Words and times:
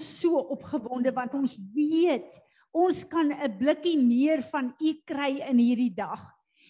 ons 0.00 0.08
so 0.22 0.40
opgewonde 0.56 1.12
want 1.12 1.36
ons 1.36 1.58
weet 1.74 2.40
ons 2.72 3.02
kan 3.10 3.28
'n 3.28 3.58
blikkie 3.58 3.98
meer 3.98 4.42
van 4.42 4.72
u 4.78 4.90
kry 5.04 5.42
in 5.42 5.58
hierdie 5.58 5.92
dag. 5.94 6.22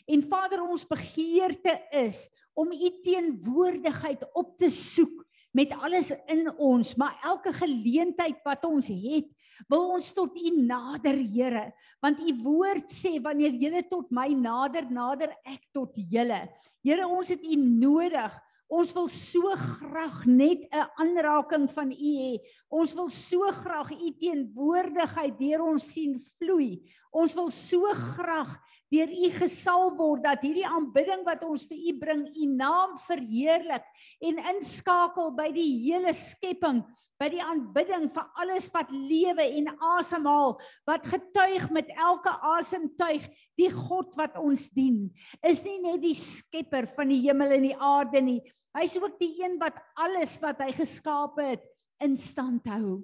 En 0.09 0.23
Vader, 0.23 0.63
ons 0.65 0.87
begeerte 0.87 1.79
is 1.93 2.29
om 2.55 2.73
u 2.73 2.89
teenwoordigheid 3.05 4.25
op 4.35 4.57
te 4.59 4.71
soek 4.71 5.27
met 5.53 5.71
alles 5.73 6.11
in 6.27 6.49
ons, 6.59 6.97
maar 6.97 7.21
elke 7.23 7.53
geleentheid 7.53 8.41
wat 8.45 8.65
ons 8.65 8.87
het, 8.87 9.29
wil 9.69 9.91
ons 9.93 10.13
tot 10.13 10.35
u 10.35 10.51
nader, 10.57 11.19
Here, 11.21 11.73
want 12.01 12.19
u 12.19 12.33
woord 12.43 12.89
sê 12.91 13.21
wanneer 13.21 13.53
julle 13.53 13.83
tot 13.83 14.11
my 14.11 14.29
nader, 14.33 14.89
nader 14.91 15.37
ek 15.45 15.69
tot 15.73 15.93
julle. 15.95 16.49
Here, 16.83 17.07
ons 17.07 17.29
het 17.29 17.45
u 17.45 17.57
nodig. 17.57 18.41
Ons 18.71 18.93
wil 18.95 19.09
so 19.11 19.51
graag 19.59 20.27
net 20.31 20.63
'n 20.71 20.87
aanraking 21.03 21.67
van 21.75 21.91
u 21.91 22.13
hê. 22.23 22.39
Ons 22.71 22.95
wil 22.95 23.11
so 23.11 23.51
graag 23.51 23.91
u 23.91 24.11
teenwoordigheid 24.15 25.39
deur 25.39 25.63
ons 25.63 25.83
sien 25.93 26.21
vloei. 26.39 26.79
Ons 27.11 27.35
wil 27.35 27.51
so 27.51 27.83
graag 27.91 28.61
deur 28.91 29.11
u 29.11 29.31
gesal 29.35 29.91
word 29.99 30.23
dat 30.23 30.43
hierdie 30.43 30.67
aanbidding 30.67 31.23
wat 31.27 31.43
ons 31.47 31.65
vir 31.67 31.79
u 31.79 31.93
bring, 31.99 32.23
u 32.31 32.47
naam 32.47 32.97
verheerlik 33.07 33.87
en 34.21 34.39
inskakel 34.55 35.31
by 35.35 35.51
die 35.55 35.69
hele 35.87 36.15
skepping, 36.15 36.83
by 37.21 37.29
die 37.29 37.43
aanbidding 37.43 38.09
vir 38.11 38.27
alles 38.43 38.71
wat 38.75 38.91
lewe 38.91 39.47
en 39.61 39.71
asemhaal, 39.99 40.57
wat 40.87 41.07
getuig 41.07 41.69
met 41.71 41.91
elke 41.95 42.33
asemtuig 42.57 43.27
die 43.59 43.71
God 43.71 44.15
wat 44.19 44.39
ons 44.39 44.71
dien. 44.75 45.09
Is 45.43 45.63
nie 45.67 45.79
net 45.83 46.03
die 46.03 46.17
skepper 46.19 46.87
van 46.97 47.11
die 47.11 47.21
hemel 47.29 47.59
en 47.59 47.69
die 47.69 47.77
aarde 47.77 48.23
nie. 48.25 48.41
Hy's 48.77 48.95
ook 49.01 49.19
die 49.19 49.33
een 49.43 49.57
wat 49.59 49.79
alles 49.99 50.37
wat 50.43 50.61
hy 50.63 50.71
geskaap 50.77 51.41
het 51.43 51.65
in 52.03 52.15
stand 52.17 52.69
hou. 52.71 53.01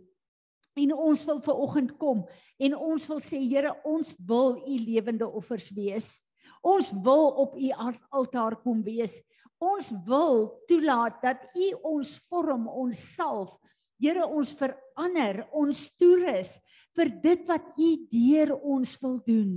En 0.76 0.92
ons 0.92 1.24
wil 1.26 1.40
ver 1.42 1.62
oggend 1.64 1.94
kom 1.98 2.22
en 2.60 2.76
ons 2.76 3.06
wil 3.10 3.22
sê 3.24 3.40
Here, 3.40 3.72
ons 3.84 4.14
wil 4.28 4.58
u 4.60 4.76
lewende 4.84 5.26
offers 5.26 5.70
wees. 5.74 6.20
Ons 6.62 6.92
wil 7.04 7.30
op 7.42 7.56
u 7.58 7.70
altaar 8.14 8.58
kom 8.62 8.82
wees. 8.86 9.18
Ons 9.58 9.90
wil 10.06 10.50
toelaat 10.68 11.22
dat 11.22 11.46
u 11.56 11.70
ons 11.96 12.12
vorm, 12.28 12.68
ons 12.68 13.00
salf. 13.16 13.56
Here, 13.96 14.26
ons 14.28 14.52
verander, 14.58 15.46
ons 15.56 15.80
toerus 15.96 16.58
vir 16.96 17.10
dit 17.24 17.48
wat 17.48 17.72
u 17.80 17.88
deur 18.12 18.52
ons 18.60 18.92
wil 19.00 19.16
doen. 19.24 19.52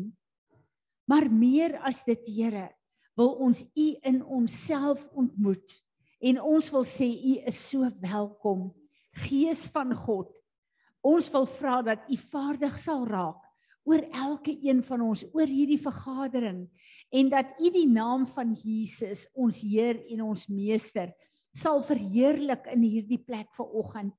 Maar 1.10 1.28
meer 1.32 1.76
as 1.84 2.02
dit, 2.08 2.32
Here, 2.40 2.70
wil 3.20 3.36
ons 3.44 3.66
u 3.76 3.88
in 4.08 4.24
onsself 4.24 5.04
ontmoet. 5.12 5.76
En 6.20 6.42
ons 6.42 6.72
wil 6.76 6.86
sê 6.88 7.08
u 7.08 7.38
is 7.48 7.62
so 7.70 7.88
welkom. 8.02 8.70
Gees 9.16 9.68
van 9.74 9.94
God, 9.96 10.30
Ons 11.06 11.30
wil 11.32 11.46
vra 11.48 11.80
dat 11.86 12.10
U 12.12 12.18
vaardig 12.30 12.76
sal 12.80 13.06
raak 13.08 13.46
oor 13.90 14.04
elke 14.14 14.54
een 14.62 14.84
van 14.86 15.02
ons, 15.02 15.24
oor 15.34 15.48
hierdie 15.50 15.80
vergadering 15.82 16.66
en 17.16 17.30
dat 17.32 17.56
U 17.58 17.72
die 17.74 17.88
naam 17.90 18.28
van 18.30 18.52
Jesus, 18.54 19.26
ons 19.34 19.62
Heer 19.64 20.02
en 20.12 20.26
ons 20.28 20.44
Meester, 20.52 21.14
sal 21.56 21.82
verheerlik 21.88 22.68
in 22.70 22.84
hierdie 22.84 23.22
plek 23.24 23.48
vanoggend. 23.58 24.14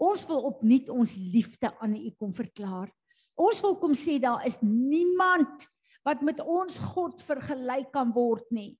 Ons 0.00 0.26
wil 0.28 0.44
opnuut 0.52 0.92
ons 0.92 1.16
liefde 1.16 1.72
aan 1.80 1.96
U 1.96 2.12
kom 2.20 2.30
verklaar. 2.36 2.92
Ons 3.40 3.64
wil 3.64 3.74
kom 3.80 3.96
sê 3.96 4.20
daar 4.20 4.44
is 4.46 4.60
niemand 4.62 5.66
wat 6.06 6.22
met 6.24 6.38
ons 6.44 6.78
God 6.92 7.20
vergelyk 7.24 7.90
kan 7.92 8.12
word 8.14 8.46
nie. 8.52 8.76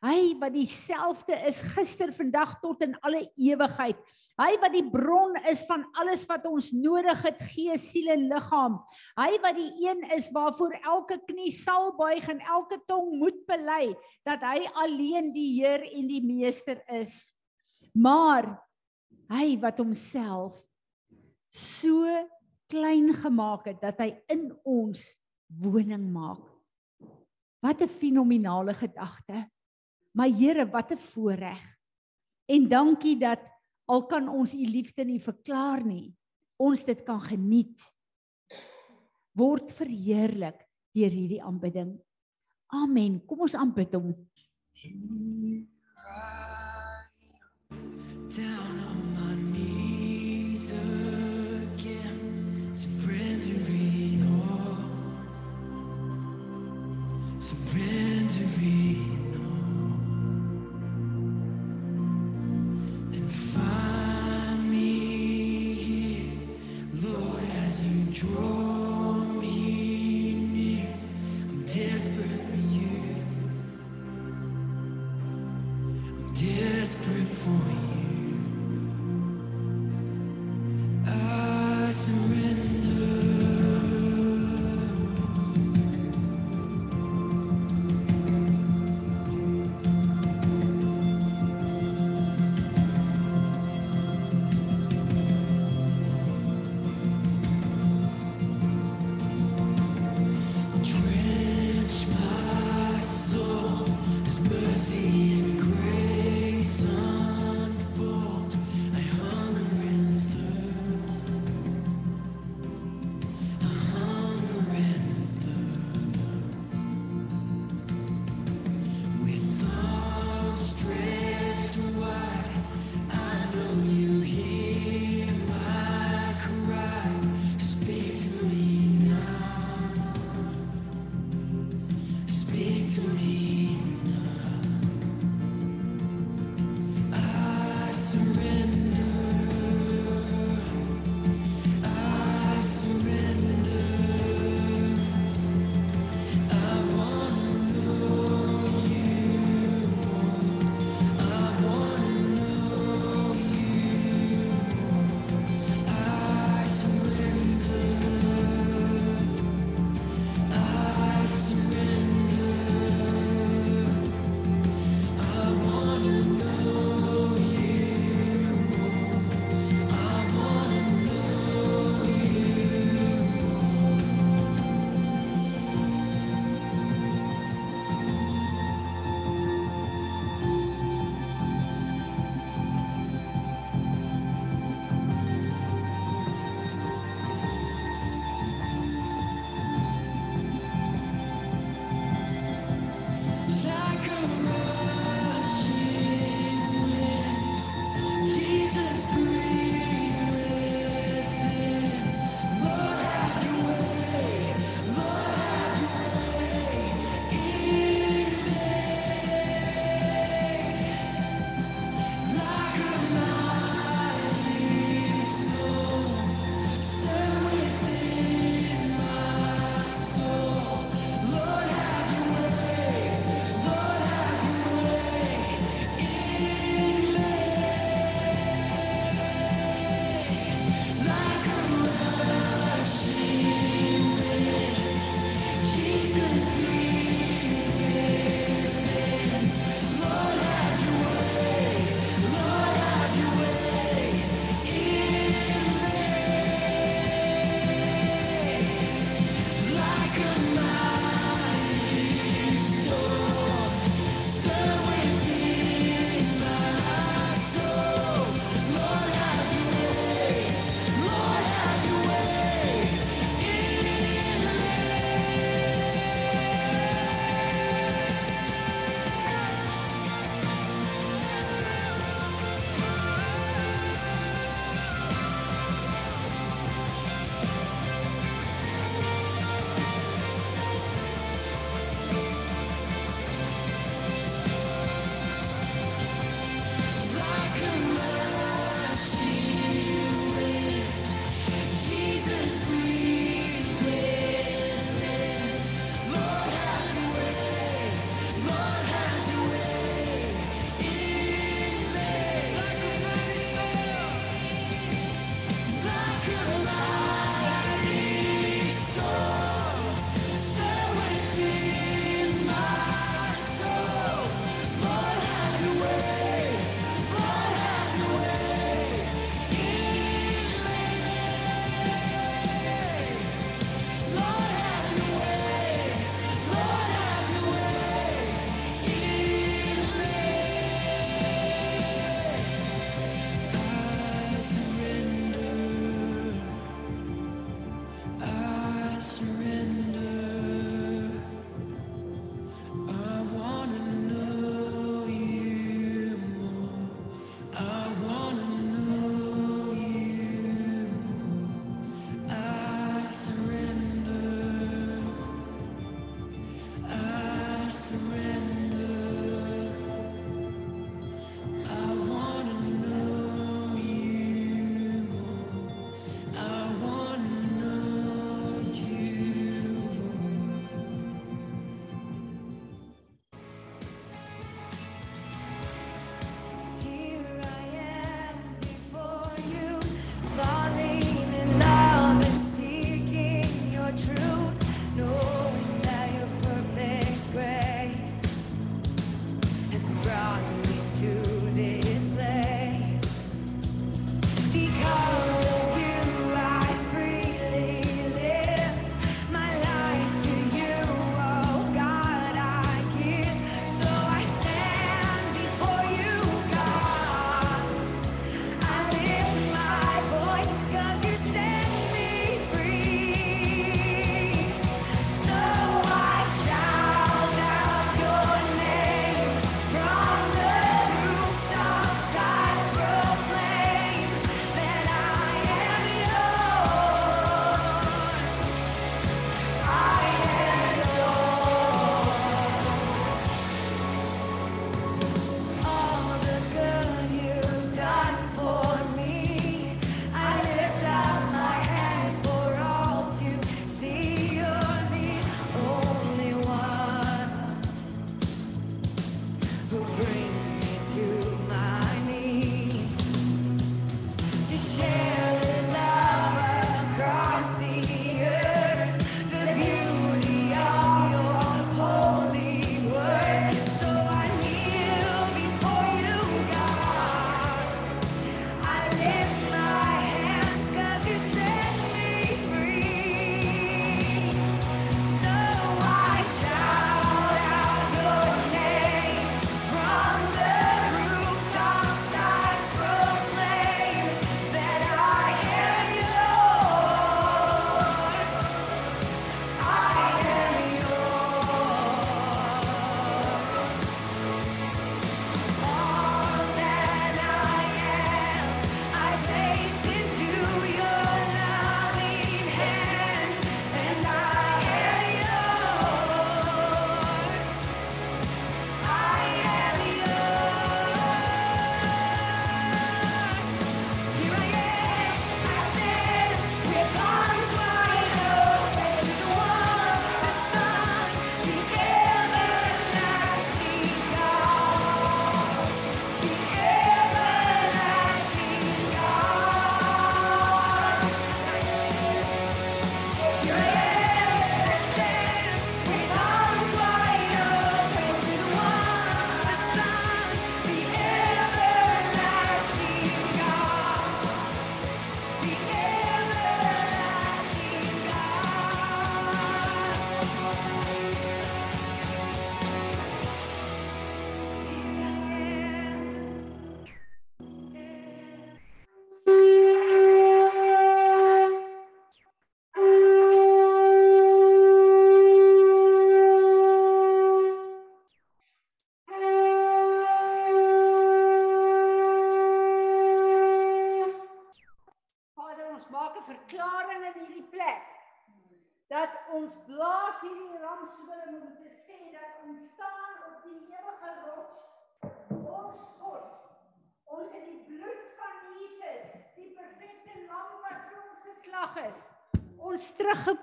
Hy 0.00 0.32
wat 0.40 0.54
dieselfde 0.54 1.36
is 1.44 1.58
gister, 1.74 2.08
vandag 2.16 2.54
tot 2.62 2.80
in 2.86 2.94
alle 3.04 3.26
ewigheid. 3.36 3.98
Hy 4.40 4.54
wat 4.62 4.72
die 4.72 4.86
bron 4.88 5.36
is 5.50 5.66
van 5.68 5.84
alles 6.00 6.22
wat 6.30 6.46
ons 6.48 6.70
nodig 6.72 7.20
het, 7.26 7.42
gees, 7.52 7.90
siel 7.92 8.08
en 8.14 8.24
liggaam. 8.30 8.78
Hy 9.20 9.34
wat 9.44 9.58
die 9.58 9.68
een 9.84 10.00
is 10.16 10.30
waarvoor 10.32 10.78
elke 10.80 11.20
knie 11.28 11.52
sal 11.52 11.92
buig 11.98 12.30
en 12.32 12.40
elke 12.40 12.80
tong 12.88 13.12
moet 13.20 13.44
bely 13.50 13.92
dat 14.24 14.40
hy 14.48 14.64
alleen 14.86 15.34
die 15.36 15.50
Heer 15.58 15.84
en 15.92 16.08
die 16.08 16.24
meester 16.24 16.80
is. 16.96 17.36
Maar 17.92 18.54
hy 19.28 19.52
wat 19.60 19.84
homself 19.84 20.56
so 21.52 22.08
klein 22.72 23.12
gemaak 23.20 23.68
het 23.68 23.84
dat 23.84 24.00
hy 24.00 24.14
in 24.32 24.48
ons 24.64 25.10
woning 25.60 26.08
maak. 26.08 26.40
Wat 27.60 27.82
'n 27.82 27.88
fenominale 28.00 28.72
gedagte. 28.72 29.44
Maar 30.16 30.28
Here, 30.28 30.66
wat 30.70 30.90
'n 30.92 30.98
voorreg. 30.98 31.78
En 32.46 32.68
dankie 32.68 33.18
dat 33.18 33.50
al 33.84 34.06
kan 34.06 34.28
ons 34.28 34.54
u 34.54 34.64
liefde 34.64 35.04
nie 35.04 35.20
verklaar 35.20 35.84
nie, 35.86 36.14
ons 36.56 36.84
dit 36.84 37.02
kan 37.02 37.20
geniet. 37.20 37.80
Word 39.32 39.72
verheerlik 39.72 40.66
deur 40.92 41.10
hierdie 41.10 41.42
aanbidding. 41.42 42.00
Amen. 42.66 43.20
Kom 43.26 43.40
ons 43.40 43.54
aanbid 43.54 43.94
hom. 43.94 44.14
Down 48.30 48.78
on 48.86 48.99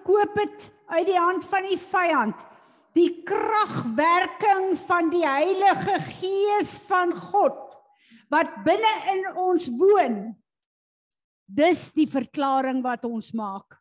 teruggekoop 0.08 0.38
het 0.38 0.72
uit 0.88 1.06
die 1.06 1.20
hand 1.20 1.44
van 1.46 1.64
die 1.68 1.78
vyand. 1.78 2.46
Die 2.96 3.24
kragwerking 3.24 4.78
van 4.88 5.10
die 5.10 5.26
Heilige 5.26 6.00
Gees 6.20 6.80
van 6.88 7.12
God 7.14 7.64
wat 8.30 8.64
binne 8.66 8.94
in 9.14 9.28
ons 9.40 9.70
woon. 9.78 10.36
Dis 11.46 11.94
die 11.96 12.08
verklaring 12.08 12.82
wat 12.84 13.06
ons 13.06 13.32
maak. 13.32 13.78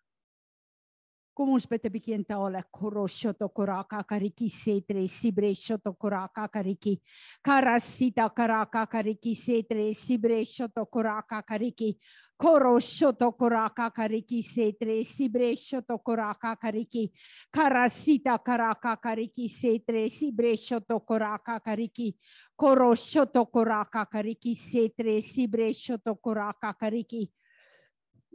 Kom 1.36 1.50
ons 1.52 1.66
bid 1.66 1.84
'n 1.84 1.92
bietjie 1.92 2.14
in 2.14 2.24
tale. 2.24 2.62
Koroshoto 2.72 3.48
koraka 3.48 4.02
kariki 4.04 4.48
setre 4.48 5.06
sibre 5.08 5.52
shoto 5.54 5.92
koraka 5.92 6.48
kariki. 6.48 7.00
Karasita 7.42 8.30
karaka 8.34 8.86
kariki 8.86 9.34
setre 9.34 9.92
sibre 9.92 10.44
shoto 10.44 10.86
koraka 10.86 11.42
kariki. 11.42 11.98
Koroshoto 12.36 13.32
koraka 13.32 13.90
kariki 13.90 14.42
setre 14.42 15.02
sibre 15.04 15.56
shoto 15.56 15.98
koraka 15.98 16.56
kariki. 16.56 17.10
Karasita 17.50 18.38
karaka 18.38 18.96
kariki 18.96 19.48
setre 19.48 20.08
sibre 20.08 20.56
shoto 20.56 21.00
koraka 21.00 21.60
kariki. 21.60 22.14
Koroshoto 22.56 23.46
koraka 23.50 24.04
kariki 24.04 24.54
setre 24.54 25.20
sibre 25.20 25.72
shoto 25.72 26.14
koraka 26.20 26.74
kariki. 26.76 27.30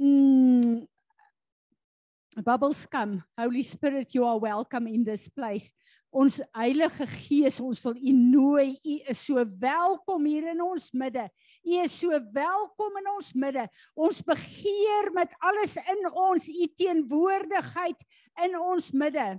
Mm, 0.01 0.87
bubbles 2.39 2.87
come 2.87 3.23
holy 3.37 3.61
spirit 3.63 4.13
you 4.15 4.23
are 4.23 4.39
welcome 4.39 4.87
in 4.87 5.03
this 5.03 5.27
place 5.27 5.71
ons 6.11 6.41
heilige 6.55 7.07
gees 7.07 7.59
ons 7.63 7.81
wil 7.85 7.95
u 7.95 8.11
nooi. 8.11 8.67
U 8.83 8.95
is 9.11 9.25
so 9.25 9.43
welkom 9.59 10.25
hier 10.27 10.49
in 10.51 10.61
ons 10.63 10.91
midde. 10.91 11.27
U 11.63 11.77
is 11.83 11.95
so 11.99 12.19
welkom 12.35 12.97
in 12.99 13.11
ons 13.15 13.31
midde. 13.33 13.67
Ons 13.95 14.21
begeer 14.25 15.11
met 15.15 15.33
alles 15.39 15.77
in 15.79 16.11
ons 16.11 16.49
u 16.51 16.67
teenwoordigheid 16.75 18.03
in 18.43 18.59
ons 18.59 18.91
midde. 18.91 19.29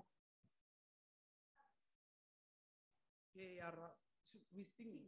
We 4.53 4.65
sing 4.77 5.01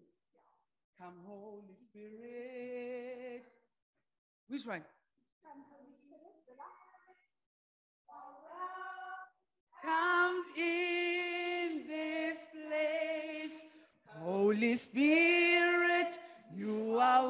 come 0.99 1.21
holy 1.27 1.77
spirit. 1.77 3.45
Which 4.49 4.67
one 4.67 4.85
Come 9.85 10.45
in 10.57 11.85
this 11.87 12.39
place, 12.53 13.63
Holy 14.07 14.77
Spirit, 14.77 16.19
you 16.57 16.99
are 16.99 17.29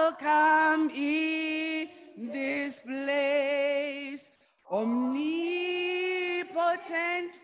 welcome 0.00 0.90
in 0.96 1.88
this 2.16 2.80
place. 2.80 4.30
Omnipotent 4.72 5.26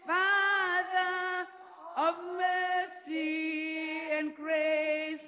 Father 0.06 1.46
of 1.98 2.14
mercy 2.38 3.90
and 4.12 4.34
grace, 4.34 5.26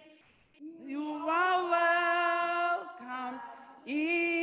you 0.86 1.28
are 1.28 1.70
welcome 1.70 3.40
in 3.86 4.33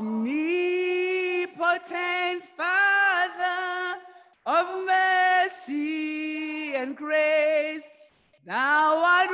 Omnipotent 0.00 1.52
Father 2.56 4.00
of 4.46 4.86
mercy 4.86 6.74
and 6.74 6.96
grace, 6.96 7.82
thou 8.46 8.96
art 8.96 9.30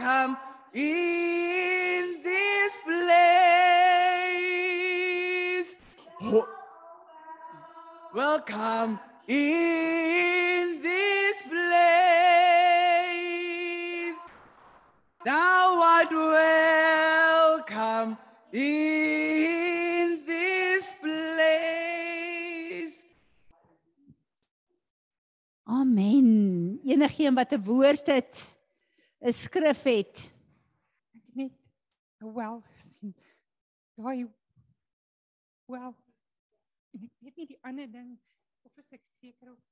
welcome 0.00 0.38
in 0.72 2.22
this 2.24 2.72
place. 2.86 3.36
Welcome 8.14 8.98
in 9.28 10.29
in 18.52 20.22
this 20.26 20.94
place. 21.00 23.04
amen 25.64 26.80
enigeen 26.84 27.34
wat 27.34 27.52
'n 27.52 27.62
woord 27.62 28.06
het 28.06 28.56
'n 29.20 29.32
skrif 29.32 29.82
het 29.82 30.32
ek 31.14 31.34
net 31.34 31.52
wel 32.18 32.60
gesien. 32.60 33.14
Daai 33.94 34.26
wel 35.66 35.94
en 36.90 37.02
ek 37.06 37.14
weet 37.18 37.36
nie 37.36 37.46
die 37.46 37.62
ander 37.62 37.90
ding 37.90 38.18
of 38.62 38.76
is 38.76 38.92
ek 38.92 39.02
seker 39.20 39.52
of 39.52 39.62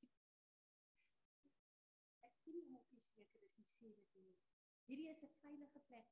ek 2.23 2.35
weet 2.45 2.55
nie 2.55 2.79
of 2.79 2.87
jy 2.95 3.03
seker 3.03 3.43
is 3.43 3.57
nie 3.59 3.71
sê 3.75 3.91
dit 3.91 4.11
nie 4.15 4.35
hierdie 4.87 5.11
is 5.11 5.23
'n 5.23 5.35
veilige 5.43 5.81
plek 5.89 6.07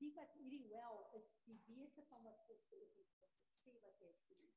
die 0.00 0.12
wat 0.16 0.32
hierdie 0.38 0.64
wel 0.70 0.96
is 1.18 1.28
die 1.46 1.58
wese 1.66 2.04
van 2.10 2.24
wat 2.26 2.38
God 2.46 2.62
sê 2.70 2.80
wat 3.84 4.00
jy 4.02 4.12
sien 4.24 4.48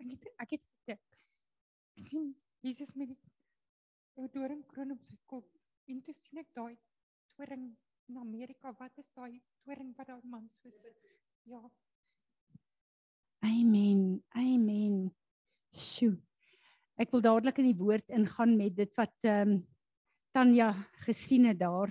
ek 0.00 0.10
het 0.14 0.30
ek 0.44 0.54
het 0.56 0.64
gedink. 0.78 1.18
Ek 2.00 2.08
sien 2.08 2.30
Jesus 2.64 2.94
met 2.96 3.12
die 3.12 4.28
doringkroon 4.34 4.96
op 4.96 5.04
sy 5.04 5.16
kop 5.30 5.46
en 5.90 6.00
toe 6.06 6.14
sien 6.16 6.40
ek 6.42 6.50
daai 6.56 6.76
toring 7.36 7.70
in 8.10 8.18
Amerika. 8.20 8.72
Wat 8.78 8.98
is 8.98 9.10
daai 9.16 9.40
toring 9.64 9.94
wat 9.98 10.10
daai 10.10 10.24
man 10.24 10.48
soos 10.60 10.80
ja, 11.48 11.62
Amen. 13.40 14.20
Amen. 14.36 15.08
Sjoe. 15.72 16.18
Ek 17.00 17.12
wil 17.14 17.22
dadelik 17.24 17.60
in 17.62 17.70
die 17.70 17.78
woord 17.78 18.12
ingaan 18.12 18.58
met 18.58 18.74
dit 18.76 18.92
wat 19.00 19.16
ehm 19.24 19.56
um, 19.56 19.60
Tanya 20.30 20.68
gesien 21.02 21.48
het 21.48 21.58
daar. 21.58 21.90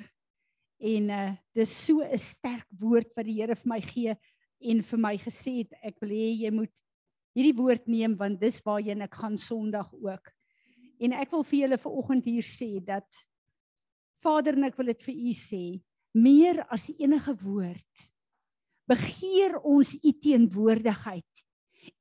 En 0.80 1.10
uh 1.12 1.32
dis 1.56 1.86
so 1.86 2.02
'n 2.02 2.18
sterk 2.18 2.68
woord 2.80 3.12
wat 3.16 3.26
die 3.26 3.42
Here 3.42 3.56
vir 3.56 3.70
my 3.70 3.82
gee 3.82 4.16
en 4.60 4.82
vir 4.82 5.00
my 5.00 5.18
gesê 5.18 5.64
het 5.64 5.74
ek 5.84 6.00
wil 6.02 6.10
hê 6.10 6.32
jy 6.44 6.52
moet 6.52 6.72
hierdie 7.36 7.56
woord 7.56 7.88
neem 7.88 8.16
want 8.16 8.40
dis 8.40 8.62
waarheen 8.66 9.02
ek 9.02 9.16
gaan 9.16 9.38
Sondag 9.38 9.92
ook. 9.94 10.32
En 11.00 11.14
ek 11.14 11.32
wil 11.32 11.44
vir 11.44 11.60
julle 11.60 11.78
vanoggend 11.78 12.26
hier 12.26 12.44
sê 12.44 12.80
dat 12.84 13.08
Vader 14.20 14.58
en 14.58 14.68
ek 14.68 14.78
wil 14.78 14.92
dit 14.92 15.04
vir 15.04 15.16
u 15.16 15.34
sê, 15.34 15.64
meer 16.14 16.66
as 16.72 16.90
enige 16.98 17.36
woord 17.44 18.10
begeer 18.90 19.60
ons 19.62 19.94
u 20.02 20.12
teenwoordigheid 20.18 21.44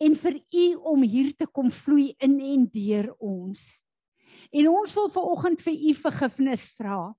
en 0.00 0.14
vir 0.16 0.38
u 0.40 0.66
om 0.92 1.02
hier 1.04 1.34
te 1.36 1.46
kom 1.46 1.68
vloei 1.70 2.14
in 2.24 2.38
en 2.40 2.64
deur 2.72 3.10
ons. 3.20 3.60
En 4.52 4.70
ons 4.72 4.94
wil 4.96 5.10
vanoggend 5.12 5.62
vir 5.66 5.76
u 5.76 5.94
vergifnis 6.00 6.68
vra. 6.78 7.12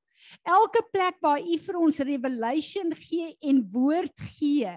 Elke 0.45 0.83
plek 0.91 1.17
waar 1.21 1.41
u 1.41 1.57
vir 1.57 1.79
ons 1.79 2.00
revelation 2.00 2.93
gee 2.95 3.33
en 3.41 3.63
woord 3.71 4.25
gee 4.38 4.75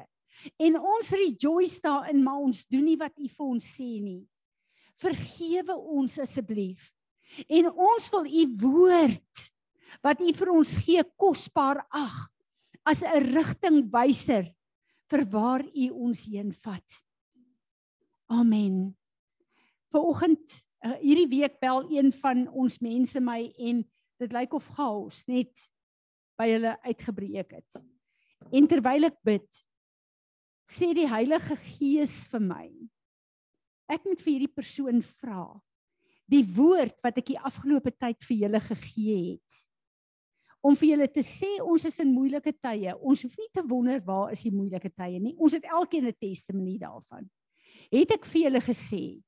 en 0.59 0.78
ons 0.80 1.12
rejoice 1.14 1.78
daarin 1.85 2.23
maar 2.25 2.42
ons 2.42 2.64
doen 2.66 2.85
nie 2.85 2.99
wat 2.99 3.14
u 3.18 3.28
vir 3.28 3.47
ons 3.47 3.68
sê 3.76 3.90
nie. 4.02 4.23
Vergewe 4.99 5.76
ons 5.76 6.18
asseblief. 6.23 6.90
En 7.49 7.71
ons 7.71 8.09
wil 8.14 8.26
u 8.26 8.44
woord 8.64 9.47
wat 10.02 10.21
u 10.21 10.32
vir 10.35 10.50
ons 10.52 10.75
gee 10.82 11.04
kosbaar 11.21 11.85
ag 11.90 12.16
as 12.85 13.02
'n 13.02 13.23
rigtingwyser 13.35 14.50
vir 15.11 15.23
waar 15.30 15.62
u 15.62 15.90
ons 15.90 16.26
heen 16.26 16.52
vat. 16.52 17.04
Amen. 18.26 18.97
Vanoggend 19.92 20.62
uh, 20.85 20.97
hierdie 21.00 21.28
week 21.28 21.61
bel 21.61 21.85
een 21.92 22.12
van 22.12 22.49
ons 22.49 22.80
mense 22.80 23.21
my 23.21 23.52
en 23.59 23.85
dit 24.22 24.32
lyk 24.32 24.54
of 24.54 24.68
chaos 24.76 25.22
net 25.28 25.52
by 26.38 26.48
hulle 26.54 26.76
uitgebreek 26.86 27.52
het. 27.58 27.82
En 28.52 28.66
terwyl 28.70 29.10
ek 29.10 29.18
bid, 29.26 29.48
sê 30.70 30.92
die 30.96 31.08
Heilige 31.10 31.56
Gees 31.56 32.22
vir 32.32 32.40
my, 32.40 32.66
ek 33.92 34.06
moet 34.08 34.22
vir 34.24 34.32
hierdie 34.32 34.54
persoon 34.54 35.02
vra. 35.20 35.60
die 36.32 36.44
woord 36.56 36.96
wat 37.04 37.18
ek 37.20 37.26
die 37.34 37.38
afgelope 37.38 37.92
tyd 37.92 38.22
vir 38.24 38.36
julle 38.46 38.60
gegee 38.64 39.16
het. 39.34 39.56
Om 40.62 40.76
vir 40.78 40.92
julle 40.92 41.08
te 41.10 41.24
sê 41.26 41.50
ons 41.60 41.84
is 41.84 41.98
in 42.00 42.12
moeilike 42.14 42.54
tye. 42.62 42.94
Ons 43.02 43.24
hoef 43.26 43.34
nie 43.36 43.50
te 43.52 43.64
wonder 43.66 44.00
waar 44.06 44.32
is 44.32 44.44
die 44.46 44.54
moeilike 44.54 44.88
tye 44.94 45.18
nie. 45.20 45.34
Ons 45.36 45.58
het 45.58 45.66
elkeen 45.66 46.06
'n 46.06 46.14
testimonie 46.14 46.78
daarvan. 46.78 47.28
Het 47.90 48.12
ek 48.12 48.24
vir 48.24 48.42
julle 48.42 48.62
gesê, 48.62 49.20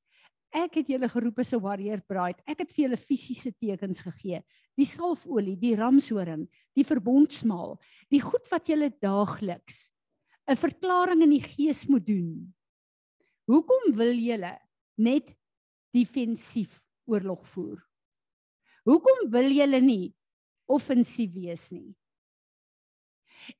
ek 0.54 0.78
het 0.80 0.90
julle 0.94 1.08
geroep 1.11 1.40
as 1.42 1.52
'n 1.52 1.61
warrior 1.61 2.00
bride. 2.00 2.42
Ek 2.46 2.61
het 2.61 2.73
vir 2.73 2.84
julle 2.87 2.96
fisiese 2.96 3.52
tekens 3.52 4.00
gegee. 4.00 4.42
Die 4.76 4.87
salfolie, 4.87 5.56
die 5.56 5.75
ramshoring, 5.76 6.49
die 6.75 6.84
verbondsmaal, 6.84 7.78
die 8.11 8.20
goed 8.20 8.46
wat 8.50 8.66
julle 8.66 8.90
daagliks 8.90 9.90
'n 10.49 10.56
verklaring 10.56 11.23
in 11.23 11.30
die 11.30 11.42
gees 11.42 11.87
moet 11.88 12.06
doen. 12.06 12.54
Hoekom 13.46 13.92
wil 13.96 14.14
julle 14.14 14.58
net 14.96 15.34
defensief 15.92 16.82
oorlog 17.06 17.46
voer? 17.46 17.80
Hoekom 18.84 19.30
wil 19.30 19.50
julle 19.50 19.80
nie 19.80 20.14
offensief 20.66 21.32
wees 21.32 21.70
nie? 21.73 21.94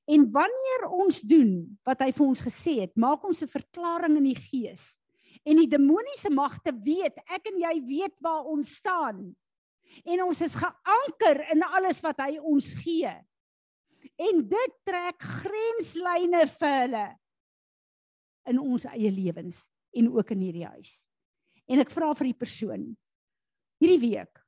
En 0.09 0.31
wanneer 0.33 0.89
ons 0.89 1.21
doen 1.21 1.79
wat 1.85 2.01
hy 2.01 2.11
vir 2.13 2.27
ons 2.27 2.43
gesê 2.45 2.81
het, 2.81 2.97
maak 2.97 3.25
ons 3.25 3.43
'n 3.43 3.49
verklaring 3.49 4.17
in 4.17 4.25
die 4.25 4.41
gees. 4.41 4.99
En 5.45 5.61
die 5.61 5.69
demoniese 5.69 6.31
magte 6.33 6.73
weet, 6.85 7.21
ek 7.29 7.51
en 7.51 7.61
jy 7.61 7.75
weet 7.85 8.15
waar 8.25 8.49
ons 8.49 8.77
staan. 8.81 9.27
En 10.05 10.23
ons 10.25 10.41
is 10.43 10.57
geanker 10.57 11.43
in 11.53 11.63
alles 11.69 12.01
wat 12.05 12.23
hy 12.25 12.39
ons 12.41 12.73
gee. 12.81 13.13
En 14.21 14.41
dit 14.49 14.79
trek 14.89 15.21
grenslyne 15.43 16.47
vir 16.57 16.79
hulle 16.81 17.05
in 18.51 18.61
ons 18.61 18.89
eie 18.93 19.13
lewens 19.13 19.65
en 19.95 20.11
ook 20.13 20.33
in 20.35 20.47
hierdie 20.49 20.69
huis. 20.77 20.97
En 21.69 21.81
ek 21.81 21.93
vra 21.93 22.11
vir 22.17 22.33
die 22.33 22.41
persoon 22.41 22.89
hierdie 23.81 24.01
week 24.01 24.45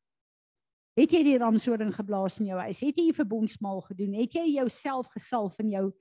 Het 0.97 1.13
jy 1.13 1.23
die 1.27 1.37
ramshoring 1.37 1.91
geblaas 1.93 2.39
in 2.41 2.49
jou 2.49 2.57
huis? 2.57 2.79
Het 2.81 2.97
jy 2.97 3.11
'n 3.11 3.21
verbondsmaal 3.21 3.83
gedoen? 3.85 4.15
Het 4.17 4.33
jy 4.41 4.47
jouself 4.57 5.09
gesalf 5.13 5.59
in 5.61 5.71
jou 5.71 5.93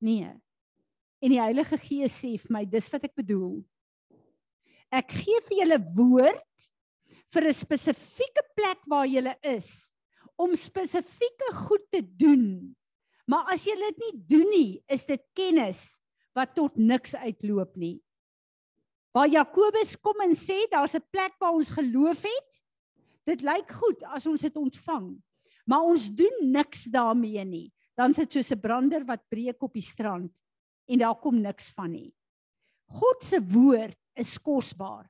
Nee. 0.00 0.32
En 1.20 1.28
die 1.28 1.40
Heilige 1.40 1.76
Gees 1.76 2.14
sê 2.24 2.38
vir 2.40 2.48
my, 2.48 2.64
dis 2.64 2.88
wat 2.90 3.04
ek 3.04 3.14
bedoel. 3.14 3.60
Ek 4.90 5.12
gee 5.22 5.40
vir 5.46 5.56
julle 5.62 5.78
woord 5.94 6.68
vir 7.30 7.46
'n 7.46 7.54
spesifieke 7.54 8.42
plek 8.56 8.80
waar 8.86 9.06
julle 9.06 9.36
is 9.42 9.92
om 10.36 10.56
spesifieke 10.56 11.52
goed 11.54 11.84
te 11.92 12.02
doen. 12.02 12.74
Maar 13.26 13.52
as 13.54 13.66
jy 13.66 13.76
dit 13.76 13.98
nie 13.98 14.14
doen 14.26 14.48
nie, 14.50 14.82
is 14.88 15.06
dit 15.06 15.22
kennis 15.36 16.00
wat 16.34 16.54
tot 16.54 16.76
niks 16.76 17.14
uitloop 17.14 17.76
nie. 17.76 18.00
Waar 19.14 19.28
Jakobus 19.28 19.96
kom 19.98 20.20
en 20.22 20.34
sê 20.34 20.66
daar's 20.70 20.94
'n 20.94 21.06
plek 21.12 21.34
waar 21.38 21.54
ons 21.54 21.70
geloof 21.70 22.22
het, 22.22 22.62
dit 23.26 23.42
lyk 23.42 23.70
goed 23.70 24.02
as 24.14 24.26
ons 24.26 24.40
dit 24.40 24.56
ontvang. 24.56 25.20
Maar 25.66 25.82
ons 25.82 26.10
doen 26.10 26.36
niks 26.50 26.84
daarmee 26.90 27.44
nie. 27.44 27.72
Dan 27.96 28.14
sit 28.14 28.32
soos 28.32 28.50
'n 28.50 28.60
brander 28.60 29.04
wat 29.04 29.28
breek 29.28 29.62
op 29.62 29.74
die 29.74 29.82
strand 29.82 30.32
en 30.88 30.98
daar 30.98 31.18
kom 31.20 31.40
niks 31.40 31.70
van 31.70 31.92
nie. 31.92 32.14
God 32.88 33.22
se 33.22 33.38
woord 33.38 33.99
is 34.20 34.36
kosbaar. 34.38 35.08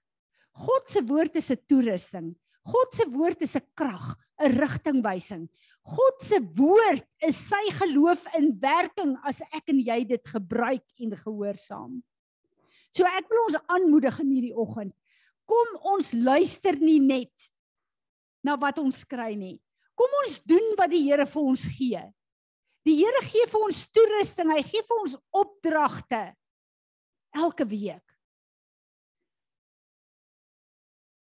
God 0.60 0.88
se 0.88 1.02
woord 1.06 1.36
is 1.36 1.50
'n 1.50 1.60
toerusting. 1.66 2.34
God 2.64 2.92
se 2.92 3.04
woord 3.08 3.42
is 3.42 3.56
'n 3.56 3.66
krag, 3.74 4.16
'n 4.38 4.52
rigtingwysing. 4.58 5.48
God 5.84 6.16
se 6.20 6.38
woord 6.54 7.06
is 7.22 7.36
sy 7.36 7.70
geloof 7.72 8.26
in 8.36 8.58
werking 8.60 9.16
as 9.24 9.40
ek 9.52 9.68
en 9.68 9.80
jy 9.80 10.04
dit 10.04 10.24
gebruik 10.28 10.84
en 11.00 11.16
gehoorsaam. 11.16 12.02
So 12.92 13.04
ek 13.04 13.28
wil 13.30 13.44
ons 13.46 13.58
aanmoedig 13.70 14.20
in 14.20 14.30
hierdie 14.30 14.56
oggend. 14.56 14.94
Kom 15.46 15.78
ons 15.94 16.12
luister 16.12 16.76
nie 16.78 17.00
net 17.00 17.50
na 18.44 18.56
wat 18.56 18.78
ons 18.78 19.04
kry 19.04 19.34
nie. 19.34 19.60
Kom 19.94 20.10
ons 20.24 20.40
doen 20.42 20.74
wat 20.78 20.90
die 20.90 21.02
Here 21.04 21.26
vir 21.26 21.42
ons 21.42 21.64
gee. 21.76 22.02
Die 22.86 22.96
Here 22.96 23.22
gee 23.26 23.46
vir 23.46 23.64
ons 23.66 23.86
toerusting, 23.92 24.50
hy 24.50 24.62
gee 24.62 24.82
vir 24.82 25.02
ons 25.02 25.16
opdragte 25.36 26.22
elke 27.36 27.66
week. 27.68 28.09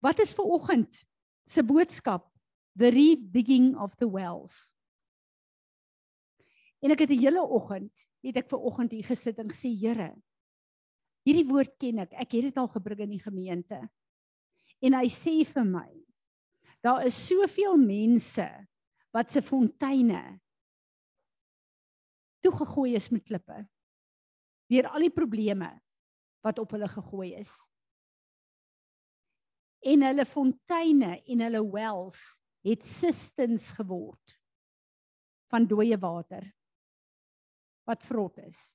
Wat 0.04 0.20
is 0.20 0.34
vir 0.36 0.50
oggend 0.52 1.00
se 1.48 1.64
boodskap? 1.64 2.28
The 2.76 2.90
redigging 2.90 3.72
of 3.78 3.94
the 3.96 4.08
wells. 4.10 4.74
En 6.82 6.92
ek 6.92 7.06
het 7.06 7.10
'n 7.10 7.22
hele 7.22 7.40
oggend, 7.40 7.92
het 8.20 8.36
ek 8.36 8.48
ver 8.50 8.58
oggend 8.58 8.90
hier 8.92 9.04
gesit 9.04 9.38
en 9.38 9.48
gesê, 9.48 9.70
Here, 9.72 10.14
hierdie 11.24 11.48
woord 11.48 11.78
ken 11.78 11.98
ek. 11.98 12.12
Ek 12.12 12.32
het 12.32 12.42
dit 12.42 12.56
al 12.56 12.68
gebring 12.68 13.00
in 13.00 13.10
die 13.10 13.22
gemeente. 13.22 13.88
En 14.82 14.92
hy 14.92 15.08
sê 15.08 15.44
vir 15.44 15.64
my, 15.64 16.04
Daar 16.82 17.06
is 17.06 17.16
soveel 17.16 17.78
mense 17.80 18.44
wat 19.10 19.30
se 19.30 19.40
fonteine 19.40 20.40
toegegooi 22.44 22.94
is 22.94 23.08
met 23.08 23.24
klippe. 23.24 23.68
Deur 24.68 24.88
al 24.88 25.00
die 25.00 25.14
probleme 25.14 25.80
wat 26.44 26.58
op 26.58 26.70
hulle 26.70 26.88
gegooi 26.88 27.34
is. 27.38 27.54
En 29.84 30.04
hulle 30.06 30.24
fonteine 30.24 31.18
en 31.20 31.44
hulle 31.44 31.60
wells 31.72 32.22
het 32.64 32.84
cisterns 32.88 33.70
geword 33.76 34.38
van 35.52 35.68
dooie 35.68 35.98
water 36.00 36.46
wat 37.84 38.04
vrot 38.08 38.40
is. 38.46 38.72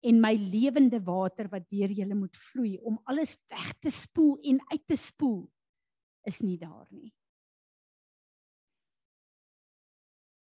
En 0.00 0.20
my 0.22 0.32
lewende 0.32 1.02
water 1.04 1.50
wat 1.52 1.68
deur 1.68 1.92
julle 1.92 2.16
moet 2.16 2.36
vloei 2.48 2.78
om 2.88 2.96
alles 3.04 3.36
weg 3.52 3.74
te 3.84 3.92
spoel 3.92 4.38
en 4.48 4.62
uit 4.72 4.86
te 4.88 4.96
spoel 4.96 5.44
is 6.28 6.40
nie 6.40 6.56
daar 6.60 6.88
nie. 6.88 7.12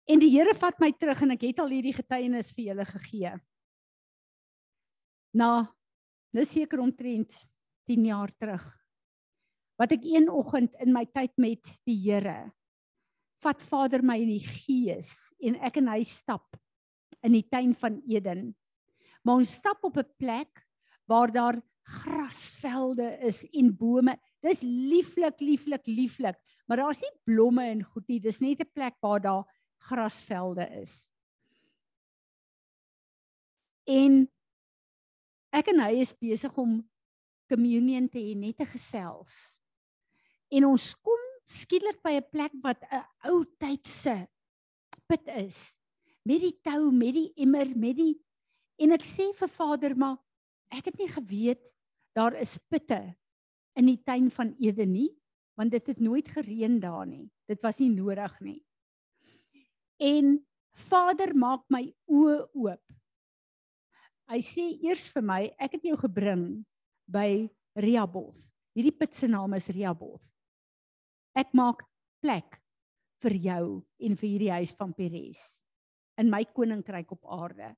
En 0.07 0.19
die 0.23 0.31
Here 0.31 0.53
vat 0.55 0.79
my 0.79 0.91
terug 0.95 1.21
en 1.25 1.35
ek 1.35 1.49
het 1.49 1.57
al 1.59 1.73
hierdie 1.75 1.95
getuienis 1.95 2.53
vir 2.55 2.69
julle 2.69 2.85
gegee. 2.87 3.33
Na 5.35 5.51
nou 6.35 6.45
seker 6.47 6.79
omtrent 6.83 7.33
10 7.87 8.05
jaar 8.07 8.31
terug. 8.39 8.63
Wat 9.77 9.91
ek 9.93 10.05
een 10.05 10.29
oggend 10.29 10.73
in 10.81 10.93
my 10.93 11.05
tyd 11.05 11.33
met 11.37 11.73
die 11.85 11.97
Here 12.01 12.51
vat 13.43 13.61
Vader 13.61 14.01
my 14.01 14.17
in 14.17 14.31
die 14.33 14.45
gees 14.45 15.29
en 15.45 15.59
ek 15.61 15.77
en 15.77 15.91
hy 15.91 16.01
stap 16.07 16.57
in 17.25 17.35
die 17.37 17.45
tuin 17.45 17.75
van 17.77 17.99
Eden. 18.09 18.49
Maar 19.21 19.43
ons 19.43 19.57
stap 19.59 19.83
op 19.85 19.97
'n 19.97 20.09
plek 20.17 20.65
waar 21.05 21.31
daar 21.31 21.61
grasvelde 21.83 23.17
is 23.21 23.45
en 23.53 23.75
bome. 23.77 24.17
Dis 24.41 24.61
lieflik, 24.61 25.39
lieflik, 25.39 25.87
lieflik, 25.87 26.35
maar 26.67 26.77
daar's 26.77 27.01
nie 27.01 27.13
blomme 27.23 27.63
en 27.63 27.83
goed 27.83 28.07
nie. 28.07 28.19
Dis 28.19 28.41
net 28.41 28.59
'n 28.59 28.71
plek 28.73 28.95
waar 29.01 29.21
daar 29.21 29.45
grasvelde 29.77 30.67
is. 30.81 31.09
En 33.85 34.27
ek 35.51 35.67
en 35.67 35.79
hy 35.79 36.01
is 36.01 36.13
besig 36.13 36.57
om 36.57 36.89
communion 37.47 38.09
te 38.09 38.19
hê, 38.19 38.35
net 38.35 38.57
te 38.57 38.65
gesels. 38.65 39.56
En 40.49 40.65
ons 40.69 40.85
kom 41.03 41.23
skielik 41.47 42.01
by 42.03 42.19
'n 42.19 42.29
plek 42.31 42.53
wat 42.63 42.83
'n 42.91 43.03
ou 43.29 43.43
tydse 43.59 44.27
put 45.07 45.27
is. 45.27 45.77
Met 46.23 46.41
die 46.41 46.59
tou, 46.61 46.91
met 46.91 47.13
die 47.13 47.31
emmer, 47.35 47.67
met 47.75 47.95
die 47.95 48.19
en 48.77 48.91
ek 48.91 49.01
sê 49.01 49.33
vir 49.33 49.47
Vader, 49.47 49.95
maar 49.95 50.17
ek 50.69 50.85
het 50.85 50.97
nie 50.99 51.07
geweet 51.07 51.73
daar 52.13 52.35
is 52.35 52.57
putte 52.69 53.15
in 53.77 53.85
die 53.85 54.03
tuin 54.03 54.29
van 54.31 54.55
Eden 54.59 54.91
nie, 54.91 55.09
want 55.57 55.71
dit 55.71 55.87
het 55.87 55.99
nooit 55.99 56.27
gereën 56.27 56.79
daar 56.79 57.05
nie. 57.05 57.29
Dit 57.47 57.61
was 57.61 57.79
nie 57.79 57.89
nodig 57.89 58.39
nie. 58.41 58.65
En 59.97 60.37
Vader 60.73 61.33
maak 61.35 61.63
my 61.69 61.87
oë 62.05 62.37
oop. 62.53 62.83
Hy 64.27 64.39
sê 64.43 64.65
eers 64.83 65.07
vir 65.13 65.23
my, 65.23 65.41
ek 65.57 65.77
het 65.77 65.87
jou 65.87 65.97
gebring 65.97 66.65
by 67.07 67.47
Rehoboth. 67.77 68.43
Hierdie 68.75 68.93
put 68.93 69.15
se 69.15 69.29
naam 69.31 69.55
is 69.57 69.69
Rehoboth. 69.73 70.21
Ek 71.37 71.53
maak 71.53 71.83
plek 72.23 72.57
vir 73.21 73.35
jou 73.41 73.65
en 73.77 74.17
vir 74.17 74.29
hierdie 74.29 74.53
huis 74.59 74.73
van 74.77 74.93
Peres 74.97 75.43
in 76.17 76.31
my 76.33 76.43
koninkryk 76.49 77.11
op 77.13 77.27
aarde. 77.29 77.75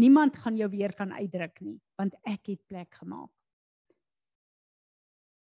Niemand 0.00 0.38
gaan 0.40 0.56
jou 0.56 0.68
weer 0.72 0.94
kan 0.96 1.12
uitdruk 1.12 1.60
nie, 1.60 1.76
want 2.00 2.16
ek 2.24 2.54
het 2.54 2.62
plek 2.68 2.94
gemaak 3.02 3.32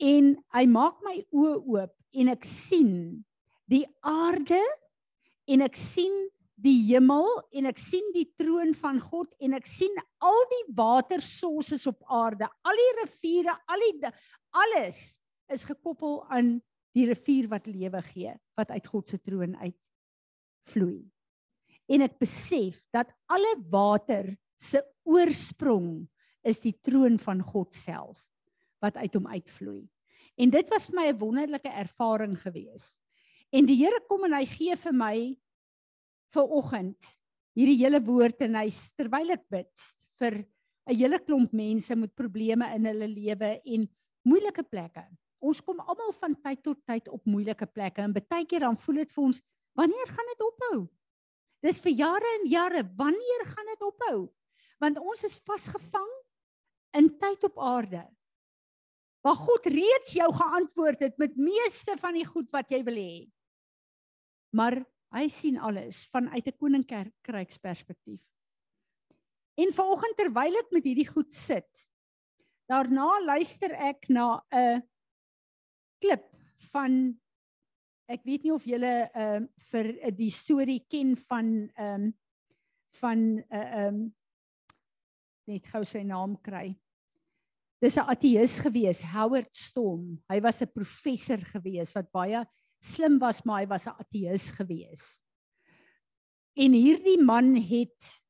en 0.02 0.34
hy 0.54 0.64
maak 0.70 1.02
my 1.06 1.20
oë 1.30 1.58
oop 1.60 1.92
en 2.14 2.30
ek 2.32 2.46
sien 2.48 3.24
die 3.70 3.84
aarde 4.02 4.60
en 5.46 5.64
ek 5.64 5.76
sien 5.78 6.14
die 6.64 6.76
hemel 6.88 7.28
en 7.54 7.66
ek 7.70 7.78
sien 7.82 8.04
die 8.14 8.26
troon 8.38 8.74
van 8.78 9.00
God 9.02 9.30
en 9.40 9.54
ek 9.58 9.66
sien 9.66 9.94
al 10.22 10.44
die 10.50 10.64
watersources 10.76 11.86
op 11.90 12.02
aarde 12.08 12.48
al 12.64 12.80
die 12.80 12.92
riviere 13.02 13.56
al 13.66 13.86
die 13.86 14.12
alles 14.54 15.18
is 15.52 15.66
gekoppel 15.68 16.22
aan 16.30 16.56
die 16.94 17.06
rivier 17.10 17.48
wat 17.50 17.66
lewe 17.66 18.02
gee 18.12 18.34
wat 18.56 18.70
uit 18.70 18.86
God 18.86 19.08
se 19.08 19.18
troon 19.18 19.56
uit 19.56 19.80
vloei 20.70 21.04
en 21.90 22.04
ek 22.04 22.16
besef 22.22 22.80
dat 22.94 23.10
alle 23.32 23.54
water 23.72 24.32
se 24.60 24.80
oorsprong 25.04 26.06
is 26.44 26.60
die 26.64 26.74
troon 26.84 27.18
van 27.20 27.42
God 27.44 27.74
self 27.76 28.22
wat 28.84 28.98
uit 29.00 29.14
hom 29.16 29.28
uitvloei. 29.32 29.84
En 30.40 30.50
dit 30.52 30.70
was 30.72 30.88
vir 30.90 30.96
my 30.96 31.06
'n 31.08 31.18
wonderlike 31.18 31.68
ervaring 31.68 32.36
gewees. 32.36 32.98
En 33.52 33.66
die 33.66 33.76
Here 33.76 34.00
kom 34.08 34.24
en 34.24 34.32
hy 34.32 34.44
gee 34.46 34.76
vir 34.76 34.92
my 34.92 35.36
vir 36.34 36.42
oggend 36.42 36.98
hierdie 37.54 37.78
hele 37.78 38.00
woord 38.00 38.40
en 38.42 38.54
hy 38.54 38.68
terwyl 38.96 39.30
ek 39.30 39.48
bid 39.48 39.72
vir 40.18 40.44
'n 40.86 40.96
hele 40.96 41.18
klomp 41.18 41.52
mense 41.52 41.94
met 41.96 42.14
probleme 42.14 42.74
in 42.74 42.84
hulle 42.84 43.08
lewe 43.08 43.60
en 43.64 43.88
moeilike 44.24 44.62
plekke. 44.62 45.06
Ons 45.44 45.60
kom 45.60 45.80
almal 45.84 46.12
van 46.16 46.34
tyd 46.40 46.62
tot 46.64 46.80
tyd 46.88 47.10
op 47.12 47.26
moeilike 47.28 47.66
plekke 47.68 48.04
en 48.04 48.14
baie 48.16 48.46
keer 48.48 48.64
dan 48.64 48.78
voel 48.80 49.02
dit 49.02 49.10
vir 49.12 49.24
ons, 49.26 49.40
wanneer 49.76 50.12
gaan 50.16 50.30
dit 50.32 50.44
ophou? 50.46 50.78
Dis 51.64 51.80
vir 51.84 51.94
jare 51.98 52.30
en 52.38 52.46
jare, 52.48 52.82
wanneer 52.96 53.44
gaan 53.50 53.70
dit 53.72 53.84
ophou? 53.84 54.18
Want 54.80 55.00
ons 55.00 55.24
is 55.28 55.36
vasgevang 55.44 56.12
in 56.96 57.10
tyd 57.20 57.44
op 57.48 57.60
aarde. 57.60 58.02
Waar 59.24 59.38
God 59.40 59.68
reeds 59.72 60.16
jou 60.16 60.28
geantwoord 60.36 61.04
het 61.06 61.20
met 61.20 61.36
meeste 61.40 61.96
van 62.00 62.16
die 62.16 62.26
goed 62.28 62.50
wat 62.52 62.72
jy 62.72 62.82
wil 62.84 62.98
hê. 63.00 63.24
Maar 64.54 64.80
hy 65.16 65.26
sien 65.32 65.56
alles 65.58 66.04
vanuit 66.12 66.46
'n 66.46 66.58
koninkryksperspektief. 66.58 68.20
En 69.56 69.72
vanoggend 69.72 70.16
terwyl 70.16 70.56
ek 70.58 70.72
met 70.72 70.84
hierdie 70.84 71.08
goed 71.08 71.32
sit, 71.32 71.88
daarna 72.68 73.20
luister 73.24 73.72
ek 73.72 74.08
na 74.08 74.42
'n 74.52 74.82
klip 76.04 76.26
van 76.72 76.98
ek 78.12 78.24
weet 78.28 78.44
nie 78.44 78.52
of 78.52 78.66
julle 78.68 78.92
ehm 79.08 79.46
uh, 79.46 79.48
vir 79.70 79.88
die 80.12 80.30
storie 80.32 80.82
ken 80.92 81.16
van 81.28 81.48
ehm 81.72 82.04
um, 82.04 82.12
van 83.00 83.18
'n 83.18 83.40
uh, 83.50 83.64
ehm 83.64 83.94
um, 83.94 84.02
net 85.48 85.66
gou 85.68 85.84
sy 85.84 86.02
naam 86.06 86.36
kry. 86.40 86.74
Dis 87.82 87.96
'n 87.96 88.08
ateïs 88.08 88.60
gewees, 88.64 89.02
Howard 89.12 89.50
Storm. 89.56 90.20
Hy 90.28 90.40
was 90.40 90.62
'n 90.62 90.72
professor 90.72 91.40
gewees 91.40 91.92
wat 91.92 92.12
baie 92.12 92.44
slim 92.80 93.18
was, 93.18 93.44
maar 93.44 93.60
hy 93.60 93.66
was 93.66 93.86
'n 93.86 93.96
ateïs 93.98 94.50
gewees. 94.50 95.24
En 96.56 96.72
hierdie 96.72 97.18
man 97.18 97.56
het 97.56 98.22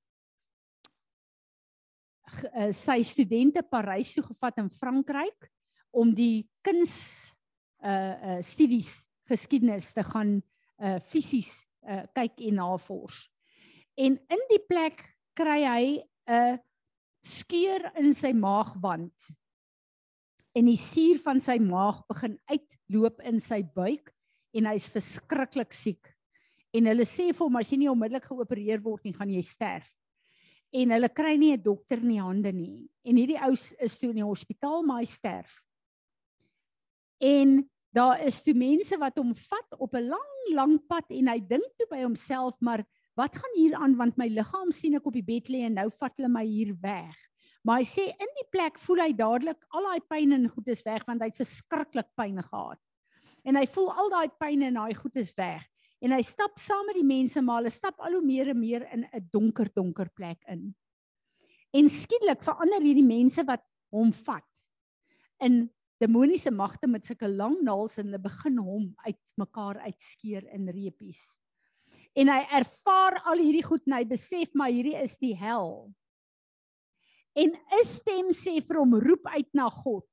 uh, 2.54 2.72
sy 2.72 3.02
studente 3.02 3.62
Parys 3.62 4.14
toe 4.14 4.24
gevat 4.24 4.58
in 4.58 4.70
Frankryk 4.70 5.50
om 5.92 6.14
die 6.14 6.48
kuns 6.62 7.33
uh 7.84 8.14
uh 8.36 8.42
studies 8.42 9.04
geskiedenis 9.28 9.92
te 9.92 10.02
gaan 10.02 10.42
uh 10.82 10.98
fisies 11.00 11.64
uh 11.86 12.04
kyk 12.16 12.40
en 12.48 12.60
navors. 12.60 13.28
En 13.96 14.16
in 14.18 14.44
die 14.50 14.62
plek 14.68 15.04
kry 15.36 15.60
hy 15.64 15.86
'n 16.26 16.58
skeur 17.24 17.92
in 18.00 18.14
sy 18.14 18.32
maagwand. 18.32 19.30
En 20.54 20.68
die 20.70 20.78
suur 20.78 21.18
van 21.24 21.40
sy 21.40 21.58
maag 21.58 22.04
begin 22.06 22.38
uitloop 22.46 23.20
in 23.26 23.40
sy 23.40 23.62
buik 23.62 24.12
en 24.54 24.68
hy's 24.70 24.88
verskriklik 24.92 25.74
siek. 25.74 26.14
En 26.74 26.86
hulle 26.90 27.06
sê 27.06 27.30
vir 27.32 27.42
hom 27.42 27.58
as 27.58 27.70
jy 27.70 27.78
nie 27.78 27.90
onmiddellik 27.90 28.26
geopereer 28.28 28.82
word 28.82 29.04
nie, 29.04 29.14
gaan 29.14 29.30
jy 29.30 29.42
sterf. 29.42 29.90
En 30.74 30.90
hulle 30.90 31.10
kry 31.14 31.36
nie 31.38 31.52
'n 31.54 31.62
dokter 31.62 31.98
in 31.98 32.08
die 32.08 32.22
hande 32.22 32.52
nie. 32.52 32.88
En 33.04 33.16
hierdie 33.16 33.38
ou 33.38 33.52
is 33.52 33.98
toe 33.98 34.10
in 34.10 34.16
die 34.16 34.26
hospitaal 34.26 34.82
maar 34.82 35.00
hy 35.00 35.06
sterf. 35.06 35.62
En 37.20 37.62
daar 37.94 38.20
is 38.26 38.42
toe 38.42 38.54
mense 38.58 38.96
wat 38.98 39.18
hom 39.20 39.34
vat 39.34 39.78
op 39.78 39.94
'n 39.94 40.08
lang 40.08 40.32
lang 40.54 40.78
pad 40.88 41.06
en 41.10 41.28
hy 41.28 41.38
dink 41.40 41.66
toe 41.78 41.86
by 41.90 42.02
homself 42.02 42.54
maar 42.60 42.84
wat 43.14 43.36
gaan 43.36 43.54
hier 43.54 43.74
aan 43.74 43.96
want 43.96 44.16
my 44.16 44.26
liggaam 44.28 44.72
sien 44.72 44.96
ek 44.98 45.06
op 45.06 45.14
die 45.14 45.22
bed 45.22 45.48
lê 45.48 45.62
en 45.66 45.78
nou 45.78 45.90
vat 45.90 46.16
hulle 46.18 46.28
my 46.28 46.44
hier 46.44 46.74
weg. 46.82 47.14
Maar 47.64 47.80
hy 47.80 47.86
sê 47.88 48.08
in 48.10 48.32
die 48.40 48.48
plek 48.50 48.78
voel 48.78 49.00
hy 49.06 49.12
dadelik 49.16 49.60
al 49.70 49.86
daai 49.88 50.00
pyn 50.10 50.32
en 50.36 50.48
goed 50.48 50.68
is 50.68 50.82
weg 50.84 51.06
want 51.06 51.22
hy 51.22 51.30
het 51.30 51.38
verskriklik 51.38 52.10
pyn 52.18 52.42
gehad. 52.42 52.80
En 53.44 53.56
hy 53.56 53.66
voel 53.66 53.92
al 53.92 54.10
daai 54.10 54.28
pyn 54.40 54.62
en 54.62 54.74
daai 54.74 54.94
goed 54.94 55.16
is 55.16 55.32
weg. 55.38 55.62
En 56.04 56.12
hy 56.12 56.22
stap 56.22 56.58
saam 56.60 56.84
met 56.90 56.98
die 56.98 57.06
mense 57.06 57.40
maar 57.40 57.62
hulle 57.62 57.72
stap 57.72 58.00
al 58.02 58.18
hoe 58.18 58.24
meer 58.24 58.50
en 58.52 58.58
meer 58.60 58.88
in 58.92 59.06
'n 59.06 59.28
donker 59.32 59.70
donker 59.72 60.10
plek 60.10 60.42
in. 60.48 60.74
En 61.72 61.88
skielik 61.88 62.42
verander 62.42 62.82
hierdie 62.82 63.06
mense 63.06 63.44
wat 63.44 63.62
hom 63.90 64.12
vat 64.12 64.44
in 65.40 65.70
demoniese 66.04 66.52
magte 66.52 66.88
met 66.90 67.06
sulke 67.06 67.28
lang 67.28 67.56
naels 67.64 67.98
en 67.98 68.08
hulle 68.08 68.20
begin 68.22 68.60
hom 68.60 68.86
uitmekaar 69.06 69.80
uitskeer 69.88 70.46
in 70.54 70.68
reepies. 70.68 71.38
En 72.14 72.30
hy 72.30 72.40
ervaar 72.60 73.18
al 73.26 73.42
hierdie 73.42 73.64
goed 73.66 73.86
en 73.88 73.96
hy 73.98 74.04
besef 74.08 74.52
maar 74.54 74.72
hierdie 74.72 74.96
is 75.00 75.16
die 75.22 75.34
hel. 75.38 75.88
En 77.34 77.50
'n 77.50 77.84
stem 77.84 78.30
sê 78.30 78.60
vir 78.62 78.78
hom 78.78 78.94
roep 78.94 79.26
uit 79.26 79.50
na 79.52 79.68
God. 79.70 80.06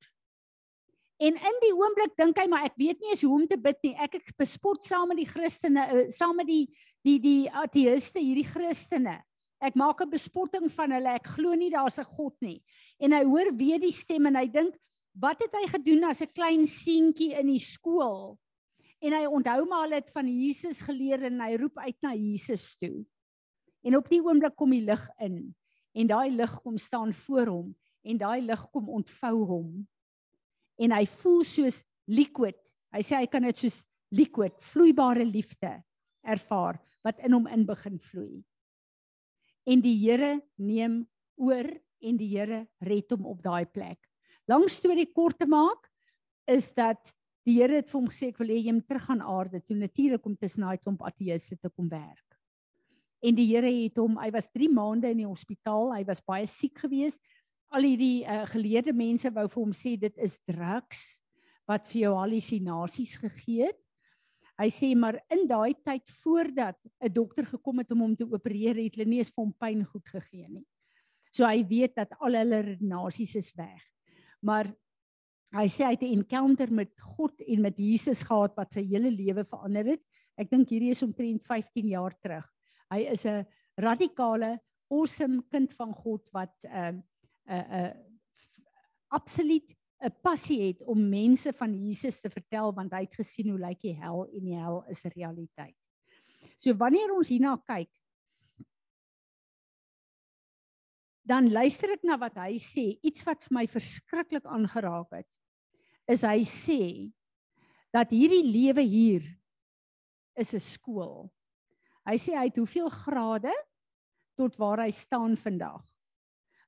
En 1.22 1.38
in 1.38 1.58
die 1.62 1.74
oomblik 1.78 2.16
dink 2.18 2.40
hy 2.42 2.48
maar 2.50 2.66
ek 2.66 2.78
weet 2.82 3.02
nie 3.02 3.12
eens 3.14 3.22
hoe 3.22 3.36
om 3.36 3.48
te 3.48 3.58
bid 3.58 3.78
nie. 3.84 3.94
Ek 3.94 4.16
ek 4.16 4.34
bespot 4.38 4.84
saam 4.84 5.12
met 5.14 5.18
die 5.22 5.30
Christene, 5.30 5.84
eh, 5.86 6.10
saam 6.10 6.36
met 6.36 6.48
die 6.48 6.66
die 7.06 7.20
die 7.20 7.50
ateïste, 7.50 8.20
hierdie 8.20 8.50
Christene. 8.50 9.22
Ek 9.62 9.76
maak 9.76 10.02
'n 10.02 10.10
bespotting 10.10 10.72
van 10.72 10.92
hulle. 10.92 11.14
Ek 11.14 11.28
glo 11.28 11.54
nie 11.54 11.70
daar's 11.70 12.00
'n 12.00 12.06
God 12.06 12.34
nie. 12.42 12.64
En 13.00 13.12
hy 13.12 13.24
hoor 13.24 13.54
weer 13.56 13.80
die 13.80 13.92
stem 13.92 14.26
en 14.26 14.36
hy 14.36 14.48
dink 14.48 14.76
wat 15.14 15.42
het 15.44 15.54
hy 15.56 15.68
gedoen 15.68 16.04
as 16.08 16.22
'n 16.22 16.34
klein 16.34 16.66
seentjie 16.66 17.34
in 17.36 17.48
die 17.48 17.60
skool? 17.60 18.40
En 19.02 19.14
hy 19.14 19.26
onthou 19.26 19.66
maar 19.66 19.88
al 19.88 19.98
het 19.98 20.12
van 20.14 20.28
Jesus 20.28 20.82
geleer 20.82 21.24
en 21.24 21.42
hy 21.42 21.56
roep 21.58 21.78
uit 21.78 21.98
na 22.02 22.14
Jesus 22.14 22.76
toe. 22.78 23.06
En 23.84 23.98
op 23.98 24.10
die 24.10 24.22
oomblik 24.22 24.56
kom 24.56 24.70
die 24.70 24.86
lig 24.86 25.10
in 25.20 25.56
en 25.92 26.08
daai 26.08 26.30
lig 26.30 26.62
kom 26.62 26.78
staan 26.78 27.14
voor 27.14 27.48
hom 27.48 27.76
en 28.04 28.18
daai 28.18 28.42
lig 28.42 28.62
kom 28.72 28.90
ontvou 28.90 29.46
hom. 29.46 29.88
En 30.78 30.92
hy 30.92 31.06
voel 31.06 31.44
soos 31.44 31.84
liquid. 32.06 32.58
Hy 32.94 33.02
sê 33.02 33.18
hy 33.18 33.28
kan 33.32 33.42
dit 33.42 33.58
soos 33.58 33.82
liquid, 34.12 34.54
vloeibare 34.62 35.26
liefde 35.26 35.84
ervaar 36.22 36.78
wat 37.06 37.20
in 37.26 37.34
hom 37.34 37.48
in 37.50 37.66
begin 37.66 37.98
vloei. 38.00 38.44
En 39.66 39.82
die 39.82 39.98
Here 39.98 40.40
neem 40.58 41.02
oor 41.42 41.68
en 42.02 42.18
die 42.18 42.30
Here 42.36 42.66
red 42.86 43.12
hom 43.14 43.26
op 43.30 43.42
daai 43.42 43.66
plek. 43.66 44.11
Lang 44.52 44.66
storie 44.68 45.08
kort 45.08 45.38
te 45.40 45.48
maak 45.48 45.86
is 46.50 46.72
dat 46.76 47.14
die 47.48 47.62
Here 47.62 47.78
het 47.80 47.88
vir 47.88 47.98
hom 48.00 48.10
gesê 48.10 48.32
ek 48.32 48.40
wil 48.42 48.52
hê 48.52 48.58
jy 48.60 48.74
moet 48.76 48.88
terug 48.90 49.06
aan 49.14 49.22
aarde 49.24 49.62
toe 49.64 49.78
natuurlik 49.78 50.26
om 50.28 50.36
tussen 50.36 50.66
daai 50.66 50.82
klomp 50.82 51.06
ateëse 51.08 51.56
te 51.56 51.70
kom 51.72 51.88
werk. 51.90 52.36
En 53.24 53.38
die 53.38 53.48
Here 53.48 53.70
het 53.70 54.02
hom, 54.02 54.18
hy 54.20 54.28
was 54.34 54.50
3 54.52 54.68
maande 54.74 55.12
in 55.14 55.22
die 55.22 55.30
hospitaal, 55.30 55.94
hy 55.96 56.02
was 56.10 56.24
baie 56.28 56.50
siek 56.50 56.82
geweest. 56.84 57.22
Al 57.72 57.88
hierdie 57.88 58.26
uh, 58.26 58.42
geleerde 58.52 58.94
mense 58.98 59.30
wou 59.32 59.46
vir 59.54 59.62
hom 59.62 59.76
sê 59.78 59.94
dit 60.02 60.20
is 60.20 60.36
drugs 60.50 61.22
wat 61.70 61.88
vir 61.94 62.02
jou 62.02 62.16
halusinasies 62.18 63.16
gegee 63.22 63.70
het. 63.70 63.80
Hy 64.60 64.68
sê 64.74 64.92
maar 65.00 65.22
in 65.32 65.46
daai 65.48 65.78
tyd 65.80 66.12
voordat 66.26 66.78
'n 67.00 67.14
dokter 67.14 67.48
gekom 67.48 67.80
het 67.80 67.92
om 67.96 68.04
hom 68.04 68.16
te 68.18 68.28
opereer, 68.28 68.76
het 68.76 69.00
hulle 69.00 69.08
nie 69.08 69.22
eens 69.24 69.32
vir 69.32 69.46
hom 69.46 69.54
pyn 69.54 69.86
goed 69.86 70.08
gegee 70.12 70.50
nie. 70.50 70.66
So 71.32 71.48
hy 71.48 71.64
weet 71.64 71.96
dat 71.96 72.12
al 72.20 72.36
hulle 72.36 72.76
nasies 72.82 73.38
is 73.40 73.54
weg 73.56 73.80
maar 74.42 74.70
hy 75.52 75.68
sê 75.68 75.86
hy 75.86 75.96
het 75.96 76.04
'n 76.04 76.18
encounter 76.20 76.72
met 76.72 76.92
God 77.00 77.42
en 77.42 77.62
met 77.62 77.78
Jesus 77.78 78.24
gehad 78.24 78.56
wat 78.56 78.72
sy 78.74 78.84
hele 78.84 79.12
lewe 79.12 79.46
verander 79.46 79.86
het. 79.86 80.04
Ek 80.38 80.50
dink 80.50 80.70
hierdie 80.70 80.92
is 80.92 81.04
omtrent 81.04 81.44
15 81.46 81.88
jaar 81.88 82.16
terug. 82.22 82.48
Hy 82.92 83.00
is 83.12 83.26
'n 83.26 83.46
radikale, 83.78 84.60
awesome 84.90 85.44
kind 85.50 85.74
van 85.74 85.94
God 85.94 86.24
wat 86.32 86.56
'n 86.64 86.68
uh, 86.68 86.92
'n 86.92 87.04
uh, 87.52 87.88
uh, 87.88 87.94
absoluut 89.10 89.76
'n 90.02 90.14
passie 90.22 90.62
het 90.68 90.82
om 90.84 91.10
mense 91.10 91.54
van 91.54 91.74
Jesus 91.74 92.22
te 92.22 92.30
vertel 92.30 92.74
want 92.74 92.92
hy 92.92 93.04
het 93.06 93.16
gesien 93.16 93.50
hoe 93.50 93.60
lyk 93.60 93.82
die 93.82 93.96
hel 93.96 94.26
en 94.34 94.44
die 94.44 94.58
hel 94.58 94.84
is 94.90 95.04
'n 95.06 95.14
realiteit. 95.16 95.78
So 96.60 96.74
wanneer 96.74 97.14
ons 97.14 97.30
hierna 97.30 97.58
kyk, 97.66 97.90
dan 101.32 101.48
luister 101.48 101.94
ek 101.96 102.04
na 102.04 102.18
wat 102.20 102.36
hy 102.44 102.58
sê, 102.60 102.98
iets 103.00 103.24
wat 103.28 103.46
vir 103.48 103.56
my 103.62 103.66
verskriklik 103.72 104.48
aangeraak 104.52 105.22
het. 105.22 105.30
Is 106.12 106.26
hy 106.28 106.44
sê 106.44 106.82
dat 107.96 108.12
hierdie 108.12 108.44
lewe 108.44 108.84
hier 108.84 109.24
is 110.36 110.54
'n 110.54 110.60
skool. 110.60 111.32
Hy 112.04 112.18
sê 112.18 112.36
hy 112.36 112.50
het 112.50 112.58
hoeveel 112.58 112.90
grade 112.90 113.54
tot 114.36 114.58
waar 114.58 114.84
hy 114.84 114.92
staan 114.92 115.38
vandag 115.38 115.86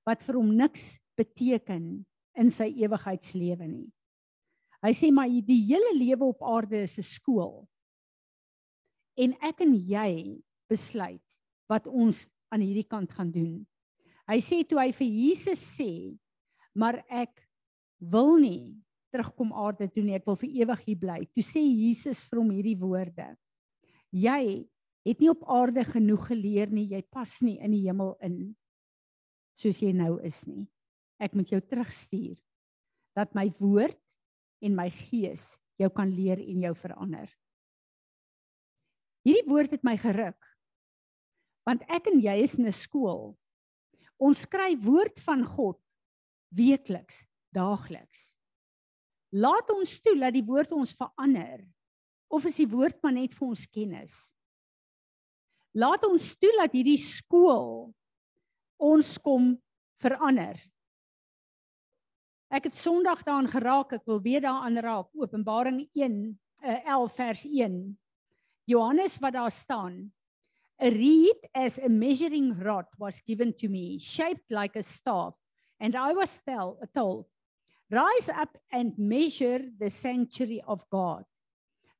wat 0.05 0.23
vir 0.23 0.35
hom 0.35 0.51
niks 0.55 0.99
beteken 1.15 2.05
in 2.35 2.49
sy 2.51 2.67
ewigheidslewe 2.83 3.67
nie. 3.67 3.91
Hy 4.83 4.91
sê 4.91 5.11
maar 5.11 5.31
die 5.31 5.63
hele 5.63 5.93
lewe 5.95 6.25
op 6.25 6.43
aarde 6.43 6.83
is 6.83 6.97
'n 6.97 7.07
skool. 7.07 7.67
En 9.15 9.33
ek 9.41 9.61
en 9.61 9.73
jy 9.75 10.43
besluit 10.67 11.39
wat 11.69 11.87
ons 11.87 12.27
aan 12.51 12.61
hierdie 12.61 12.87
kant 12.87 13.11
gaan 13.11 13.31
doen. 13.31 13.65
Hy 14.29 14.39
sê 14.39 14.61
toe 14.63 14.79
hy 14.79 14.91
vir 14.95 15.09
Jesus 15.09 15.61
sê, 15.75 16.15
maar 16.75 17.01
ek 17.11 17.43
wil 17.99 18.37
nie 18.39 18.79
terugkom 19.13 19.51
aarde 19.53 19.89
toe 19.91 20.03
nie, 20.03 20.15
ek 20.17 20.25
wil 20.25 20.37
vir 20.39 20.53
ewig 20.63 20.85
hier 20.87 20.99
bly. 20.99 21.19
Toe 21.35 21.45
sê 21.45 21.61
Jesus 21.61 22.23
vir 22.29 22.41
hom 22.41 22.51
hierdie 22.55 22.79
woorde: 22.79 23.27
Jy 24.09 24.65
het 25.03 25.19
nie 25.19 25.29
op 25.29 25.43
aarde 25.51 25.83
genoeg 25.85 26.29
geleer 26.31 26.71
nie, 26.71 26.87
jy 26.95 27.03
pas 27.11 27.35
nie 27.43 27.59
in 27.59 27.75
die 27.75 27.83
hemel 27.85 28.15
in 28.23 28.55
soos 29.59 29.81
jy 29.83 29.91
nou 29.93 30.17
is 30.25 30.39
nie. 30.49 30.65
Ek 31.21 31.35
moet 31.37 31.51
jou 31.53 31.59
terugstuur 31.61 32.39
dat 33.13 33.35
my 33.37 33.45
woord 33.59 33.99
en 34.63 34.73
my 34.77 34.87
gees 34.89 35.53
jou 35.77 35.89
kan 35.93 36.09
leer 36.09 36.41
en 36.41 36.63
jou 36.65 36.73
verander. 36.77 37.29
Hierdie 39.23 39.45
woord 39.47 39.75
het 39.75 39.85
my 39.85 39.95
geruk. 39.99 40.39
Want 41.67 41.85
ek 41.87 42.09
en 42.11 42.19
jy 42.19 42.35
is 42.43 42.57
in 42.59 42.67
'n 42.67 42.75
skool. 42.75 43.37
Ons 44.23 44.45
skryf 44.45 44.79
woord 44.85 45.19
van 45.25 45.43
God 45.43 45.79
weekliks, 46.55 47.23
daagliks. 47.53 48.31
Laat 49.33 49.71
ons 49.73 49.97
toe 50.05 50.13
dat 50.19 50.35
die 50.35 50.45
woord 50.45 50.71
ons 50.77 50.93
verander 50.95 51.63
of 52.33 52.45
is 52.49 52.59
die 52.61 52.69
woord 52.69 52.99
maar 53.03 53.15
net 53.17 53.33
vir 53.35 53.47
ons 53.49 53.65
kennis? 53.69 54.15
Laat 55.73 56.05
ons 56.05 56.27
toe 56.37 56.51
dat 56.59 56.73
hierdie 56.73 57.01
skool 57.01 57.89
ons 58.77 59.15
kom 59.25 59.53
verander. 60.01 60.59
Ek 62.53 62.69
het 62.69 62.77
Sondag 62.77 63.23
daaraan 63.25 63.49
geraak, 63.49 63.95
ek 63.97 64.05
wil 64.05 64.21
weer 64.21 64.43
daaraan 64.45 64.77
raak. 64.85 65.09
Openbaring 65.17 65.81
1 65.97 66.17
uh, 66.63 66.79
11 66.85 67.15
vers 67.17 67.45
1. 67.49 67.79
Johannes 68.69 69.17
wat 69.23 69.33
daar 69.33 69.51
staan. 69.51 69.97
A 70.83 70.91
reed 70.91 71.39
as 71.55 71.77
a 71.77 71.87
measuring 71.87 72.59
rod 72.59 72.85
was 72.99 73.21
given 73.25 73.53
to 73.53 73.69
me, 73.69 73.99
shaped 73.99 74.51
like 74.51 74.75
a 74.75 74.83
staff, 74.83 75.33
and 75.79 75.95
I 75.95 76.11
was 76.11 76.41
tell, 76.43 76.77
told, 76.93 77.25
Rise 77.89 78.27
up 78.27 78.57
and 78.69 78.91
measure 78.97 79.61
the 79.79 79.89
sanctuary 79.89 80.61
of 80.67 80.83
God, 80.89 81.23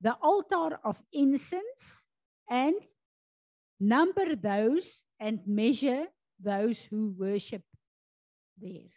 the 0.01 0.17
altar 0.21 0.79
of 0.83 1.01
incense, 1.13 2.05
and 2.49 2.75
number 3.79 4.35
those 4.35 5.05
and 5.19 5.39
measure 5.47 6.07
those 6.39 6.83
who 6.83 7.15
worship 7.17 7.63
there. 8.57 8.91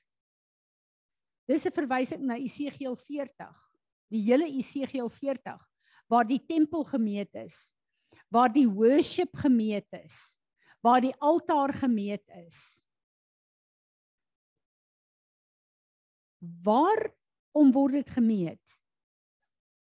Dis 1.46 1.66
'n 1.66 1.70
verwysing 1.70 2.26
na 2.26 2.34
Esegiel 2.34 2.96
40. 2.96 3.54
Die 4.10 4.18
hele 4.18 4.50
Esegiel 4.50 5.08
40 5.08 5.62
waar 6.08 6.26
die 6.26 6.42
tempel 6.42 6.84
gemeet 6.84 7.34
is, 7.34 7.74
waar 8.32 8.52
die 8.52 8.66
worship 8.68 9.36
gemeet 9.36 9.86
is, 10.04 10.38
waar 10.84 11.00
die 11.00 11.14
altaar 11.18 11.74
gemeet 11.74 12.24
is. 12.46 12.82
Waarom 16.62 17.72
word 17.74 18.00
dit 18.02 18.10
gemeet? 18.10 18.78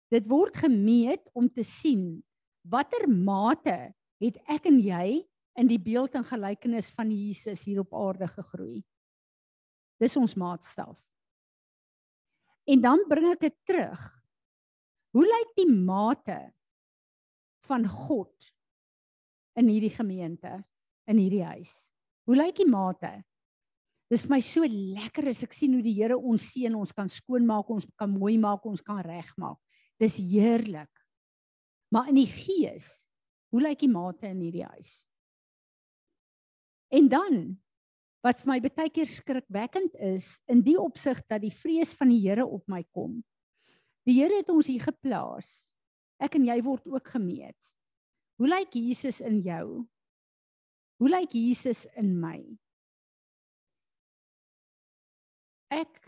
Dit 0.08 0.28
word 0.30 0.56
gemeet 0.56 1.26
om 1.36 1.50
te 1.52 1.64
sien 1.66 2.22
watter 2.68 3.06
mate 3.08 3.76
het 4.20 4.38
ek 4.50 4.66
en 4.68 4.78
jy 4.82 5.22
in 5.58 5.68
die 5.70 5.80
beeld 5.80 6.14
en 6.18 6.26
gelykenis 6.26 6.90
van 6.94 7.10
Jesus 7.12 7.64
hier 7.66 7.82
op 7.82 7.94
aarde 7.96 8.28
gegroei. 8.30 8.82
Dis 9.98 10.16
ons 10.20 10.36
maatstaf. 10.38 10.98
En 12.68 12.82
dan 12.84 13.02
bring 13.08 13.32
ek 13.32 13.42
dit 13.48 13.56
terug. 13.66 14.02
Hoe 15.16 15.24
lyk 15.24 15.54
die 15.56 15.70
mate 15.72 16.38
van 17.68 17.86
God 17.88 18.50
in 19.58 19.70
hierdie 19.70 19.92
gemeente, 19.94 20.58
in 21.08 21.20
hierdie 21.20 21.44
huis? 21.44 21.74
Hoe 22.28 22.36
lyk 22.36 22.58
die 22.60 22.68
mate? 22.68 23.12
Dis 24.08 24.24
vir 24.24 24.34
my 24.36 24.40
so 24.44 24.64
lekker 24.64 25.28
as 25.28 25.42
ek 25.44 25.52
sien 25.56 25.74
hoe 25.76 25.84
die 25.84 25.96
Here 25.98 26.16
ons 26.16 26.48
seën, 26.54 26.72
ons 26.72 26.94
kan 26.96 27.10
skoonmaak, 27.12 27.68
ons 27.72 27.86
kan 28.00 28.08
mooi 28.08 28.38
maak, 28.40 28.64
ons 28.68 28.84
kan 28.84 29.02
regmaak. 29.04 29.60
Dis 30.00 30.16
heerlik. 30.22 30.92
Maar 31.92 32.08
in 32.12 32.22
die 32.22 32.30
gees, 32.30 33.08
hoe 33.52 33.62
lyk 33.64 33.82
die 33.84 33.92
mate 33.92 34.28
in 34.30 34.40
hierdie 34.44 34.66
huis? 34.68 35.02
En 36.92 37.08
dan 37.12 37.58
wat 38.24 38.40
vir 38.42 38.50
my 38.50 38.58
baie 38.64 38.90
keer 38.92 39.08
skrikwekkend 39.08 39.94
is 40.02 40.38
in 40.50 40.62
die 40.64 40.76
opsig 40.80 41.20
dat 41.30 41.42
die 41.44 41.54
vrees 41.54 41.94
van 41.96 42.10
die 42.12 42.20
Here 42.24 42.46
op 42.46 42.64
my 42.68 42.82
kom. 42.92 43.20
Die 44.08 44.18
Here 44.18 44.40
het 44.40 44.50
ons 44.52 44.68
hier 44.68 44.82
geplaas. 44.82 45.67
Ek 46.18 46.34
en 46.34 46.46
jy 46.48 46.58
word 46.66 46.86
ook 46.90 47.12
gemeet. 47.14 47.74
Hoe 48.38 48.48
lyk 48.50 48.74
Jesus 48.74 49.20
in 49.20 49.40
jou? 49.42 49.86
Hoe 50.98 51.10
lyk 51.10 51.34
Jesus 51.34 51.86
in 51.98 52.16
my? 52.20 52.40
Ek 55.70 56.00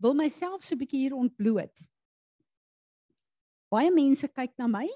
wil 0.00 0.14
myself 0.14 0.64
so 0.64 0.74
'n 0.74 0.78
bietjie 0.78 1.04
hier 1.04 1.14
ontbloot. 1.16 1.88
Baie 3.70 3.90
mense 3.90 4.28
kyk 4.28 4.58
na 4.58 4.66
my 4.66 4.88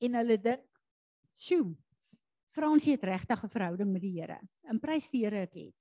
en 0.00 0.14
hulle 0.14 0.38
dink, 0.38 0.64
"Sjoe, 1.34 1.76
Fransie 2.50 2.92
het 2.92 3.04
regtig 3.04 3.44
'n 3.44 3.48
verhouding 3.48 3.92
met 3.92 4.02
die 4.02 4.20
Here. 4.20 4.40
En 4.62 4.80
prys 4.80 5.10
die 5.10 5.24
Here 5.24 5.42
ek 5.42 5.54
het. 5.54 5.74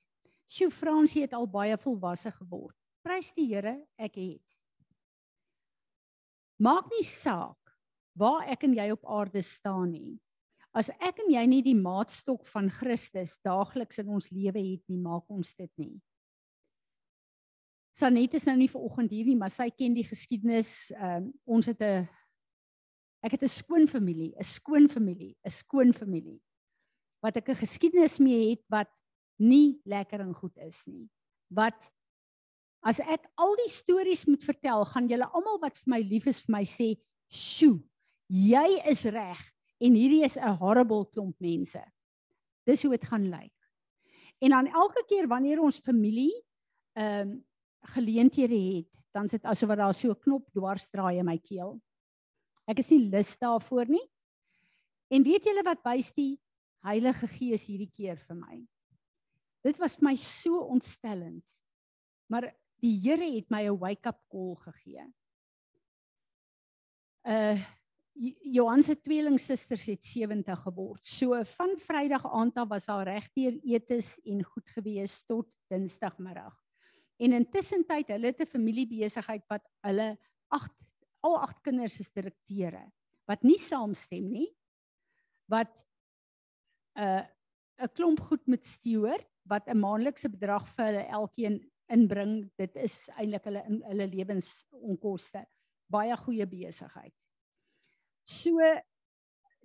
Sjoe, 0.45 0.71
Fransie 0.71 1.21
het 1.21 1.33
al 1.33 1.47
baie 1.47 1.77
volwasse 1.77 2.31
geword. 2.31 2.75
Prys 3.01 3.33
die 3.33 3.47
Here 3.53 3.87
ek 3.97 4.15
het. 4.15 4.56
Maak 6.57 6.89
nie 6.91 7.05
saak 7.05 7.57
waar 8.17 8.47
ek 8.49 8.65
en 8.65 8.73
jy 8.73 8.89
op 8.91 9.05
aarde 9.05 9.43
staan 9.45 9.91
nie. 9.93 10.17
As 10.73 10.89
ek 10.97 11.21
en 11.23 11.31
jy 11.33 11.43
nie 11.49 11.63
die 11.65 11.77
maatstok 11.77 12.45
van 12.49 12.69
Christus 12.73 13.37
daagliks 13.45 14.01
in 14.01 14.09
ons 14.13 14.29
lewe 14.33 14.61
het 14.61 14.83
nie, 14.89 14.99
maak 15.01 15.29
ons 15.29 15.53
dit 15.57 15.71
nie. 15.77 15.95
Sanet 17.97 18.35
is 18.37 18.45
nou 18.45 18.55
nie 18.59 18.69
ver 18.69 18.83
oggend 18.85 19.13
hier 19.13 19.25
nie, 19.25 19.37
maar 19.37 19.49
sy 19.53 19.71
ken 19.73 19.95
die 19.97 20.05
geskiedenis. 20.05 20.91
Um, 20.93 21.31
ons 21.45 21.65
het 21.65 21.81
'n 21.81 22.07
ek 23.25 23.31
het 23.31 23.43
'n 23.43 23.49
skoon 23.49 23.87
familie, 23.87 24.33
'n 24.37 24.43
skoon 24.43 24.87
familie, 24.87 25.35
'n 25.45 25.49
skoon 25.49 25.93
familie 25.93 26.41
wat 27.21 27.37
ek 27.37 27.49
'n 27.49 27.61
geskiedenis 27.63 28.19
mee 28.19 28.49
het 28.49 28.63
wat 28.69 28.91
nie 29.39 29.81
lekker 29.85 30.19
en 30.21 30.33
goed 30.33 30.57
is 30.57 30.85
nie. 30.87 31.09
Wat 31.49 31.91
as 32.87 33.01
ek 33.03 33.25
al 33.35 33.55
die 33.59 33.71
stories 33.71 34.23
moet 34.29 34.43
vertel, 34.47 34.85
gaan 34.87 35.09
julle 35.11 35.27
almal 35.35 35.59
wat 35.59 35.75
vir 35.81 35.91
my 35.91 35.99
lief 36.07 36.29
is 36.31 36.43
vir 36.45 36.53
my 36.55 36.63
sê, 36.63 36.95
"Sjoe, 37.27 37.83
jy 38.29 38.81
is 38.87 39.03
reg 39.05 39.41
en 39.81 39.93
hierdie 39.93 40.23
is 40.23 40.37
'n 40.37 40.57
horrible 40.61 41.05
klomp 41.05 41.35
mense." 41.39 41.83
Dis 42.65 42.83
hoe 42.83 42.91
dit 42.91 43.07
gaan 43.07 43.29
lyk. 43.29 43.53
En 44.41 44.49
dan 44.49 44.67
elke 44.67 45.03
keer 45.07 45.27
wanneer 45.27 45.59
ons 45.59 45.79
familie 45.79 46.33
ehm 46.95 47.29
um, 47.29 47.43
geleenthede 47.93 48.57
het, 48.75 48.91
dan 49.13 49.27
sit 49.27 49.45
asof 49.45 49.69
wat 49.69 49.77
daar 49.77 49.93
so 49.93 50.09
'n 50.09 50.19
knop 50.23 50.49
dwars 50.51 50.89
draai 50.89 51.19
in 51.19 51.25
my 51.25 51.37
keel. 51.37 51.79
Ek 52.67 52.79
is 52.79 52.89
nie 52.89 53.09
lus 53.09 53.37
daarvoor 53.37 53.87
nie. 53.89 54.07
En 55.09 55.23
weet 55.23 55.45
julle 55.45 55.63
wat 55.63 55.83
wys 55.83 56.11
die 56.13 56.39
Heilige 56.83 57.27
Gees 57.27 57.65
hierdie 57.67 57.91
keer 57.91 58.17
vir 58.17 58.35
my. 58.35 58.67
Dit 59.63 59.79
was 59.79 59.95
vir 59.95 60.03
my 60.09 60.15
so 60.15 60.59
ontstellend. 60.59 61.45
Maar 62.29 62.53
die 62.81 62.95
Here 63.01 63.25
het 63.35 63.49
my 63.49 63.65
'n 63.67 63.79
wake-up 63.79 64.19
call 64.29 64.55
gegee. 64.55 65.07
Uh 67.23 67.59
Johan 68.41 68.81
se 68.81 68.95
tweelingsusters 68.95 69.85
het 69.85 70.05
70 70.05 70.59
geword. 70.63 71.05
So 71.05 71.43
van 71.43 71.77
Vrydag 71.77 72.25
aand 72.25 72.57
af 72.57 72.67
was 72.67 72.85
daar 72.85 73.05
regdeur 73.05 73.59
etes 73.63 74.17
en 74.25 74.43
goed 74.43 74.69
gewees 74.69 75.23
tot 75.25 75.53
Dinsdagmiddag. 75.69 76.55
En 77.21 77.33
intussen 77.33 77.85
tyd 77.85 78.07
hulle 78.07 78.25
het 78.25 78.41
'n 78.41 78.45
familiebesigheid 78.45 79.45
wat 79.47 79.63
hulle 79.85 80.17
8 80.47 80.73
al 81.19 81.37
8 81.37 81.61
kinders 81.61 81.99
is 81.99 82.11
direkteure 82.11 82.91
wat 83.27 83.43
nie 83.43 83.59
saamstem 83.59 84.31
nie. 84.31 84.49
Wat 85.45 85.85
'n 86.95 87.01
uh, 87.01 87.25
'n 87.83 87.93
klomp 87.93 88.19
goed 88.19 88.47
met 88.47 88.65
steward 88.65 89.27
wat 89.45 89.67
'n 89.67 89.79
maandelikse 89.79 90.29
bedrag 90.29 90.67
vir 90.75 90.85
hulle 90.85 91.05
elkeen 91.05 91.71
inbring. 91.93 92.49
Dit 92.59 92.75
is 92.79 93.07
eintlik 93.17 93.47
hulle 93.49 93.63
in 93.69 93.81
hulle 93.87 94.07
lewensonkoste. 94.11 95.45
Baie 95.91 96.15
goeie 96.19 96.47
besigheid. 96.49 97.13
So 98.27 98.59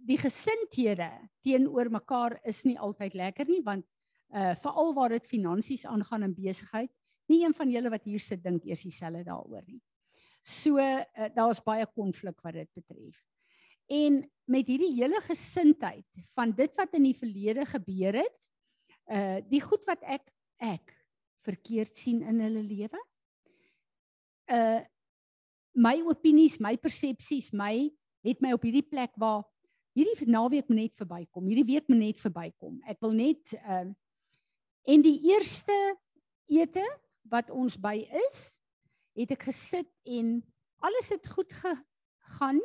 die 0.02 0.18
gesindhede 0.18 1.08
teenoor 1.46 1.90
mekaar 1.90 2.38
is 2.48 2.64
nie 2.66 2.78
altyd 2.78 3.14
lekker 3.18 3.50
nie 3.50 3.62
want 3.64 3.86
uh 4.32 4.54
veral 4.62 4.94
waar 4.96 5.12
dit 5.12 5.26
finansies 5.28 5.84
aangaan 5.84 6.24
in 6.24 6.34
besigheid, 6.34 6.90
nie 7.28 7.42
een 7.44 7.54
van 7.54 7.70
julle 7.70 7.90
wat 7.92 8.06
hier 8.08 8.22
sit 8.22 8.40
dink 8.42 8.64
eers 8.64 8.84
dieselfde 8.86 9.26
daaroor 9.28 9.62
nie. 9.66 9.82
So 10.42 10.80
uh, 10.80 11.28
daar's 11.34 11.60
baie 11.62 11.86
konflik 11.86 12.40
wat 12.42 12.56
dit 12.56 12.70
betref. 12.74 13.18
En 13.92 14.22
met 14.48 14.66
hierdie 14.66 14.94
hele 14.96 15.20
gesindheid 15.26 16.06
van 16.34 16.54
dit 16.56 16.72
wat 16.80 16.96
in 16.96 17.06
die 17.10 17.18
verlede 17.18 17.66
gebeur 17.68 18.22
het, 18.22 18.48
uh 19.12 19.38
die 19.50 19.60
goed 19.60 19.84
wat 19.90 20.02
ek 20.06 20.32
ek 20.62 20.94
verkeerd 21.46 21.98
sien 21.98 22.22
in 22.22 22.40
hulle 22.42 22.62
lewe. 22.62 23.02
Uh 24.46 24.80
my 25.72 25.94
opinies, 26.04 26.58
my 26.60 26.76
persepsies, 26.76 27.48
my 27.56 27.88
het 28.26 28.42
my 28.44 28.50
op 28.52 28.64
hierdie 28.66 28.84
plek 28.84 29.14
waar 29.16 29.40
hierdie 29.96 30.28
naweek 30.28 30.68
moet 30.68 30.82
net 30.82 30.96
verbykom. 31.00 31.46
Hierdie 31.48 31.68
week 31.70 31.88
moet 31.88 32.02
net 32.02 32.20
verbykom. 32.20 32.80
Ek 32.88 33.00
wil 33.04 33.16
net 33.16 33.56
uh 33.62 33.88
en 34.82 35.02
die 35.04 35.18
eerste 35.30 35.74
ete 36.50 36.82
wat 37.30 37.52
ons 37.54 37.76
by 37.78 38.00
is, 38.26 38.58
het 39.14 39.30
ek 39.36 39.46
gesit 39.46 39.88
en 40.02 40.40
alles 40.82 41.12
het 41.14 41.28
goed 41.30 41.52
gegaan 41.54 42.58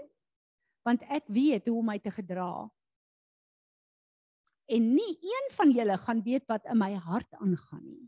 want 0.88 1.04
ek 1.12 1.28
weet 1.28 1.68
hoe 1.68 1.78
om 1.82 1.90
my 1.92 1.98
te 2.00 2.12
gedra. 2.16 2.68
En 4.72 4.86
nie 4.96 5.14
een 5.20 5.50
van 5.56 5.72
julle 5.76 5.98
gaan 6.00 6.22
weet 6.24 6.48
wat 6.48 6.66
in 6.72 6.80
my 6.80 6.94
hart 6.96 7.34
aangaan 7.40 7.84
nie. 7.84 8.08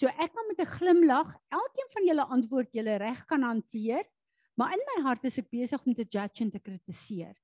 So 0.00 0.08
ek 0.08 0.32
kan 0.32 0.46
met 0.48 0.60
'n 0.60 0.72
glimlag 0.80 1.36
elkeen 1.52 1.88
van 1.92 2.06
julle 2.08 2.24
antwoord 2.24 2.72
julle 2.72 2.96
reg 2.96 3.24
kan 3.26 3.42
hanteer, 3.42 4.04
maar 4.56 4.72
in 4.72 4.80
my 4.96 5.02
hart 5.02 5.24
is 5.24 5.38
ek 5.38 5.50
besig 5.50 5.86
om 5.86 5.94
te 5.94 6.08
judge 6.08 6.40
en 6.40 6.50
te 6.50 6.58
kritiseer. 6.58 7.36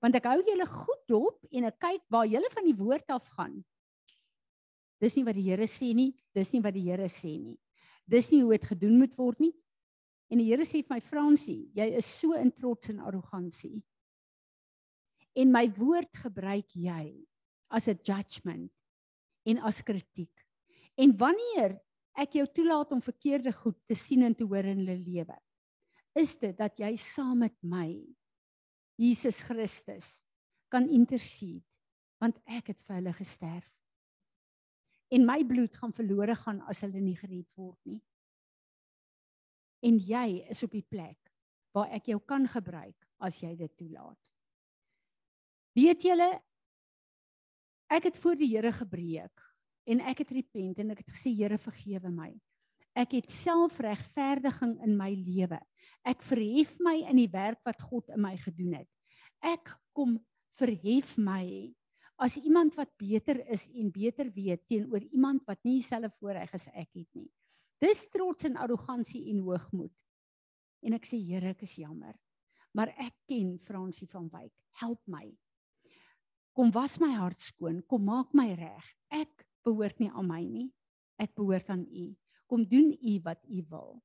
Want 0.00 0.14
ek 0.14 0.24
hou 0.30 0.38
julle 0.46 0.66
goed 0.66 1.02
dop 1.08 1.44
en 1.50 1.64
ek 1.64 1.78
kyk 1.80 2.02
waar 2.08 2.26
julle 2.26 2.50
van 2.54 2.64
die 2.64 2.76
woord 2.76 3.10
af 3.10 3.26
gaan. 3.34 3.64
Dis 5.00 5.16
nie 5.16 5.24
wat 5.24 5.34
die 5.34 5.42
Here 5.42 5.66
sê 5.66 5.92
nie, 5.92 6.14
dis 6.32 6.52
nie 6.52 6.60
wat 6.62 6.74
die 6.74 6.86
Here 6.86 7.08
sê 7.08 7.34
nie. 7.40 7.58
Dis 8.06 8.30
nie 8.30 8.42
hoe 8.42 8.52
dit 8.52 8.64
gedoen 8.64 8.98
moet 8.98 9.16
word 9.18 9.40
nie. 9.40 9.54
En 10.30 10.38
die 10.38 10.46
Here 10.46 10.62
sê 10.62 10.84
vir 10.84 10.94
my 10.94 11.00
Fransie, 11.00 11.70
jy 11.74 11.96
is 11.98 12.06
so 12.06 12.32
in 12.34 12.52
trots 12.52 12.90
en 12.90 13.00
arrogansie. 13.00 13.82
En 15.34 15.50
my 15.50 15.66
woord 15.68 16.14
gebruik 16.14 16.76
jy 16.76 17.26
as 17.70 17.88
'n 17.88 17.98
judgement 18.04 18.70
en 19.46 19.58
as 19.58 19.82
kritiek. 19.82 20.46
En 20.96 21.16
wanneer 21.16 21.80
ek 22.14 22.38
jou 22.38 22.46
toelaat 22.46 22.92
om 22.94 23.02
verkeerde 23.02 23.52
goed 23.52 23.78
te 23.88 23.96
sien 23.98 24.22
en 24.26 24.34
te 24.34 24.46
hoor 24.46 24.66
in 24.70 24.82
hulle 24.82 24.98
lewe, 25.00 25.36
is 26.14 26.36
dit 26.38 26.54
dat 26.56 26.78
jy 26.78 26.94
saam 27.00 27.40
met 27.42 27.56
my 27.62 27.88
Jesus 29.00 29.40
Christus 29.42 30.20
kan 30.70 30.86
intercede 30.90 31.64
want 32.22 32.38
ek 32.48 32.70
het 32.72 32.80
vir 32.86 33.00
hulle 33.00 33.12
gesterf. 33.12 33.66
En 35.12 35.26
my 35.28 35.42
bloed 35.44 35.74
gaan 35.76 35.92
verlore 35.92 36.36
gaan 36.38 36.62
as 36.70 36.80
hulle 36.86 37.02
nie 37.02 37.16
gered 37.18 37.50
word 37.58 37.76
nie. 37.84 38.00
En 39.84 39.98
jy 40.00 40.40
is 40.48 40.62
op 40.64 40.72
die 40.72 40.86
plek 40.86 41.18
waar 41.76 41.90
ek 41.92 42.08
jou 42.14 42.20
kan 42.24 42.46
gebruik 42.48 42.96
as 43.26 43.42
jy 43.42 43.52
dit 43.58 43.72
toelaat. 43.76 44.18
Weet 45.76 46.06
julle 46.06 46.30
ek 47.92 48.08
het 48.08 48.16
voor 48.22 48.38
die 48.40 48.48
Here 48.54 48.72
gebreek 48.72 49.44
en 49.86 50.00
ek 50.10 50.24
het 50.24 50.32
repent 50.34 50.80
en 50.80 50.92
ek 50.94 51.04
het 51.04 51.14
gesê 51.14 51.32
Here 51.34 51.58
vergewe 51.60 52.10
my. 52.12 52.32
Ek 52.94 53.16
het 53.16 53.30
selfregverdiging 53.34 54.76
in 54.86 54.94
my 54.96 55.10
lewe. 55.18 55.58
Ek 56.06 56.22
verhef 56.22 56.76
my 56.84 57.00
in 57.10 57.18
die 57.18 57.30
werk 57.30 57.60
wat 57.66 57.82
God 57.82 58.12
in 58.14 58.22
my 58.22 58.36
gedoen 58.38 58.78
het. 58.78 58.90
Ek 59.42 59.72
kom 59.96 60.18
verhef 60.58 61.16
my 61.18 61.72
as 62.22 62.36
iemand 62.38 62.76
wat 62.78 62.92
beter 63.00 63.40
is 63.50 63.66
en 63.74 63.90
beter 63.90 64.30
weet 64.30 64.62
teenoor 64.70 65.02
iemand 65.10 65.42
wat 65.48 65.58
nie 65.66 65.80
dieselfde 65.80 66.12
voorreg 66.20 66.52
as 66.54 66.68
ek 66.70 66.92
het 66.94 67.08
nie. 67.18 67.30
Dis 67.82 68.06
trots 68.12 68.46
en 68.46 68.56
arrogansie 68.62 69.26
en 69.32 69.42
hoogmoed. 69.44 69.92
En 70.84 70.94
ek 70.94 71.08
sê 71.08 71.18
Here, 71.18 71.54
ek 71.54 71.64
is 71.66 71.78
jammer. 71.80 72.14
Maar 72.74 72.92
ek 73.00 73.16
ken 73.30 73.56
Fransie 73.62 74.08
van 74.10 74.28
Wyk. 74.32 74.52
Help 74.80 75.00
my. 75.10 75.26
Kom 76.54 76.70
was 76.74 77.00
my 77.02 77.10
hart 77.16 77.42
skoon, 77.42 77.82
kom 77.90 78.04
maak 78.06 78.34
my 78.36 78.52
reg. 78.54 78.86
Ek 79.10 79.43
behoort 79.64 80.00
nie 80.00 80.10
aan 80.10 80.28
my 80.28 80.42
nie. 80.44 80.68
Ek 81.20 81.34
behoort 81.34 81.70
aan 81.70 81.84
U. 81.84 82.08
Kom 82.50 82.64
doen 82.68 82.92
U 82.92 83.14
wat 83.24 83.44
U 83.48 83.62
wil. 83.70 84.02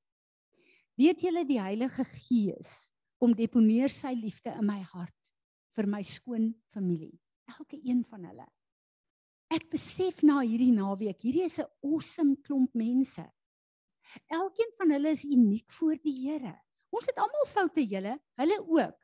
Weet 1.00 1.22
julle 1.24 1.46
die 1.48 1.60
Heilige 1.62 2.04
Gees 2.04 2.92
kom 3.20 3.36
deponeer 3.36 3.92
sy 3.92 4.14
liefde 4.16 4.52
in 4.56 4.68
my 4.68 4.80
hart 4.94 5.16
vir 5.76 5.88
my 5.88 6.02
skoon 6.04 6.54
familie, 6.74 7.14
elke 7.48 7.78
een 7.80 8.02
van 8.08 8.26
hulle. 8.28 8.48
Ek 9.50 9.70
besef 9.72 10.22
na 10.28 10.42
hierdie 10.44 10.74
naweek, 10.76 11.22
hierdie 11.24 11.46
is 11.46 11.60
'n 11.60 11.68
awesome 11.84 12.36
klomp 12.44 12.74
mense. 12.76 13.24
Elkeen 14.28 14.72
van 14.78 14.92
hulle 14.92 15.10
is 15.10 15.24
uniek 15.24 15.72
voor 15.72 15.96
die 16.04 16.16
Here. 16.22 16.56
Ons 16.92 17.06
het 17.06 17.18
almal 17.18 17.46
foute, 17.48 17.82
julle, 17.82 18.20
hulle 18.38 18.60
ook. 18.60 18.98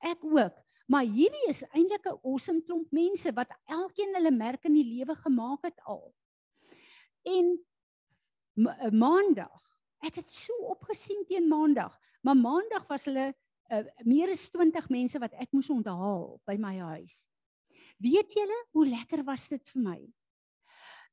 Ek 0.00 0.24
ook. 0.24 0.56
Maar 0.88 1.04
hierdie 1.04 1.48
is 1.52 1.62
eintlik 1.68 2.06
'n 2.08 2.20
awesome 2.24 2.62
klomp 2.64 2.92
mense 2.92 3.32
wat 3.36 3.52
elkeen 3.66 4.14
hulle 4.16 4.30
merk 4.32 4.64
in 4.64 4.72
die 4.72 4.86
lewe 4.88 5.14
gemaak 5.14 5.62
het 5.68 5.80
al. 5.84 6.14
En 7.28 7.58
ma 8.56 8.76
eh, 8.78 8.92
maandag, 8.92 9.64
ek 10.00 10.22
het 10.22 10.30
so 10.32 10.52
opgesien 10.72 11.24
teen 11.28 11.48
maandag, 11.48 11.98
maar 12.22 12.36
maandag 12.36 12.86
was 12.88 13.04
hulle 13.04 13.34
uh, 13.70 13.84
meer 14.04 14.30
as 14.32 14.48
20 14.50 14.88
mense 14.88 15.18
wat 15.18 15.34
ek 15.36 15.52
moes 15.52 15.68
onthaal 15.70 16.40
by 16.48 16.56
my 16.56 16.76
huis. 16.94 17.26
Weet 17.98 18.32
julle 18.32 18.58
hoe 18.72 18.86
lekker 18.88 19.24
was 19.26 19.48
dit 19.52 19.74
vir 19.74 19.82
my? 19.82 19.98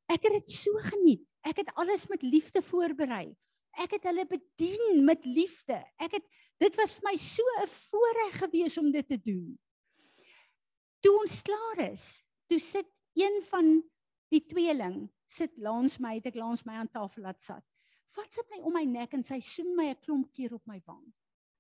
Ek 0.08 0.24
het 0.24 0.38
dit 0.38 0.54
so 0.54 0.72
geniet. 0.86 1.26
Ek 1.44 1.58
het 1.62 1.72
alles 1.76 2.08
met 2.08 2.24
liefde 2.24 2.62
voorberei. 2.62 3.36
Ek 3.82 3.98
het 3.98 4.06
hulle 4.08 4.26
bedien 4.30 5.04
met 5.06 5.26
liefde. 5.26 5.82
Ek 6.00 6.20
het 6.20 6.26
dit 6.62 6.78
was 6.80 6.96
vir 6.96 7.10
my 7.10 7.16
so 7.20 7.44
'n 7.62 7.68
voorreg 7.68 8.40
gewees 8.46 8.78
om 8.78 8.92
dit 8.92 9.08
te 9.08 9.18
doen. 9.20 9.58
Toe 11.06 11.14
ons 11.22 11.42
klaar 11.46 11.84
is, 11.92 12.04
toe 12.50 12.58
sit 12.58 12.88
een 13.14 13.36
van 13.52 13.68
die 14.34 14.42
tweeling 14.42 15.04
sit 15.30 15.54
langs 15.62 16.00
my, 16.02 16.16
het 16.18 16.32
ek 16.32 16.40
langs 16.40 16.64
my 16.66 16.80
aan 16.82 16.90
tafel 16.90 17.28
laat 17.28 17.44
sit. 17.46 17.62
Vat 18.16 18.34
sy 18.34 18.42
my 18.50 18.62
om 18.66 18.74
my 18.74 18.82
nek 18.90 19.14
en 19.14 19.26
sy 19.28 19.38
soen 19.44 19.76
my 19.78 19.86
'n 19.92 20.02
klomp 20.02 20.32
keer 20.34 20.56
op 20.58 20.66
my 20.66 20.80
wang. 20.88 21.06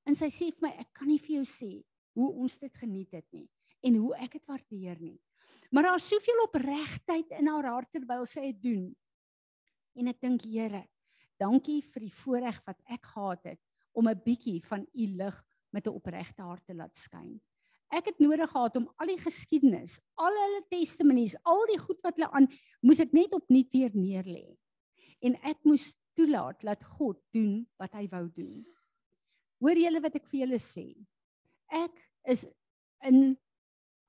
En 0.09 0.15
sy 0.15 0.31
sê 0.33 0.49
vir 0.49 0.65
my, 0.65 0.73
ek 0.81 0.93
kan 0.93 1.07
nie 1.07 1.19
vir 1.19 1.35
jou 1.37 1.45
sê 1.45 1.83
hoe 2.15 2.31
ons 2.33 2.57
dit 2.57 2.73
geniet 2.73 3.11
het 3.13 3.27
nie 3.33 3.47
en 3.83 3.95
hoe 4.01 4.15
ek 4.17 4.31
dit 4.31 4.47
waardeer 4.47 4.99
nie. 4.99 5.19
Maar 5.71 5.83
daar's 5.83 6.09
soveel 6.09 6.41
opregtheid 6.47 7.29
in 7.37 7.47
haar 7.47 7.69
hart 7.69 7.91
terwyl 7.91 8.25
sy 8.25 8.51
dit 8.51 8.61
doen. 8.61 8.95
En 9.95 10.07
ek 10.07 10.21
dink, 10.21 10.41
Here, 10.41 10.87
dankie 11.37 11.81
vir 11.81 12.01
die 12.01 12.15
voorreg 12.23 12.63
wat 12.65 12.81
ek 12.89 13.05
gehad 13.13 13.45
het 13.45 13.61
om 13.93 14.07
'n 14.07 14.21
bietjie 14.25 14.61
van 14.65 14.87
u 14.93 15.05
lig 15.05 15.43
met 15.71 15.85
'n 15.85 15.93
opregte 15.93 16.41
hart 16.41 16.65
te 16.65 16.73
laat 16.73 16.95
skyn. 16.95 17.39
Ek 17.95 18.09
het 18.11 18.19
nodig 18.19 18.49
gehad 18.51 18.75
om 18.75 18.87
al 18.99 19.11
die 19.13 19.21
geskiedenis, 19.21 19.99
al 20.19 20.35
hulle 20.35 20.63
testimonies, 20.71 21.37
al 21.47 21.63
die 21.69 21.79
goed 21.79 22.01
wat 22.03 22.17
hulle 22.17 22.27
aan 22.35 22.49
moes 22.83 22.99
ek 23.03 23.13
net 23.15 23.33
opnuut 23.37 23.71
weer 23.71 23.95
neerlê. 23.95 24.43
En 25.23 25.37
ek 25.47 25.61
moes 25.67 25.93
toelaat 26.17 26.59
dat 26.65 26.83
God 26.97 27.21
doen 27.35 27.63
wat 27.79 27.95
hy 27.95 28.05
wou 28.11 28.25
doen. 28.35 28.65
Hoor 29.63 29.79
julle 29.79 30.03
wat 30.03 30.19
ek 30.19 30.27
vir 30.27 30.41
julle 30.43 30.59
sê? 30.59 30.89
Ek 31.71 31.95
is 32.31 32.43
in 33.07 33.37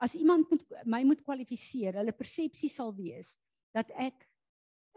as 0.03 0.17
iemand 0.19 0.51
moet 0.51 0.65
my 0.85 1.01
moet 1.09 1.23
kwalifiseer, 1.25 1.97
hulle 1.97 2.13
persepsie 2.13 2.69
sal 2.69 2.91
wees 2.97 3.37
dat 3.77 3.89
ek 3.97 4.27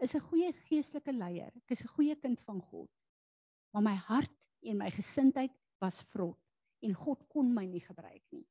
is 0.02 0.14
'n 0.14 0.26
goeie 0.28 0.52
geestelike 0.68 1.12
leier. 1.12 1.52
Ek 1.64 1.72
is 1.72 1.84
'n 1.84 1.94
goeie 1.94 2.16
kind 2.16 2.40
van 2.40 2.60
God. 2.60 2.90
Maar 3.72 3.82
my 3.82 3.94
hart 3.94 4.48
en 4.62 4.78
my 4.78 4.90
gesindheid 4.90 5.52
was 5.80 6.02
vrot 6.02 6.40
en 6.82 6.94
God 6.94 7.28
kon 7.28 7.54
my 7.54 7.64
nie 7.64 7.80
gebruik 7.80 8.24
nie 8.32 8.46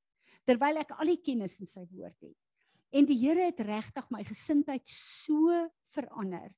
terwyl 0.50 0.82
ek 0.82 0.95
al 0.97 1.12
die 1.12 1.22
kennis 1.22 1.60
in 1.62 1.70
sy 1.70 1.86
woord 1.91 2.18
het. 2.26 2.38
En 2.89 3.06
die 3.06 3.20
Here 3.22 3.52
het 3.52 3.62
regtig 3.62 4.08
my 4.10 4.24
gesindheid 4.26 4.86
so 4.89 5.54
verander. 5.93 6.50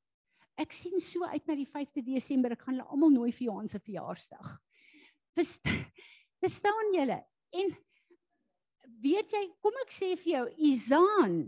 Ek 0.59 0.71
sien 0.75 1.01
so 1.03 1.27
uit 1.27 1.43
na 1.47 1.57
die 1.59 1.67
5de 1.67 2.03
Desember. 2.05 2.55
Ek 2.55 2.63
gaan 2.63 2.77
hulle 2.77 2.87
almal 2.87 3.11
nooi 3.11 3.31
vir 3.35 3.49
Johan 3.49 3.67
se 3.71 3.81
verjaarsdag. 3.83 4.53
Verst, 5.35 5.67
verstaan 6.43 6.93
julle? 6.95 7.19
En 7.51 7.73
weet 9.03 9.35
jy, 9.35 9.43
kom 9.63 9.75
ek 9.83 9.91
sê 9.95 10.13
vir 10.19 10.31
jou, 10.35 10.45
Izaan, 10.71 11.41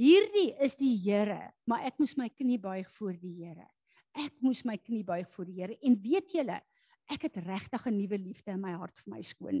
hierdie 0.00 0.50
is 0.64 0.76
die 0.80 0.92
Here, 1.00 1.52
maar 1.68 1.86
ek 1.88 2.00
moes 2.02 2.16
my 2.18 2.28
knie 2.32 2.58
buig 2.60 2.90
voor 2.98 3.16
die 3.20 3.32
Here. 3.38 3.68
Ek 4.16 4.34
moes 4.44 4.62
my 4.68 4.76
knie 4.80 5.04
buig 5.06 5.28
voor 5.32 5.48
die 5.48 5.60
Here 5.60 5.76
en 5.84 5.96
weet 6.02 6.36
julle, 6.36 6.60
ek 7.12 7.28
het 7.28 7.36
regtig 7.46 7.86
'n 7.86 7.96
nuwe 7.96 8.18
liefde 8.18 8.52
in 8.52 8.60
my 8.60 8.74
hart 8.76 8.96
vir 8.98 9.14
my 9.14 9.22
skoon 9.22 9.60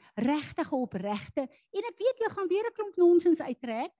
mense 0.00 0.10
regtige 0.14 0.76
opregte 0.76 1.46
en 1.46 1.88
ek 1.88 1.98
weet 1.98 2.22
jy 2.22 2.30
gaan 2.34 2.48
weer 2.48 2.66
'n 2.66 2.74
klomp 2.74 2.96
nonsens 2.96 3.40
uittrek. 3.40 3.92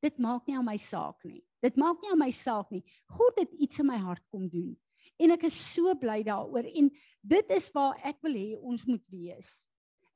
Dit 0.00 0.18
maak 0.18 0.46
nie 0.46 0.56
aan 0.56 0.64
my 0.64 0.76
saak 0.76 1.24
nie. 1.24 1.44
Dit 1.60 1.76
maak 1.76 2.00
nie 2.00 2.10
aan 2.10 2.18
my 2.18 2.30
saak 2.30 2.70
nie. 2.70 2.84
God 3.06 3.36
het 3.36 3.52
iets 3.52 3.78
in 3.78 3.86
my 3.86 3.98
hart 3.98 4.22
kom 4.30 4.48
doen. 4.48 4.76
En 5.18 5.30
ek 5.30 5.44
is 5.44 5.74
so 5.74 5.94
bly 5.94 6.22
daaroor 6.22 6.64
en 6.64 6.90
dit 7.22 7.50
is 7.50 7.70
waar 7.72 8.00
ek 8.02 8.16
wil 8.22 8.32
hê 8.32 8.56
ons 8.56 8.86
moet 8.86 9.04
wees. 9.10 9.66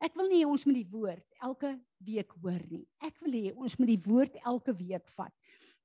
Ek 0.01 0.15
wil 0.15 0.29
nie 0.29 0.47
ons 0.47 0.65
moet 0.65 0.75
die 0.75 0.91
woord 0.91 1.25
elke 1.43 1.79
week 1.99 2.33
hoor 2.43 2.63
nie. 2.71 2.89
Ek 3.01 3.21
wil 3.21 3.33
hê 3.33 3.53
ons 3.55 3.79
moet 3.79 3.89
die 3.89 4.03
woord 4.07 4.35
elke 4.45 4.73
week 4.73 5.09
vat. 5.09 5.33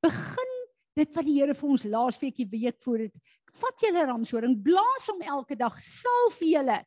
Begin 0.01 0.58
dit 0.99 1.15
wat 1.15 1.27
die 1.27 1.37
Here 1.39 1.55
vir 1.57 1.69
ons 1.69 1.85
laasweek 1.89 2.35
die 2.41 2.49
week 2.49 2.79
voor 2.83 3.05
het 3.07 3.15
vat 3.59 3.83
julle 3.83 4.05
ramshoring, 4.07 4.55
blaas 4.63 5.07
hom 5.09 5.21
elke 5.25 5.57
dag, 5.57 5.77
salf 5.83 6.39
julle. 6.43 6.77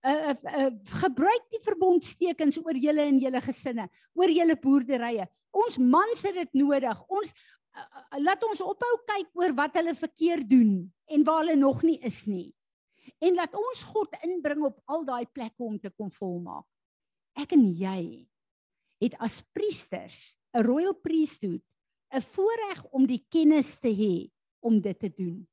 Uh, 0.00 0.32
uh, 0.32 0.34
uh 0.64 0.70
gebruik 1.02 1.48
die 1.52 1.62
verbondstekens 1.64 2.58
oor 2.62 2.78
julle 2.80 3.04
en 3.06 3.20
julle 3.22 3.42
gesinne, 3.44 3.88
oor 4.16 4.32
julle 4.32 4.56
boerderye. 4.62 5.26
Ons 5.56 5.78
mans 5.78 6.24
het 6.26 6.36
dit 6.36 6.60
nodig. 6.62 7.02
Ons 7.12 7.32
uh, 7.32 7.84
uh, 7.84 8.20
laat 8.24 8.42
ons 8.48 8.64
ophou 8.64 8.92
kyk 9.12 9.28
oor 9.38 9.56
wat 9.60 9.76
hulle 9.80 9.96
verkeerd 9.96 10.48
doen 10.50 10.78
en 11.12 11.26
waar 11.26 11.44
hulle 11.44 11.58
nog 11.60 11.84
nie 11.86 11.98
is 12.06 12.24
nie. 12.30 12.50
En 13.22 13.36
laat 13.38 13.54
ons 13.56 13.84
God 13.92 14.16
inbring 14.26 14.64
op 14.66 14.80
al 14.92 15.06
daai 15.06 15.26
plekke 15.30 15.62
om 15.62 15.78
te 15.80 15.92
kom 15.94 16.10
volmaak. 16.12 16.66
Ek 17.36 17.52
en 17.54 17.68
jy 17.76 18.26
het 19.04 19.14
as 19.20 19.42
priesters 19.52 20.34
'n 20.56 20.64
royal 20.64 20.96
priesthood 20.96 21.62
'n 22.12 22.22
voorreg 22.22 22.84
om 22.92 23.06
die 23.06 23.24
kennis 23.28 23.78
te 23.78 23.88
hê 23.88 24.30
om 24.60 24.80
dit 24.80 24.98
te 24.98 25.08
doen. 25.08 25.46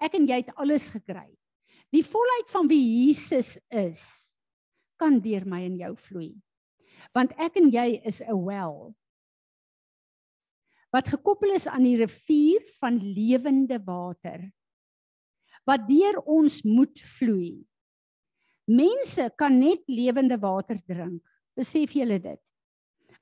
Ek 0.00 0.14
en 0.14 0.26
jy 0.26 0.42
het 0.42 0.54
alles 0.56 0.90
gekry. 0.90 1.38
Die 1.92 2.04
volheid 2.04 2.50
van 2.50 2.68
wie 2.68 2.82
Jesus 2.82 3.58
is 3.70 4.36
kan 4.96 5.20
deur 5.20 5.46
my 5.46 5.64
en 5.64 5.78
jou 5.78 5.96
vloei. 5.96 6.34
Want 7.14 7.32
ek 7.38 7.56
en 7.56 7.70
jy 7.70 8.00
is 8.04 8.20
'n 8.22 8.44
well 8.44 8.94
wat 10.92 11.08
gekoppel 11.08 11.50
is 11.52 11.66
aan 11.66 11.82
die 11.82 11.98
rivier 11.98 12.62
van 12.80 12.98
lewende 12.98 13.78
water. 13.84 14.52
wat 15.66 15.88
deur 15.88 16.20
ons 16.30 16.60
moet 16.62 17.00
vloei. 17.18 17.66
Mense 18.70 19.26
kan 19.38 19.58
net 19.58 19.82
lewende 19.90 20.38
water 20.38 20.78
drink. 20.86 21.22
Besef 21.58 21.94
julle 21.98 22.20
dit? 22.22 22.40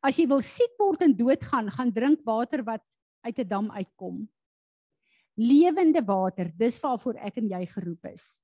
As 0.04 0.18
jy 0.20 0.26
wil 0.28 0.42
siek 0.44 0.74
word 0.76 1.00
en 1.06 1.14
doodgaan, 1.16 1.70
gaan 1.72 1.92
drink 1.96 2.24
water 2.28 2.60
wat 2.62 2.82
uit 3.24 3.38
'n 3.38 3.48
dam 3.48 3.70
uitkom. 3.70 4.28
Lewende 5.36 6.04
water, 6.04 6.52
dis 6.56 6.80
waarvoor 6.80 7.16
ek 7.16 7.38
en 7.38 7.48
jy 7.48 7.66
geroep 7.66 8.04
is. 8.12 8.38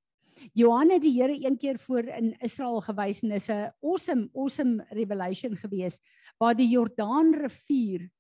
Johan 0.57 0.91
het 0.91 1.03
die 1.03 1.13
Here 1.21 1.37
een 1.37 1.59
keer 1.59 1.79
voor 1.79 2.09
in 2.09 2.35
Israel 2.41 2.81
gewys 2.81 3.23
en 3.23 3.33
is 3.33 3.51
'n 3.51 3.73
awesome 3.83 4.31
awesome 4.35 4.87
revelation 4.91 5.57
gewees 5.57 6.01
waar 6.39 6.55
die 6.55 6.69
Jordaan 6.69 7.35
rivier 7.35 8.11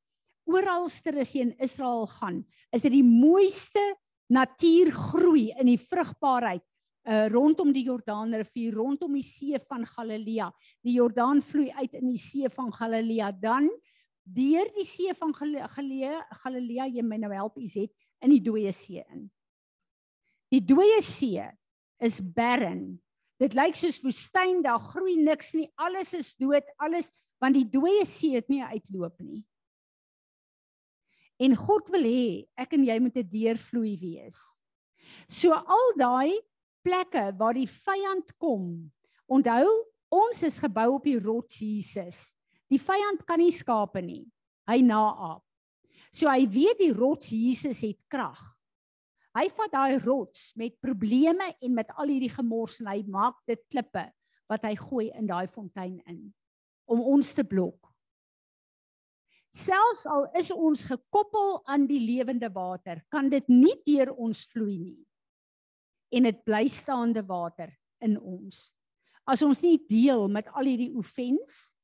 oralster 0.44 1.18
as 1.18 1.32
jy 1.32 1.40
in 1.40 1.58
Israel 1.58 2.06
gaan, 2.06 2.44
is 2.72 2.82
dit 2.82 2.92
die 2.92 3.04
mooiste 3.04 3.96
natuurgroei 4.28 5.52
in 5.58 5.66
die 5.66 5.78
vrugbaarheid 5.78 6.62
uh 7.08 7.26
rondom 7.32 7.72
die 7.72 7.84
Jordaan 7.84 8.34
rivier, 8.34 8.74
rondom 8.74 9.14
die 9.16 9.24
see 9.24 9.58
van 9.68 9.86
Galilea. 9.86 10.50
Die 10.84 10.98
Jordaan 10.98 11.40
vloei 11.42 11.70
uit 11.72 11.94
in 11.96 12.10
die 12.10 12.20
see 12.20 12.48
van 12.52 12.72
Galilea. 12.72 13.30
Dan 13.32 13.70
deur 14.22 14.68
die 14.76 14.84
see 14.84 15.14
van 15.16 15.32
Galilea, 15.34 16.26
Galilea 16.42 16.88
jy 16.88 17.02
my 17.02 17.16
nou 17.16 17.32
help 17.32 17.58
is 17.58 17.74
het 17.74 17.92
in 18.20 18.34
die 18.34 18.42
dooie 18.44 18.72
see 18.72 19.00
in. 19.00 19.30
Die 20.52 20.60
dooie 20.60 21.00
see 21.02 21.44
is 22.00 22.20
barren. 22.20 23.00
Dit 23.40 23.54
lyk 23.56 23.78
soos 23.78 24.02
woestyn, 24.04 24.60
daar 24.62 24.80
groei 24.82 25.16
niks 25.16 25.54
nie. 25.56 25.70
Alles 25.80 26.12
is 26.18 26.34
dood, 26.36 26.66
alles 26.76 27.08
want 27.40 27.56
die 27.56 27.64
dooie 27.64 28.04
see 28.04 28.36
het 28.36 28.50
nie 28.52 28.60
uitloop 28.60 29.16
nie. 29.24 29.40
En 31.40 31.56
God 31.56 31.88
wil 31.94 32.04
hê 32.04 32.24
ek 32.60 32.76
en 32.76 32.84
jy 32.84 32.98
moet 33.00 33.16
'n 33.16 33.30
deurvloei 33.32 33.96
wees. 33.96 34.36
So 35.28 35.52
al 35.52 35.92
daai 35.96 36.36
plekke 36.84 37.30
waar 37.38 37.56
die 37.56 37.68
vyand 37.68 38.34
kom. 38.40 38.90
Onthou, 39.30 39.66
ons 40.10 40.42
is 40.46 40.58
gebou 40.62 40.88
op 40.96 41.06
die 41.06 41.18
rots 41.20 41.60
Jesus. 41.62 42.30
Die 42.70 42.80
vyand 42.80 43.24
kan 43.26 43.40
nie 43.42 43.54
skape 43.54 44.02
nie. 44.02 44.24
Hy 44.70 44.80
naap. 44.86 45.44
So 46.10 46.30
hy 46.30 46.46
weet 46.50 46.80
die 46.82 46.94
rots 46.94 47.30
Jesus 47.34 47.82
het 47.86 47.98
krag. 48.10 48.40
Hy 49.36 49.46
vat 49.54 49.70
daai 49.70 50.00
rots 50.02 50.50
met 50.58 50.74
probleme 50.82 51.52
en 51.62 51.74
met 51.74 51.90
al 51.94 52.10
hierdie 52.10 52.32
gemors 52.32 52.80
en 52.82 52.90
hy 52.90 53.04
maak 53.06 53.38
dit 53.46 53.60
klippe 53.70 54.08
wat 54.50 54.66
hy 54.66 54.74
gooi 54.78 55.06
in 55.14 55.28
daai 55.30 55.46
fontein 55.46 56.00
in 56.10 56.24
om 56.90 57.04
ons 57.12 57.28
te 57.36 57.44
blok. 57.46 57.78
Selfs 59.54 60.02
al 60.10 60.26
is 60.38 60.50
ons 60.54 60.82
gekoppel 60.86 61.60
aan 61.70 61.86
die 61.86 62.00
lewende 62.02 62.50
water, 62.54 63.00
kan 63.10 63.30
dit 63.30 63.46
nie 63.50 63.76
deur 63.86 64.10
ons 64.14 64.42
vloei 64.50 64.76
nie. 64.78 64.98
En 66.10 66.26
dit 66.26 66.44
bly 66.44 66.66
staande 66.68 67.22
water 67.26 67.70
in 68.02 68.16
ons. 68.18 68.70
As 69.24 69.42
ons 69.46 69.60
nie 69.62 69.78
deel 69.88 70.26
met 70.32 70.48
al 70.56 70.66
hierdie 70.66 70.92
offens, 70.98 71.74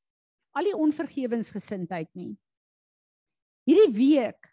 al 0.57 0.67
die 0.67 0.77
onvergewensgesindheid 0.77 2.11
nie. 2.17 2.33
Hierdie 3.67 3.93
week 3.95 4.51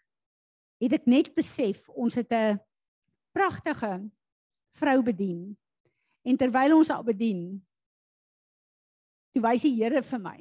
het 0.82 0.94
ek 0.98 1.06
net 1.10 1.32
besef 1.34 1.88
ons 1.88 2.14
het 2.18 2.30
'n 2.32 2.60
pragtige 3.32 4.10
vrou 4.78 5.02
bedien. 5.02 5.56
En 6.24 6.36
terwyl 6.36 6.76
ons 6.76 6.88
haar 6.88 7.04
bedien, 7.04 7.62
toe 9.34 9.42
wys 9.42 9.62
die 9.62 9.74
Here 9.74 10.02
vir 10.02 10.18
my 10.18 10.38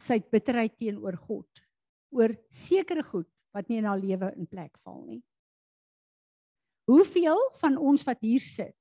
sy 0.00 0.18
bitterheid 0.18 0.76
teenoor 0.78 1.16
God 1.16 1.60
oor 2.14 2.34
sekere 2.50 3.02
goed 3.02 3.28
wat 3.54 3.68
nie 3.68 3.78
in 3.78 3.84
haar 3.84 3.98
lewe 3.98 4.32
in 4.36 4.46
plek 4.46 4.78
val 4.82 5.04
nie. 5.04 5.22
Hoeveel 6.84 7.40
van 7.60 7.76
ons 7.80 8.04
wat 8.04 8.20
hier 8.20 8.42
sit, 8.44 8.74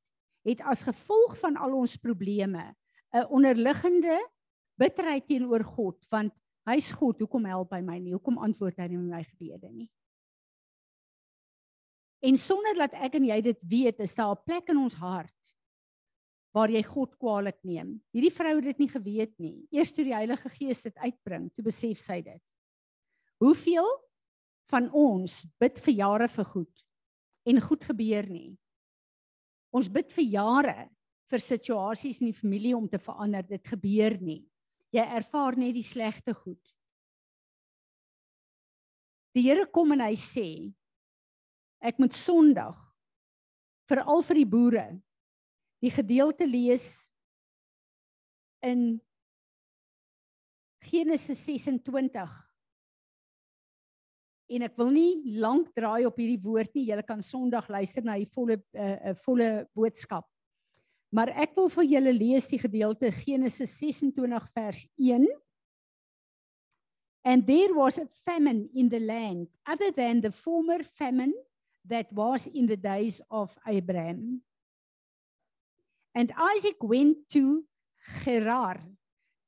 het 0.43 0.61
as 0.67 0.83
gevolg 0.83 1.37
van 1.39 1.55
al 1.55 1.75
ons 1.77 1.95
probleme 1.97 2.75
'n 3.13 3.27
onderliggende 3.29 4.17
bitterheid 4.75 5.27
teenoor 5.27 5.63
God 5.63 6.05
want 6.09 6.33
hy's 6.65 6.91
God, 6.91 7.19
hoekom 7.19 7.45
help 7.45 7.71
hy 7.71 7.81
my 7.81 7.99
nie? 7.99 8.13
Hoekom 8.15 8.37
antwoord 8.37 8.77
hy 8.77 8.87
nie 8.87 8.97
my 8.97 9.23
gebede 9.23 9.69
nie? 9.71 9.89
En 12.23 12.37
sonder 12.37 12.75
dat 12.75 12.93
ek 12.93 13.15
en 13.15 13.25
jy 13.25 13.41
dit 13.41 13.59
weet, 13.67 13.99
is 13.99 14.15
daar 14.15 14.35
'n 14.35 14.43
plek 14.45 14.69
in 14.69 14.77
ons 14.77 14.95
hart 14.95 15.39
waar 16.53 16.69
jy 16.69 16.83
God 16.83 17.17
kwaadlik 17.17 17.57
neem. 17.63 18.01
Hierdie 18.13 18.31
vrou 18.31 18.55
het 18.55 18.63
dit 18.63 18.79
nie 18.79 18.89
geweet 18.89 19.39
nie. 19.39 19.67
Eers 19.71 19.91
toe 19.91 20.03
die 20.05 20.13
Heilige 20.13 20.49
Gees 20.49 20.83
dit 20.83 20.97
uitbring, 20.97 21.49
toe 21.55 21.63
besef 21.63 21.97
sy 21.97 22.21
dit. 22.21 22.41
Hoeveel 23.41 23.89
van 24.69 24.91
ons 24.91 25.45
bid 25.59 25.79
vir 25.79 25.93
jare 25.93 26.27
vir 26.27 26.45
goed 26.45 26.83
en 27.45 27.61
goed 27.61 27.83
gebeur 27.83 28.27
nie. 28.29 28.53
Ons 29.73 29.89
bid 29.91 30.11
vir 30.13 30.27
jare 30.29 30.77
vir 31.31 31.41
situasies 31.41 32.21
in 32.21 32.29
die 32.29 32.37
familie 32.37 32.75
om 32.77 32.87
te 32.89 32.99
verander, 33.01 33.45
dit 33.47 33.73
gebeur 33.73 34.19
nie. 34.21 34.43
Jy 34.93 35.03
ervaar 35.17 35.57
net 35.57 35.73
die 35.73 35.85
slegte 35.85 36.35
goed. 36.37 36.61
Die 39.33 39.41
Here 39.47 39.65
kom 39.65 39.95
en 39.95 40.03
hy 40.05 40.13
sê, 40.19 40.47
ek 41.81 41.97
moet 41.99 42.13
Sondag 42.13 42.77
veral 43.89 44.21
vir 44.23 44.39
die 44.39 44.49
boere 44.49 44.85
die 45.83 45.91
gedeelte 45.91 46.45
lees 46.47 47.09
in 48.63 49.01
Genesis 50.85 51.41
26 51.43 52.42
en 54.53 54.67
ek 54.67 54.77
wil 54.77 54.91
nie 54.93 55.37
lank 55.41 55.71
draai 55.75 56.05
op 56.05 56.17
hierdie 56.19 56.41
woord 56.41 56.73
nie. 56.75 56.87
Julle 56.91 57.05
kan 57.05 57.23
Sondag 57.25 57.69
luister 57.71 58.05
na 58.05 58.17
die 58.19 58.29
volle 58.29 58.57
'n 58.57 58.63
uh, 58.77 59.09
uh, 59.09 59.15
volle 59.25 59.67
boodskap. 59.73 60.27
Maar 61.13 61.29
ek 61.45 61.55
wil 61.55 61.69
vir 61.69 61.85
julle 61.85 62.13
lees 62.13 62.49
die 62.49 62.59
gedeelte 62.59 63.11
Genesis 63.11 63.77
26 63.77 64.49
vers 64.53 64.87
1. 64.97 65.27
And 67.25 67.45
there 67.47 67.73
was 67.73 67.97
a 67.99 68.07
famine 68.25 68.69
in 68.73 68.89
the 68.89 68.99
land 68.99 69.47
other 69.65 69.91
than 69.91 70.21
the 70.21 70.31
former 70.31 70.83
famine 70.83 71.33
that 71.85 72.11
was 72.11 72.47
in 72.47 72.65
the 72.65 72.77
days 72.77 73.21
of 73.29 73.55
Abraham. 73.67 74.41
And 76.15 76.31
Isaac 76.37 76.81
went 76.81 77.29
to 77.29 77.63
Gerar, 78.23 78.79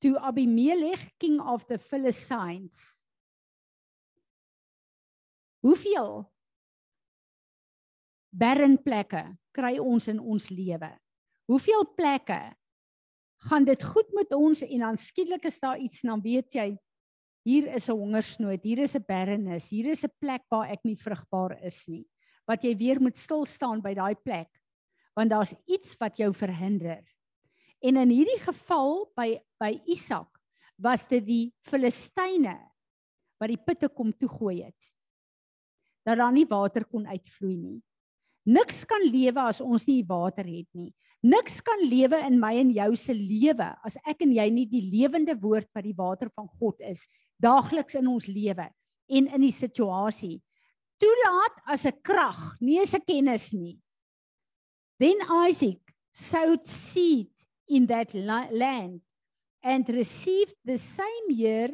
to 0.02 0.18
Abimelech, 0.18 1.14
king 1.20 1.40
of 1.40 1.68
the 1.68 1.78
Philistines. 1.78 3.05
Hoeveel 5.66 6.20
barren 8.30 8.76
plekke 8.86 9.24
kry 9.56 9.80
ons 9.82 10.06
in 10.12 10.20
ons 10.22 10.52
lewe? 10.54 10.92
Hoeveel 11.50 11.88
plekke 11.98 12.38
gaan 13.50 13.66
dit 13.66 13.84
goed 13.84 14.12
met 14.14 14.34
ons 14.38 14.62
en 14.62 14.84
dan 14.86 15.00
skielik 15.02 15.48
is 15.50 15.58
daar 15.64 15.82
iets 15.82 16.04
en 16.04 16.14
dan 16.14 16.22
weet 16.22 16.58
jy 16.58 16.68
hier 17.46 17.68
is 17.74 17.90
'n 17.90 17.98
hongersnood, 17.98 18.62
hier 18.64 18.80
is 18.80 18.96
'n 18.96 19.06
barrenness, 19.08 19.70
hier 19.70 19.90
is 19.90 20.06
'n 20.06 20.14
plek 20.20 20.44
waar 20.50 20.70
ek 20.70 20.86
nie 20.86 20.96
vrugbaar 20.96 21.58
is 21.66 21.88
nie 21.88 22.06
wat 22.48 22.64
jy 22.64 22.78
weer 22.78 23.02
moet 23.02 23.18
stil 23.18 23.46
staan 23.46 23.82
by 23.82 23.94
daai 23.94 24.16
plek 24.16 24.50
want 25.16 25.32
daar's 25.32 25.56
iets 25.66 25.96
wat 25.98 26.18
jou 26.18 26.34
verhinder. 26.34 27.02
En 27.82 27.98
in 27.98 28.10
hierdie 28.10 28.42
geval 28.44 29.10
by 29.16 29.42
by 29.60 29.82
Isak 29.88 30.30
was 30.78 31.08
dit 31.08 31.26
die 31.26 31.54
Filistyne 31.62 32.60
wat 33.40 33.50
die 33.50 33.64
putte 33.66 33.90
kom 33.90 34.12
toegooi 34.14 34.64
het. 34.64 34.95
Dat 36.06 36.18
daar 36.22 36.34
nie 36.34 36.46
water 36.46 36.86
kon 36.86 37.08
uitvloei 37.08 37.58
nie. 37.58 37.82
Niks 38.46 38.84
kan 38.86 39.02
lewe 39.02 39.42
as 39.42 39.62
ons 39.62 39.88
nie 39.88 40.04
water 40.06 40.46
het 40.46 40.70
nie. 40.78 40.94
Niks 41.26 41.62
kan 41.66 41.82
lewe 41.82 42.20
in 42.28 42.38
my 42.40 42.54
en 42.62 42.70
jou 42.70 42.92
se 42.96 43.14
lewe 43.14 43.72
as 43.84 43.98
ek 44.06 44.22
en 44.22 44.34
jy 44.36 44.46
nie 44.54 44.66
die 44.70 44.84
lewende 44.92 45.34
woord 45.42 45.72
wat 45.74 45.84
die 45.88 45.98
water 45.98 46.30
van 46.36 46.48
God 46.60 46.82
is 46.86 47.08
daagliks 47.42 47.98
in 47.98 48.08
ons 48.08 48.28
lewe 48.30 48.68
en 49.10 49.28
in 49.34 49.42
die 49.42 49.54
situasie 49.54 50.38
toelaat 51.02 51.58
as 51.68 51.86
'n 51.86 51.98
krag, 52.04 52.58
nie 52.62 52.80
as 52.80 52.94
'n 52.94 53.02
kennis 53.02 53.54
nie. 53.54 53.78
Then 55.00 55.20
Isaac 55.48 55.82
sowed 56.14 56.66
seed 56.68 57.32
in 57.68 57.88
that 57.88 58.14
land 58.14 59.02
and 59.64 59.90
received 59.90 60.56
the 60.64 60.78
same 60.78 61.28
year 61.30 61.70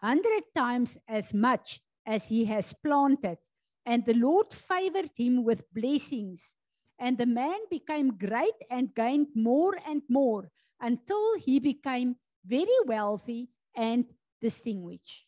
100 0.00 0.44
times 0.54 0.98
as 1.06 1.32
much 1.32 1.80
as 2.06 2.28
he 2.28 2.44
has 2.44 2.74
planted 2.82 3.38
and 3.84 4.04
the 4.04 4.14
Lord 4.14 4.52
favored 4.52 5.10
him 5.14 5.44
with 5.44 5.62
blessings 5.72 6.54
and 6.98 7.18
the 7.18 7.26
man 7.26 7.58
became 7.70 8.16
great 8.16 8.58
and 8.70 8.94
gained 8.94 9.28
more 9.34 9.74
and 9.86 10.02
more 10.08 10.50
until 10.80 11.38
he 11.38 11.58
became 11.58 12.16
very 12.44 12.78
wealthy 12.86 13.48
and 13.74 14.04
distinguished 14.40 15.26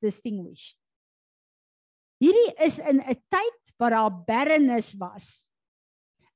distinguished 0.00 0.76
Hierdie 2.18 2.54
is 2.58 2.78
in 2.82 2.98
'n 2.98 3.18
tyd 3.30 3.58
waar 3.78 3.94
daar 3.94 4.24
barrenness 4.26 4.94
was. 4.98 5.46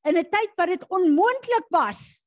In 0.07 0.17
'n 0.17 0.29
tyd 0.31 0.53
wat 0.55 0.71
dit 0.71 0.85
onmoontlik 0.89 1.67
was 1.71 2.27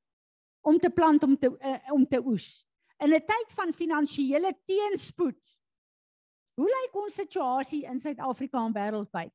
om 0.61 0.77
te 0.79 0.89
plant 0.89 1.23
om 1.23 1.37
te 1.37 1.47
uh, 1.47 1.91
om 1.91 2.07
te 2.07 2.19
oes. 2.19 2.65
In 2.99 3.13
'n 3.13 3.23
tyd 3.25 3.49
van 3.55 3.73
finansiële 3.73 4.51
teenspoed. 4.65 5.59
Hoe 6.55 6.67
lyk 6.71 6.93
ons 6.95 7.17
situasie 7.19 7.83
in 7.89 7.99
Suid-Afrika 7.99 8.61
en 8.63 8.75
wêreldwyd? 8.75 9.33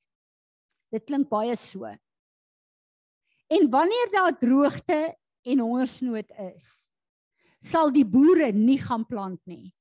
Dit 0.90 1.04
klink 1.06 1.28
baie 1.30 1.56
so. 1.58 1.88
En 3.50 3.66
wanneer 3.70 4.12
daar 4.14 4.38
droogte 4.38 5.00
en 5.42 5.62
hongersnood 5.64 6.30
is, 6.54 6.88
sal 7.60 7.92
die 7.92 8.06
boere 8.08 8.50
nie 8.56 8.78
gaan 8.80 9.04
plant 9.08 9.40
nie, 9.50 9.72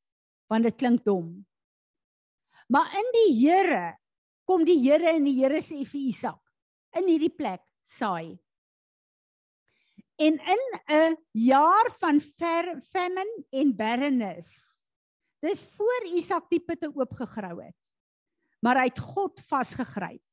want 0.52 0.68
dit 0.68 0.76
klink 0.80 1.06
dom. 1.08 1.32
Maar 2.70 2.92
in 3.00 3.10
die 3.16 3.32
Here 3.40 3.96
kom 4.50 4.66
die 4.68 4.78
Here 4.82 5.16
en 5.16 5.26
die 5.26 5.38
Here 5.40 5.62
sê 5.64 5.80
vir 5.86 6.02
Isak, 6.10 6.42
in 6.98 7.08
hierdie 7.08 7.34
plek 7.34 7.64
saai. 7.88 8.38
En 10.20 10.36
in 10.36 10.64
'n 10.92 11.16
jaar 11.34 11.88
van 12.02 12.20
famine 12.20 13.46
en 13.52 13.76
barrenness. 13.76 14.79
Dis 15.40 15.64
voor 15.76 16.08
Isak 16.16 16.50
die 16.52 16.60
putte 16.60 16.92
oopgegrou 16.94 17.62
het. 17.62 17.78
Maar 18.60 18.82
hy 18.82 18.90
het 18.90 19.00
God 19.00 19.40
vasgegryp. 19.48 20.24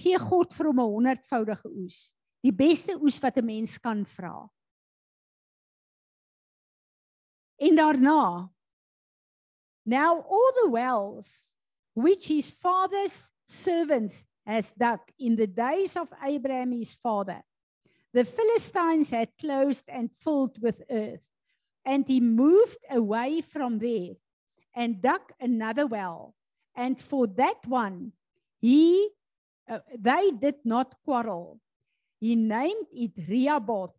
Gee 0.00 0.18
God 0.18 0.54
vir 0.54 0.66
hom 0.66 0.80
'n 0.80 0.92
honderdvoudige 0.94 1.68
oes, 1.68 2.12
die 2.40 2.52
beste 2.52 2.96
oes 2.96 3.18
wat 3.20 3.36
'n 3.36 3.44
mens 3.44 3.78
kan 3.78 4.06
vra. 4.06 4.48
En 7.58 7.76
daarna 7.76 8.50
Now 9.84 10.20
all 10.20 10.52
the 10.62 10.68
wells 10.70 11.56
which 11.94 12.28
his 12.28 12.50
father's 12.50 13.30
servants 13.48 14.24
has 14.46 14.72
dug 14.72 15.00
in 15.18 15.36
the 15.36 15.46
days 15.46 15.96
of 15.96 16.08
Abraham 16.22 16.72
his 16.72 16.94
father 16.94 17.42
the 18.12 18.24
Philistines 18.24 19.10
had 19.10 19.28
closed 19.38 19.88
and 19.88 20.10
filled 20.20 20.58
with 20.60 20.82
earth 20.90 21.28
and 21.84 22.06
he 22.06 22.20
moved 22.20 22.78
away 22.90 23.40
from 23.40 23.78
there 23.78 24.14
and 24.74 25.02
dug 25.02 25.20
another 25.40 25.86
well 25.86 26.34
and 26.74 27.00
for 27.00 27.26
that 27.26 27.58
one 27.66 28.12
he 28.60 29.08
uh, 29.68 29.78
they 29.98 30.30
did 30.30 30.56
not 30.64 30.94
quarrel 31.04 31.60
he 32.20 32.36
named 32.36 32.86
it 32.92 33.12
Rehoboth 33.28 33.96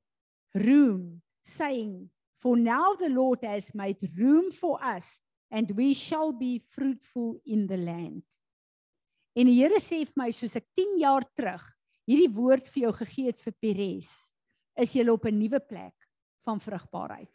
room 0.54 1.22
saying 1.44 2.10
for 2.38 2.58
now 2.58 2.96
the 2.96 3.10
Lord 3.10 3.40
has 3.44 3.74
made 3.74 3.98
room 4.18 4.52
for 4.52 4.84
us 4.84 5.20
and 5.52 5.70
we 5.72 5.94
shall 5.94 6.32
be 6.32 6.64
fruitful 6.70 7.38
in 7.46 7.68
the 7.68 7.78
land. 7.78 8.24
En 9.36 9.48
die 9.48 9.60
Here 9.60 9.80
sê 9.80 10.02
vir 10.08 10.18
my 10.20 10.32
soos 10.36 10.58
ek 10.60 10.66
10 10.76 10.98
jaar 11.04 11.28
terug 11.38 11.62
hierdie 12.10 12.32
woord 12.34 12.68
vir 12.74 12.88
jou 12.88 12.94
gegee 12.98 13.30
het 13.30 13.40
vir 13.40 13.56
Peres, 13.64 14.10
is 14.76 14.96
jy 14.96 15.06
op 15.08 15.26
'n 15.26 15.38
nuwe 15.38 15.60
plek 15.60 15.96
van 16.44 16.60
vrugbaarheid. 16.60 17.32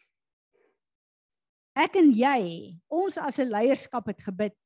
Ek 1.77 1.99
en 2.01 2.09
jy, 2.16 2.72
ons 2.89 3.18
as 3.20 3.39
'n 3.39 3.53
leierskap 3.53 4.07
het 4.09 4.20
gebid 4.24 4.57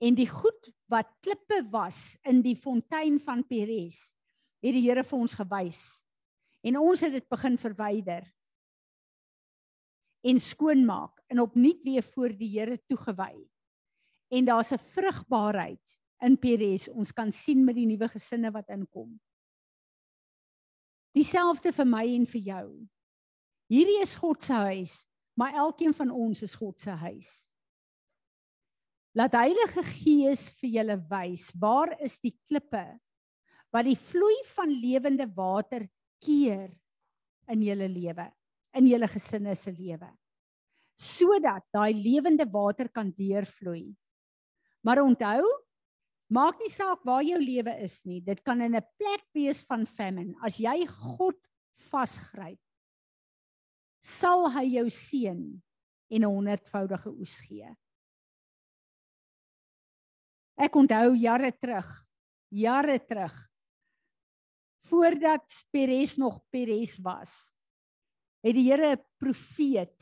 en 0.00 0.14
die 0.14 0.28
goed 0.30 0.70
wat 0.88 1.10
klippe 1.20 1.66
was 1.70 2.16
in 2.24 2.42
die 2.42 2.54
fontein 2.54 3.18
van 3.18 3.42
Peres, 3.42 4.14
het 4.62 4.72
die 4.72 4.86
Here 4.86 5.02
vir 5.02 5.18
ons 5.18 5.34
gewys. 5.34 6.04
En 6.62 6.78
ons 6.78 7.00
het 7.00 7.12
dit 7.12 7.28
begin 7.28 7.58
verwyder 7.58 8.22
en 10.22 10.40
skoonmaak 10.40 11.22
en 11.30 11.40
opnuut 11.40 11.82
weer 11.82 12.02
voor 12.02 12.28
die 12.28 12.50
Here 12.54 12.78
toegewy. 12.86 13.48
En 14.30 14.44
daar's 14.44 14.72
'n 14.72 14.78
vrugbaarheid 14.78 15.98
in 16.22 16.38
Peres. 16.38 16.88
Ons 16.88 17.12
kan 17.12 17.32
sien 17.32 17.64
met 17.64 17.74
die 17.74 17.86
nuwe 17.86 18.08
gesinne 18.08 18.50
wat 18.50 18.68
inkom. 18.68 19.20
Dieselfde 21.12 21.72
vir 21.72 21.86
my 21.86 22.04
en 22.14 22.26
vir 22.26 22.40
jou. 22.40 22.88
Hierdie 23.68 24.02
is 24.02 24.16
God 24.16 24.42
se 24.42 24.52
huis, 24.52 25.07
maar 25.38 25.54
elkeen 25.54 25.94
van 25.94 26.10
ons 26.10 26.42
is 26.42 26.56
God 26.58 26.80
se 26.82 26.90
huis. 26.90 27.30
Laat 29.14 29.36
Heilige 29.38 29.84
Gees 29.86 30.48
vir 30.58 30.70
julle 30.78 30.98
wys 31.10 31.50
waar 31.58 31.94
is 32.04 32.18
die 32.22 32.34
klippe 32.48 32.86
wat 33.74 33.86
die 33.86 33.98
vloei 33.98 34.36
van 34.54 34.72
lewende 34.72 35.26
water 35.36 35.86
keer 36.24 36.70
in 37.52 37.62
julle 37.62 37.88
lewe 37.88 38.26
in 38.78 38.88
julle 38.90 39.08
gesinne 39.10 39.54
se 39.56 39.72
lewe 39.72 40.10
sodat 40.98 41.62
daai 41.74 41.94
lewende 41.94 42.44
water 42.50 42.88
kan 42.90 43.12
deurvloei. 43.14 43.94
Maar 44.82 45.04
onthou, 45.04 45.44
maak 46.34 46.58
nie 46.58 46.70
saak 46.70 47.04
waar 47.06 47.22
jou 47.22 47.38
lewe 47.38 47.74
is 47.84 48.00
nie, 48.04 48.20
dit 48.20 48.42
kan 48.42 48.60
in 48.60 48.74
'n 48.74 48.82
plek 48.98 49.22
wees 49.32 49.62
van 49.62 49.86
famine. 49.86 50.34
As 50.42 50.58
jy 50.58 50.86
God 50.86 51.38
vasgryp, 51.90 52.58
sal 54.00 54.48
hy 54.54 54.64
jou 54.78 54.88
seën 54.90 55.62
en 56.10 56.22
'n 56.22 56.30
honderdvoudige 56.30 57.10
oes 57.10 57.40
gee. 57.40 57.68
Ek 60.58 60.74
onthou 60.74 61.14
jare 61.14 61.52
terug, 61.52 62.06
jare 62.50 62.98
terug 62.98 63.34
voordat 64.88 65.44
Peres 65.70 66.16
nog 66.16 66.40
Peres 66.50 66.98
was 66.98 67.52
het 68.42 68.54
die 68.54 68.70
Here 68.70 68.96
'n 68.96 69.04
profeet 69.18 69.98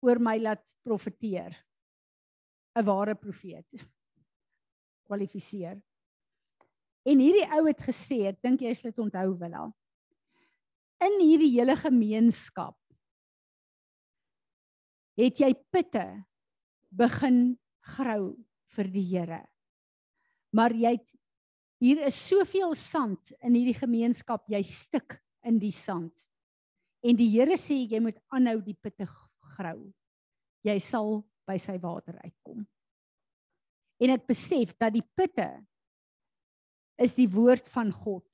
oor 0.00 0.18
my 0.18 0.38
laat 0.38 0.64
profeteer. 0.82 1.56
'n 2.76 2.84
Ware 2.84 3.14
profeet. 3.14 3.66
Kwalifiseer. 5.06 5.82
En 7.04 7.18
hierdie 7.18 7.48
ou 7.56 7.66
het 7.66 7.80
gesê, 7.80 8.28
ek 8.28 8.42
dink 8.42 8.60
jy 8.60 8.74
sal 8.74 8.90
dit 8.90 8.98
onthou 8.98 9.38
Willa. 9.38 9.72
In 11.00 11.20
hierdie 11.20 11.50
hele 11.56 11.76
gemeenskap 11.76 12.77
het 15.18 15.40
jy 15.42 15.52
pitte 15.72 16.04
begin 16.94 17.56
grou 17.96 18.36
vir 18.76 18.90
die 18.92 19.04
Here. 19.10 19.42
Maar 20.54 20.72
jy 20.72 20.94
het 20.96 21.14
hier 21.82 22.02
is 22.08 22.18
soveel 22.18 22.74
sand 22.78 23.32
in 23.42 23.54
hierdie 23.54 23.76
gemeenskap, 23.78 24.46
jy 24.50 24.62
stik 24.66 25.18
in 25.46 25.60
die 25.62 25.74
sand. 25.74 26.24
En 27.02 27.18
die 27.18 27.28
Here 27.30 27.58
sê 27.58 27.76
jy 27.84 28.00
moet 28.02 28.18
aanhou 28.34 28.58
die 28.64 28.76
pitte 28.78 29.06
grou. 29.54 29.90
Jy 30.66 30.78
sal 30.82 31.22
by 31.48 31.56
sy 31.62 31.78
water 31.82 32.18
uitkom. 32.24 32.64
En 33.98 34.14
ek 34.14 34.26
besef 34.30 34.74
dat 34.78 34.94
die 34.94 35.06
pitte 35.16 35.48
is 36.98 37.14
die 37.18 37.28
woord 37.30 37.66
van 37.70 37.90
God. 37.94 38.26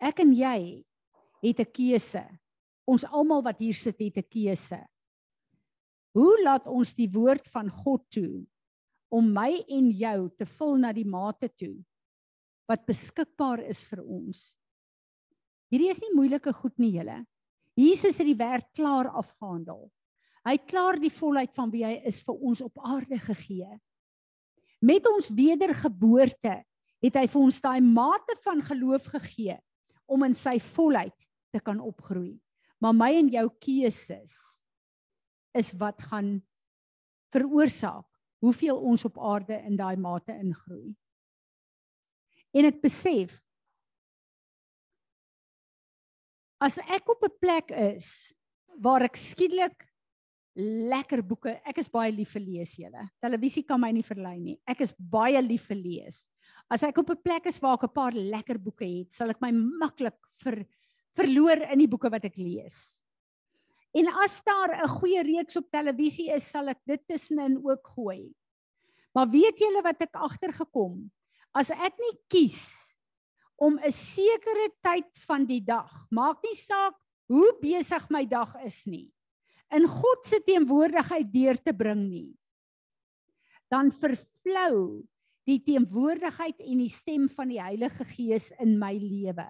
Ek 0.00 0.20
en 0.24 0.32
jy 0.36 0.84
het 1.42 1.60
'n 1.60 1.72
keuse. 1.72 2.24
Ons 2.86 3.04
almal 3.04 3.42
wat 3.42 3.58
hier 3.58 3.74
sit 3.74 3.98
het 3.98 4.16
'n 4.16 4.28
keuse. 4.28 4.80
Hoe 6.12 6.32
laat 6.44 6.66
ons 6.68 6.92
die 6.96 7.08
woord 7.12 7.46
van 7.52 7.70
God 7.72 8.04
toe 8.12 8.42
om 9.12 9.28
my 9.32 9.62
en 9.68 9.88
jou 9.96 10.18
te 10.36 10.46
vul 10.58 10.76
na 10.80 10.92
die 10.92 11.08
mate 11.08 11.48
toe 11.56 11.74
wat 12.68 12.84
beskikbaar 12.88 13.64
is 13.68 13.84
vir 13.88 14.04
ons? 14.04 14.52
Hierdie 15.72 15.90
is 15.92 16.02
nie 16.04 16.12
moeilike 16.12 16.52
goed 16.52 16.76
nie, 16.80 16.92
julle. 16.98 17.22
Jesus 17.78 18.18
het 18.20 18.28
die 18.28 18.36
werk 18.36 18.68
klaar 18.76 19.08
afgehandel. 19.16 19.86
Hy 20.44 20.56
het 20.58 20.68
klaar 20.68 20.98
die 21.00 21.12
volheid 21.12 21.52
van 21.56 21.70
wie 21.72 21.84
hy 21.86 21.94
is 22.08 22.20
vir 22.26 22.36
ons 22.36 22.60
op 22.60 22.80
aarde 22.84 23.16
gegee. 23.22 23.70
Met 24.82 25.06
ons 25.08 25.30
wedergeboorte 25.32 26.58
het 27.02 27.18
hy 27.18 27.26
vir 27.30 27.40
ons 27.40 27.60
daai 27.62 27.80
mate 27.80 28.36
van 28.44 28.60
geloof 28.66 29.08
gegee 29.14 29.56
om 30.10 30.26
in 30.26 30.34
sy 30.36 30.58
volheid 30.74 31.24
te 31.54 31.60
kan 31.62 31.80
opgroei. 31.80 32.36
Maar 32.82 32.96
my 32.98 33.12
en 33.16 33.30
jou 33.32 33.46
keuses 33.62 34.61
is 35.54 35.72
wat 35.80 36.02
gaan 36.10 36.40
veroorsaak 37.32 38.06
hoeveel 38.42 38.78
ons 38.78 39.04
op 39.04 39.18
aarde 39.18 39.56
in 39.66 39.76
daai 39.78 39.96
mate 39.96 40.34
ingroei. 40.34 40.92
En 42.52 42.68
ek 42.68 42.82
besef 42.82 43.38
as 46.62 46.78
ek 46.78 47.08
op 47.08 47.22
'n 47.24 47.38
plek 47.40 47.70
is 47.70 48.34
waar 48.78 49.02
ek 49.02 49.16
skielik 49.16 49.88
lekker 50.56 51.22
boeke, 51.24 51.60
ek 51.64 51.78
is 51.78 51.88
baie 51.88 52.12
lief 52.12 52.34
vir 52.36 52.42
lees 52.44 52.76
julle. 52.76 53.08
Televisie 53.20 53.64
kan 53.64 53.80
my 53.80 53.90
nie 53.90 54.04
verlei 54.04 54.38
nie. 54.38 54.60
Ek 54.68 54.80
is 54.80 54.92
baie 54.92 55.40
lief 55.40 55.66
vir 55.70 55.76
lees. 55.76 56.28
As 56.70 56.82
ek 56.82 56.98
op 56.98 57.10
'n 57.10 57.22
plek 57.22 57.46
is 57.46 57.58
waar 57.60 57.74
ek 57.74 57.84
'n 57.84 57.94
paar 57.94 58.12
lekker 58.12 58.58
boeke 58.58 58.84
het, 58.84 59.12
sal 59.12 59.30
ek 59.30 59.40
my 59.40 59.50
maklik 59.50 60.18
ver 60.42 60.66
verloor 61.14 61.60
in 61.72 61.78
die 61.78 61.88
boeke 61.88 62.10
wat 62.10 62.24
ek 62.24 62.36
lees. 62.36 63.02
En 63.92 64.08
as 64.24 64.40
daar 64.44 64.72
'n 64.84 64.88
goeie 64.88 65.22
reeks 65.22 65.56
op 65.56 65.70
televisie 65.70 66.30
is, 66.32 66.48
sal 66.50 66.68
ek 66.68 66.80
dit 66.86 67.02
tussenin 67.06 67.60
ook 67.62 67.86
gooi. 67.86 68.32
Maar 69.12 69.28
weet 69.28 69.58
julle 69.58 69.82
wat 69.82 70.00
ek 70.00 70.16
agtergekom? 70.16 71.10
As 71.52 71.70
ek 71.70 71.98
nie 72.00 72.16
kies 72.28 72.96
om 73.56 73.78
'n 73.78 73.92
sekere 73.92 74.68
tyd 74.80 75.12
van 75.26 75.44
die 75.46 75.60
dag, 75.60 75.90
maak 76.10 76.42
nie 76.42 76.56
saak 76.56 76.96
hoe 77.28 77.52
besig 77.60 78.10
my 78.10 78.24
dag 78.24 78.56
is 78.64 78.86
nie, 78.86 79.12
in 79.70 79.86
God 79.86 80.24
se 80.24 80.40
teenwoordigheid 80.40 81.32
deur 81.32 81.56
te 81.62 81.72
bring 81.72 82.08
nie. 82.08 82.32
Dan 83.70 83.90
vervlou 83.90 85.04
die 85.48 85.60
teenwoordigheid 85.64 86.60
en 86.60 86.78
die 86.78 86.92
stem 86.92 87.28
van 87.28 87.48
die 87.48 87.60
Heilige 87.60 88.04
Gees 88.04 88.50
in 88.60 88.78
my 88.78 88.92
lewe. 88.96 89.48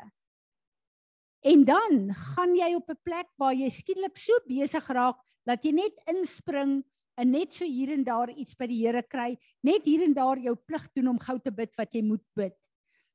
En 1.42 1.64
dan 1.66 2.14
gaan 2.14 2.54
jy 2.54 2.74
op 2.74 2.90
'n 2.90 3.02
plek 3.02 3.28
waar 3.36 3.54
jy 3.54 3.68
skielik 3.68 4.16
so 4.16 4.32
besig 4.46 4.86
raak 4.88 5.18
dat 5.44 5.64
jy 5.64 5.72
net 5.72 5.94
inspring 6.06 6.84
en 7.16 7.30
net 7.30 7.52
so 7.52 7.64
hier 7.64 7.92
en 7.92 8.04
daar 8.04 8.30
iets 8.30 8.54
by 8.54 8.66
die 8.66 8.86
Here 8.86 9.02
kry, 9.02 9.36
net 9.62 9.84
hier 9.84 10.02
en 10.02 10.14
daar 10.14 10.38
jou 10.38 10.54
plig 10.54 10.88
doen 10.94 11.08
om 11.08 11.18
gou 11.18 11.38
te 11.38 11.50
bid 11.50 11.76
wat 11.76 11.92
jy 11.94 12.02
moet 12.02 12.24
bid 12.34 12.54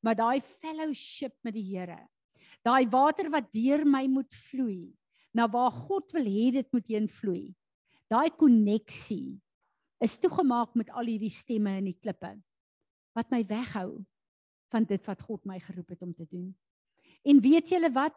maar 0.07 0.15
daai 0.15 0.41
fellowship 0.41 1.36
met 1.43 1.55
die 1.57 1.65
Here. 1.67 1.99
Daai 2.65 2.88
water 2.91 3.28
wat 3.34 3.49
deur 3.53 3.86
my 3.88 4.05
moet 4.11 4.34
vloei, 4.47 4.93
na 5.36 5.47
waar 5.51 5.71
God 5.71 6.13
wil 6.15 6.28
hê 6.28 6.51
dit 6.55 6.69
moet 6.73 6.88
heen 6.91 7.09
vloei. 7.11 7.55
Daai 8.07 8.30
koneksie 8.39 9.38
is 10.03 10.17
toegemaak 10.21 10.75
met 10.80 10.91
al 10.95 11.09
hierdie 11.09 11.34
stemme 11.34 11.73
in 11.82 11.89
die 11.91 11.97
klippe 11.99 12.38
wat 13.17 13.32
my 13.34 13.41
weghou 13.49 13.97
van 14.71 14.86
dit 14.86 15.07
wat 15.09 15.23
God 15.25 15.45
my 15.49 15.57
geroep 15.59 15.89
het 15.89 16.03
om 16.05 16.13
te 16.13 16.28
doen. 16.30 16.51
En 17.28 17.41
weet 17.43 17.69
julle 17.69 17.89
wat? 17.91 18.15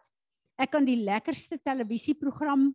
Ek 0.60 0.70
kan 0.74 0.84
die 0.86 1.00
lekkerste 1.00 1.58
televisieprogram 1.58 2.68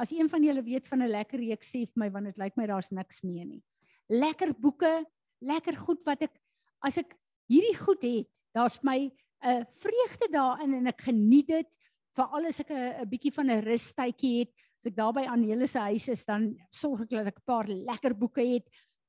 as 0.00 0.12
een 0.14 0.28
van 0.32 0.44
julle 0.44 0.62
weet 0.64 0.86
van 0.88 1.02
'n 1.02 1.10
lekker 1.10 1.40
reeks 1.40 1.72
sê 1.72 1.84
vir 1.84 1.98
my 2.00 2.10
want 2.10 2.26
dit 2.26 2.38
lyk 2.38 2.56
my 2.56 2.66
daar's 2.66 2.90
niks 2.90 3.22
meer 3.22 3.44
nie. 3.44 3.62
Lekker 4.08 4.54
boeke, 4.54 5.04
lekker 5.40 5.76
goed 5.76 6.04
wat 6.04 6.22
ek 6.22 6.38
as 6.82 6.98
ek 6.98 7.16
hierdie 7.48 7.76
goed 7.76 8.02
het, 8.02 8.28
daar's 8.54 8.82
my 8.82 9.10
'n 9.42 9.66
vreugde 9.82 10.28
daarin 10.32 10.74
en 10.74 10.86
ek 10.86 11.00
geniet 11.00 11.46
dit 11.46 11.78
veral 12.16 12.46
as 12.46 12.60
ek 12.60 12.70
'n 12.70 13.02
'n 13.02 13.08
bietjie 13.08 13.32
van 13.32 13.50
'n 13.50 13.64
rustydjie 13.64 14.38
het. 14.40 14.52
As 14.80 14.86
ek 14.86 14.96
daar 14.96 15.12
by 15.12 15.26
Anele 15.26 15.66
se 15.66 15.78
huis 15.78 16.08
is, 16.08 16.24
dan 16.24 16.56
sorg 16.70 17.02
ek 17.02 17.10
dat 17.10 17.26
ek 17.26 17.38
'n 17.38 17.46
paar 17.46 17.66
lekker 17.66 18.14
boeke 18.14 18.42
het. 18.42 18.66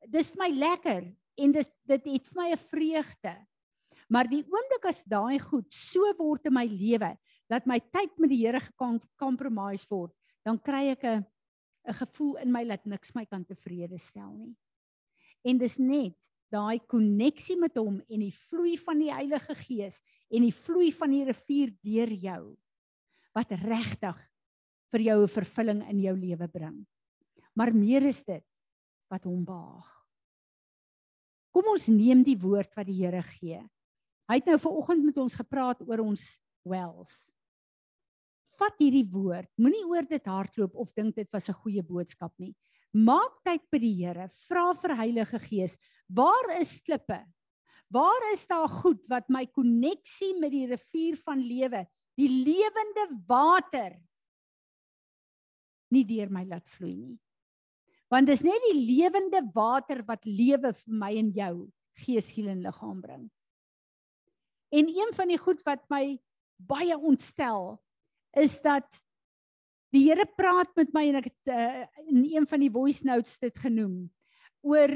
Dis 0.07 0.31
vir 0.31 0.49
my 0.49 0.49
lekker 0.49 1.15
en 1.37 1.51
dis 1.51 1.69
dit 1.87 2.05
het 2.05 2.27
vir 2.27 2.43
my 2.43 2.51
'n 2.51 2.57
vreugde. 2.57 3.47
Maar 4.11 4.27
die 4.27 4.43
oomblik 4.43 4.87
as 4.89 5.05
daai 5.07 5.39
goed 5.39 5.69
so 5.71 6.03
word 6.19 6.49
in 6.49 6.55
my 6.57 6.65
lewe 6.67 7.13
dat 7.51 7.67
my 7.67 7.79
tyd 7.79 8.11
met 8.19 8.31
die 8.31 8.41
Here 8.43 8.59
gekompromise 8.59 9.87
word, 9.91 10.11
dan 10.43 10.59
kry 10.59 10.91
ek 10.91 11.03
'n 11.03 11.23
'n 11.87 11.93
gevoel 11.93 12.37
in 12.43 12.51
my 12.51 12.63
dat 12.65 12.85
niks 12.85 13.15
my 13.15 13.25
kan 13.25 13.43
tevrede 13.45 13.97
stel 13.97 14.31
nie. 14.33 14.55
En 15.43 15.57
dis 15.57 15.77
net 15.79 16.17
daai 16.51 16.79
koneksie 16.79 17.57
met 17.57 17.75
hom 17.79 18.01
en 18.09 18.19
die 18.19 18.35
vloei 18.35 18.77
van 18.77 18.99
die 18.99 19.11
Heilige 19.11 19.55
Gees 19.55 20.01
en 20.29 20.43
die 20.43 20.53
vloei 20.53 20.91
van 20.91 21.09
die 21.09 21.25
rivier 21.25 21.71
deur 21.81 22.11
jou 22.11 22.57
wat 23.33 23.51
regtig 23.51 24.17
vir 24.91 25.01
jou 25.01 25.23
'n 25.23 25.27
vervulling 25.27 25.81
in 25.89 25.99
jou 25.99 26.15
lewe 26.15 26.47
bring. 26.47 26.85
Maar 27.55 27.73
meer 27.73 28.03
is 28.03 28.23
dit 28.23 28.43
wat 29.09 29.23
hom 29.23 29.45
behaag. 29.45 29.89
Kom 31.51 31.65
ons 31.67 31.87
neem 31.87 32.23
die 32.23 32.37
woord 32.37 32.75
wat 32.75 32.87
die 32.87 33.03
Here 33.03 33.23
gee. 33.23 33.61
Hy 34.31 34.37
het 34.39 34.47
nou 34.47 34.61
vanoggend 34.63 35.03
met 35.03 35.17
ons 35.19 35.33
gepraat 35.35 35.81
oor 35.83 36.05
ons 36.05 36.21
wells. 36.63 37.15
Vat 38.55 38.77
hierdie 38.79 39.03
woord. 39.11 39.49
Moenie 39.59 39.83
oor 39.89 40.05
dit 40.07 40.29
hardloop 40.31 40.77
of 40.79 40.93
dink 40.95 41.17
dit 41.17 41.27
was 41.35 41.49
'n 41.49 41.59
goeie 41.59 41.83
boodskap 41.83 42.31
nie. 42.39 42.55
Maak 42.93 43.43
tyd 43.43 43.63
by 43.69 43.79
die 43.79 43.93
Here. 43.93 44.29
Vra 44.47 44.73
vir 44.73 44.95
Heilige 44.95 45.39
Gees, 45.39 45.77
waar 46.07 46.59
is 46.59 46.81
klippe? 46.81 47.25
Waar 47.91 48.31
is 48.31 48.47
daar 48.47 48.69
goed 48.69 49.03
wat 49.09 49.27
my 49.29 49.45
koneksie 49.47 50.39
met 50.39 50.51
die 50.51 50.67
rivier 50.67 51.17
van 51.17 51.39
lewe, 51.39 51.85
die 52.15 52.29
lewende 52.29 53.25
water 53.27 53.99
nie 55.91 56.05
deur 56.05 56.29
my 56.29 56.45
laat 56.45 56.67
vloei 56.69 56.95
nie? 56.95 57.19
Want 58.09 58.27
dis 58.27 58.43
net 58.43 58.61
die 58.71 58.79
lewende 58.79 59.51
water 59.53 60.03
wat 60.03 60.23
lewe 60.25 60.73
vir 60.73 60.93
my 60.93 61.17
en 61.17 61.31
jou 61.31 61.71
gees, 61.95 62.31
siel 62.31 62.47
en 62.47 62.61
liggaam 62.61 63.01
bring. 63.01 63.29
En 64.71 64.87
een 64.87 65.13
van 65.15 65.27
die 65.27 65.39
goed 65.39 65.63
wat 65.67 65.83
my 65.91 66.15
baie 66.55 66.95
ontstel 66.97 67.75
is 68.39 68.61
dat 68.63 68.87
die 69.91 70.05
Here 70.07 70.25
praat 70.25 70.71
met 70.79 70.93
my 70.95 71.03
en 71.09 71.19
ek 71.19 71.31
het 71.31 71.51
uh, 71.51 71.81
in 72.07 72.23
een 72.23 72.47
van 72.47 72.61
die 72.63 72.71
voice 72.71 73.03
notes 73.03 73.35
dit 73.41 73.57
genoem 73.59 74.05
oor 74.63 74.93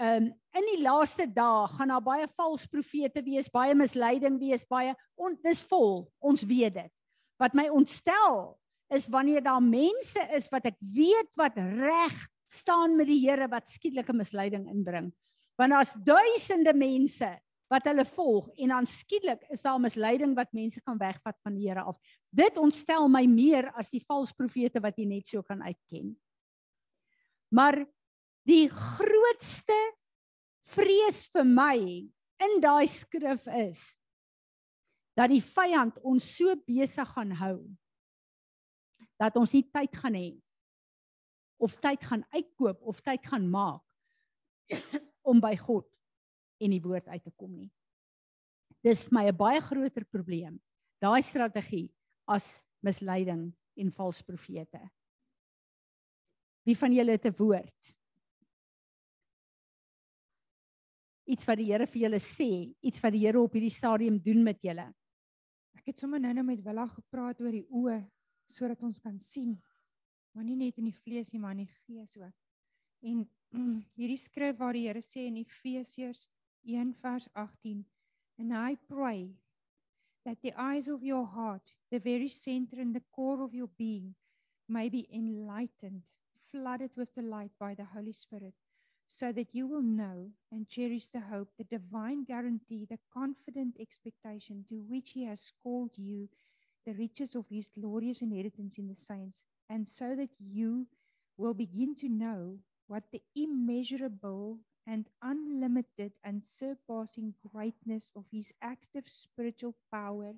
um, 0.00 0.28
in 0.30 0.68
die 0.74 0.80
laaste 0.84 1.26
dae 1.34 1.66
gaan 1.74 1.90
daar 1.90 2.04
baie 2.04 2.28
vals 2.38 2.68
profete 2.70 3.22
wees, 3.26 3.50
baie 3.50 3.74
misleiding 3.74 4.38
wees, 4.40 4.64
baie 4.68 4.94
on, 5.18 5.36
dis 5.42 5.62
vol, 5.66 6.04
ons 6.22 6.44
weet 6.46 6.76
dit. 6.76 6.92
Wat 7.40 7.56
my 7.56 7.66
ontstel 7.72 8.54
is 8.92 9.08
wanneer 9.10 9.42
daar 9.42 9.62
mense 9.62 10.22
is 10.36 10.50
wat 10.52 10.66
ek 10.70 10.78
weet 10.82 11.30
wat 11.38 11.58
reg 11.58 12.16
staan 12.50 12.96
met 12.98 13.08
die 13.10 13.20
Here 13.22 13.48
wat 13.50 13.70
skietelike 13.70 14.14
misleiding 14.14 14.66
inbring. 14.70 15.10
Want 15.58 15.74
daar's 15.74 15.94
duisende 16.06 16.74
mense 16.74 17.30
wat 17.70 17.86
hulle 17.86 18.04
volg 18.04 18.48
en 18.58 18.72
dan 18.74 18.88
skielik 18.90 19.44
is 19.54 19.62
daar 19.62 19.78
misleiding 19.80 20.34
wat 20.34 20.50
mense 20.56 20.82
kan 20.82 20.98
wegvat 20.98 21.38
van 21.44 21.54
die 21.54 21.68
Here 21.68 21.84
af. 21.86 21.98
Dit 22.30 22.58
ontstel 22.58 23.06
my 23.08 23.22
meer 23.30 23.70
as 23.78 23.92
die 23.94 24.02
valse 24.02 24.34
profete 24.34 24.82
wat 24.82 24.98
jy 24.98 25.06
net 25.06 25.30
so 25.30 25.42
kan 25.46 25.62
uitken. 25.62 26.16
Maar 27.54 27.84
die 28.46 28.66
grootste 28.70 29.78
vrees 30.70 31.24
vir 31.30 31.46
my 31.46 31.76
in 32.40 32.60
daai 32.62 32.86
skrif 32.90 33.46
is 33.54 33.94
dat 35.18 35.30
die 35.30 35.42
vyand 35.44 35.98
ons 36.06 36.26
so 36.38 36.54
besig 36.66 37.14
gaan 37.14 37.34
hou 37.38 37.58
dat 39.20 39.36
ons 39.36 39.52
nie 39.52 39.66
tyd 39.68 39.94
gaan 40.00 40.16
hê 40.16 40.30
of 41.60 41.76
tyd 41.82 42.02
gaan 42.08 42.24
uitkoop 42.32 42.80
of 42.88 43.02
tyd 43.04 43.26
gaan 43.28 43.50
maak 43.52 43.84
om 45.30 45.42
by 45.42 45.52
God 45.60 45.86
en 46.60 46.74
die 46.74 46.82
woord 46.82 47.08
uit 47.08 47.22
te 47.24 47.32
kom 47.36 47.52
nie. 47.56 47.70
Dis 48.84 49.04
vir 49.04 49.14
my 49.16 49.24
'n 49.28 49.36
baie 49.36 49.60
groter 49.60 50.04
probleem, 50.04 50.60
daai 51.00 51.22
strategie 51.22 51.90
as 52.26 52.64
misleiding 52.82 53.52
en 53.76 53.90
valse 53.92 54.24
profete. 54.24 54.80
Wie 56.64 56.76
van 56.76 56.92
julle 56.92 57.12
het 57.12 57.26
'n 57.26 57.36
woord? 57.36 57.94
Iets 61.26 61.46
wat 61.46 61.58
die 61.58 61.72
Here 61.72 61.86
vir 61.86 62.02
julle 62.02 62.18
sê, 62.18 62.74
iets 62.82 63.00
wat 63.00 63.12
die 63.12 63.26
Here 63.26 63.40
op 63.40 63.52
hierdie 63.52 63.70
stadium 63.70 64.18
doen 64.18 64.42
met 64.42 64.60
julle. 64.62 64.94
Ek 65.76 65.86
het 65.86 65.98
sommer 65.98 66.20
nou-nou 66.20 66.44
met 66.44 66.62
Willa 66.62 66.86
gepraat 66.86 67.40
oor 67.40 67.52
die 67.52 67.66
oë 67.70 68.10
sodat 68.48 68.82
ons 68.82 68.98
kan 68.98 69.18
sien 69.18 69.62
maar 70.32 70.46
nie 70.46 70.56
net 70.56 70.78
in 70.78 70.88
die 70.90 70.96
vlees 71.04 71.32
nie, 71.32 71.40
maar 71.42 71.56
in 71.56 71.64
die 71.64 71.74
gees 71.86 72.16
ook. 72.18 72.34
En 73.06 73.22
mm, 73.56 73.78
hierdie 73.98 74.20
skrif 74.20 74.58
waar 74.60 74.76
die 74.76 74.86
Here 74.86 75.02
sê 75.04 75.26
in 75.26 75.40
Efesiërs 75.40 76.26
1 76.64 76.94
vers 77.02 77.28
18, 77.36 77.84
and 78.38 78.54
I 78.54 78.76
pray 78.88 79.30
that 80.24 80.38
the 80.42 80.52
eyes 80.56 80.88
of 80.88 81.02
your 81.02 81.26
heart, 81.26 81.62
the 81.90 81.98
very 81.98 82.28
center 82.28 82.80
and 82.80 82.94
the 82.94 83.02
core 83.14 83.42
of 83.42 83.54
your 83.54 83.68
being, 83.78 84.14
may 84.68 84.88
be 84.88 85.08
enlightened, 85.12 86.02
flooded 86.50 86.90
with 86.96 87.14
the 87.14 87.22
light 87.22 87.52
by 87.58 87.74
the 87.74 87.84
Holy 87.84 88.12
Spirit, 88.12 88.54
so 89.08 89.32
that 89.32 89.54
you 89.54 89.66
will 89.66 89.82
know 89.82 90.30
and 90.52 90.68
cherish 90.68 91.06
the 91.08 91.20
hope, 91.20 91.48
the 91.58 91.64
divine 91.64 92.24
guarantee, 92.24 92.86
the 92.88 92.98
confident 93.12 93.76
expectation 93.80 94.64
to 94.68 94.76
which 94.88 95.10
He 95.10 95.24
has 95.24 95.52
called 95.62 95.90
you, 95.96 96.28
the 96.86 96.92
riches 96.92 97.34
of 97.34 97.46
His 97.48 97.68
glorious 97.68 98.22
inheritance 98.22 98.78
in 98.78 98.88
the 98.88 98.96
saints 98.96 99.42
and 99.70 99.88
so 99.88 100.16
that 100.16 100.30
you 100.38 100.86
will 101.38 101.54
begin 101.54 101.94
to 101.94 102.08
know 102.08 102.58
what 102.88 103.04
the 103.12 103.22
immeasurable 103.36 104.58
and 104.86 105.06
unlimited 105.22 106.12
and 106.24 106.44
surpassing 106.44 107.34
greatness 107.52 108.12
of 108.16 108.24
his 108.32 108.52
active 108.62 109.04
spiritual 109.06 109.74
power 109.92 110.34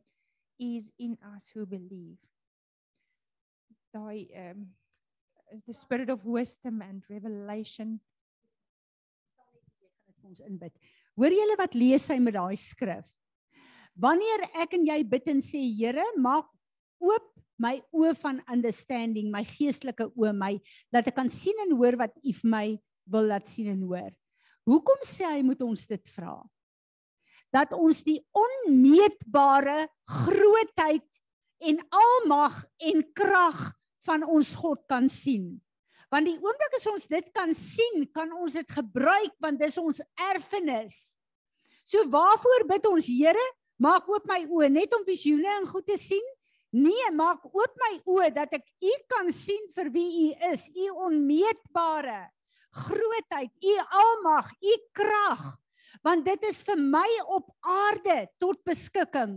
is 0.59 0.91
in 0.99 1.19
us 1.35 1.51
who 1.55 1.67
believe. 1.67 2.19
Daai 3.95 4.29
um 4.51 4.67
the 5.67 5.75
spirit 5.75 6.09
of 6.09 6.25
wisdom 6.25 6.81
and 6.81 7.03
revelation 7.11 8.01
ons 10.33 10.41
inbid. 10.47 10.73
Hoor 11.19 11.35
julle 11.35 11.59
wat 11.61 11.77
lees 11.77 12.07
hy 12.11 12.19
met 12.23 12.37
daai 12.37 12.57
skrif? 12.57 13.05
Wanneer 14.01 14.47
ek 14.63 14.79
en 14.79 14.87
jy 14.89 15.03
bid 15.05 15.29
en 15.35 15.43
sê 15.45 15.61
Here, 15.77 16.05
maak 16.17 16.49
oop 17.03 17.29
my 17.61 17.77
oë 17.95 18.15
van 18.23 18.41
understanding, 18.51 19.29
my 19.31 19.43
geestelike 19.47 20.09
oë, 20.17 20.33
my 20.35 20.55
dat 20.95 21.11
ek 21.11 21.19
kan 21.19 21.31
sien 21.31 21.59
en 21.67 21.77
hoor 21.77 21.99
wat 22.01 22.17
U 22.23 22.33
vir 22.41 22.51
my 22.55 22.67
wil 23.13 23.29
laat 23.29 23.51
sien 23.51 23.69
en 23.75 23.83
hoor. 23.91 24.11
Hoekom 24.69 25.01
sê 25.07 25.27
hy 25.27 25.43
moet 25.47 25.63
ons 25.65 25.87
dit 25.91 26.13
vra? 26.17 26.37
Dat 27.53 27.75
ons 27.77 28.01
die 28.07 28.21
onmeetbare 28.37 29.87
grootheid 30.09 31.23
en 31.63 31.81
almag 31.95 32.63
en 32.91 33.03
krag 33.15 33.61
van 34.07 34.25
ons 34.25 34.55
God 34.59 34.83
kan 34.91 35.09
sien. 35.13 35.57
Want 36.13 36.29
die 36.29 36.37
oomblik 36.37 36.77
as 36.79 36.89
ons 36.91 37.09
dit 37.09 37.29
kan 37.35 37.55
sien, 37.57 38.07
kan 38.15 38.33
ons 38.37 38.57
dit 38.59 38.77
gebruik 38.77 39.35
want 39.43 39.61
dis 39.61 39.79
ons 39.81 40.03
erfenis. 40.33 41.17
So 41.85 42.05
waarvoor 42.11 42.67
bid 42.71 42.87
ons 42.91 43.09
Here? 43.11 43.49
Maak 43.83 44.07
oop 44.07 44.29
my 44.31 44.45
oë 44.47 44.69
net 44.71 44.93
om 44.95 45.03
visioene 45.07 45.51
en 45.59 45.67
goed 45.67 45.89
te 45.89 45.99
sien 45.99 46.23
Nee, 46.73 47.11
maak 47.13 47.45
oop 47.53 47.75
my 47.77 47.99
oë 48.09 48.31
dat 48.33 48.55
ek 48.57 48.65
u 48.81 48.93
kan 49.13 49.29
sien 49.37 49.67
vir 49.75 49.91
wie 49.93 50.09
u 50.23 50.29
is, 50.49 50.71
u 50.73 50.87
onmeetbare 51.05 52.31
grootheid, 52.73 53.53
u 53.63 53.75
almag, 54.03 54.53
u 54.61 54.77
krag. 54.97 55.43
Want 56.03 56.25
dit 56.27 56.45
is 56.49 56.61
vir 56.67 56.79
my 56.81 57.09
op 57.31 57.51
aarde 57.61 58.27
tot 58.43 58.63
beskikking. 58.67 59.37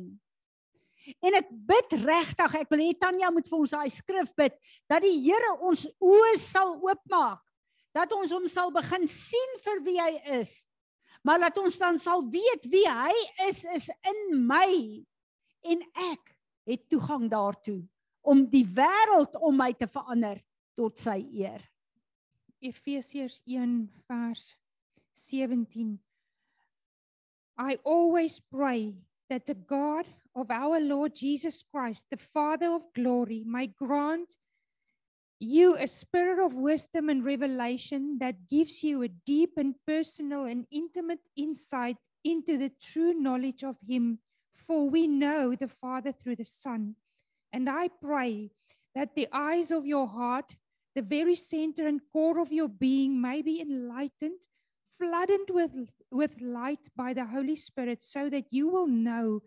En 1.22 1.38
ek 1.38 1.50
bid 1.52 1.98
regtig, 2.02 2.56
ek 2.64 2.72
wil 2.74 2.82
hê 2.82 2.94
Tanya 2.98 3.30
moet 3.34 3.46
vir 3.46 3.60
ons 3.60 3.74
daai 3.76 3.92
skrif 3.94 4.32
bid 4.38 4.56
dat 4.90 5.04
die 5.06 5.18
Here 5.28 5.52
ons 5.62 5.86
oë 6.02 6.32
sal 6.42 6.74
oopmaak, 6.82 7.44
dat 7.94 8.14
ons 8.18 8.34
hom 8.34 8.48
sal 8.50 8.74
begin 8.74 9.06
sien 9.10 9.60
vir 9.62 9.84
wie 9.86 10.00
hy 10.02 10.14
is. 10.40 10.64
Maar 11.26 11.46
laat 11.46 11.60
ons 11.62 11.78
dan 11.82 12.00
sal 12.02 12.26
weet 12.30 12.66
wie 12.70 12.86
hy 12.90 13.14
is 13.48 13.64
is 13.76 13.90
in 14.06 14.42
my 14.46 14.70
en 15.66 15.86
ek 16.12 16.34
het 16.70 16.90
toegang 16.90 17.30
daartoe 17.30 17.82
om 18.26 18.44
die 18.50 18.66
wêreld 18.66 19.38
om 19.38 19.58
my 19.58 19.72
te 19.78 19.88
verander 19.90 20.42
tot 20.78 20.98
sy 21.02 21.20
eer. 21.38 21.62
Efesiërs 22.66 23.42
1 23.46 23.90
vers 24.10 24.56
17 25.14 26.00
I 27.58 27.78
always 27.84 28.40
pray 28.40 28.96
that 29.30 29.46
the 29.46 29.54
God 29.54 30.06
of 30.36 30.52
our 30.52 30.80
Lord 30.80 31.16
Jesus 31.16 31.64
Christ, 31.64 32.08
the 32.12 32.18
Father 32.18 32.74
of 32.74 32.94
glory, 32.94 33.44
may 33.46 33.68
grant 33.68 34.38
you 35.40 35.76
a 35.78 35.88
spirit 35.88 36.44
of 36.44 36.54
wisdom 36.54 37.10
and 37.10 37.24
revelation 37.24 38.18
that 38.20 38.50
gives 38.50 38.84
you 38.84 39.04
a 39.04 39.08
deep 39.08 39.54
and 39.58 39.76
personal 39.88 40.46
and 40.46 40.66
intimate 40.72 41.20
insight 41.38 41.98
into 42.24 42.58
the 42.58 42.72
true 42.82 43.14
knowledge 43.14 43.64
of 43.64 43.78
Him. 43.88 44.20
For 44.54 44.90
we 44.90 45.08
know 45.08 45.56
the 45.56 45.68
Father 45.68 46.12
through 46.12 46.38
the 46.38 46.46
Son. 46.46 46.96
And 47.54 47.70
I 47.70 47.90
pray 48.02 48.52
that 48.96 49.16
the 49.16 49.28
eyes 49.32 49.72
of 49.72 49.86
your 49.86 50.08
heart, 50.08 50.56
the 50.96 51.02
very 51.02 51.36
center 51.36 51.88
and 51.88 52.02
core 52.12 52.40
of 52.40 52.52
your 52.52 52.70
being, 52.70 53.22
may 53.22 53.42
be 53.42 53.62
enlightened, 53.62 54.40
flooded 54.98 55.50
with, 55.50 55.72
with 56.10 56.42
light 56.42 56.88
by 56.96 57.14
the 57.14 57.26
Holy 57.26 57.56
Spirit, 57.56 58.04
so 58.04 58.30
that 58.30 58.46
you 58.50 58.68
will 58.68 58.88
know 58.88 59.42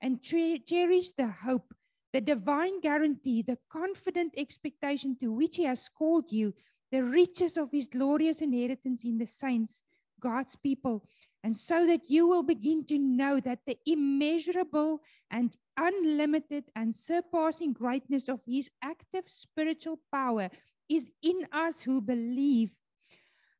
and 0.00 0.22
tre- 0.22 0.58
cherish 0.58 1.12
the 1.12 1.28
hope 1.28 1.74
the 2.12 2.20
divine 2.20 2.80
guarantee, 2.80 3.42
the 3.42 3.58
confident 3.70 4.34
expectation 4.36 5.16
to 5.20 5.32
which 5.32 5.56
He 5.56 5.64
has 5.64 5.88
called 5.88 6.30
you, 6.30 6.52
the 6.90 7.02
riches 7.02 7.56
of 7.56 7.70
His 7.72 7.86
glorious 7.86 8.42
inheritance 8.42 9.04
in 9.04 9.18
the 9.18 9.26
saints, 9.26 9.82
God's 10.20 10.54
people, 10.56 11.04
and 11.42 11.56
so 11.56 11.86
that 11.86 12.02
you 12.08 12.28
will 12.28 12.42
begin 12.42 12.84
to 12.84 12.98
know 12.98 13.40
that 13.40 13.60
the 13.66 13.78
immeasurable 13.86 15.00
and 15.30 15.56
unlimited 15.76 16.64
and 16.76 16.94
surpassing 16.94 17.72
greatness 17.72 18.28
of 18.28 18.40
His 18.46 18.70
active 18.82 19.24
spiritual 19.26 19.98
power 20.12 20.50
is 20.94 21.10
in 21.22 21.46
us 21.52 21.82
who 21.82 22.00
believe. 22.00 22.70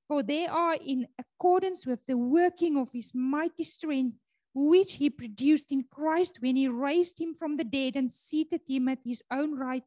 For 0.09 0.23
they 0.23 0.47
are 0.47 0.75
in 0.75 1.09
accordance 1.19 1.87
with 1.87 2.01
the 2.07 2.17
working 2.17 2.77
of 2.77 2.93
His 2.93 3.13
mighty 3.15 3.65
strength 3.65 4.17
which 4.55 4.95
he 4.95 5.09
produced 5.09 5.73
in 5.73 5.85
Christ 5.85 6.39
when 6.41 6.57
he 6.57 6.69
raised 6.69 7.19
him 7.19 7.35
from 7.35 7.57
the 7.57 7.65
dead 7.65 7.97
and 7.97 8.11
seated 8.11 8.61
him 8.67 8.89
at 8.89 8.99
his 9.05 9.23
own 9.31 9.57
right 9.57 9.85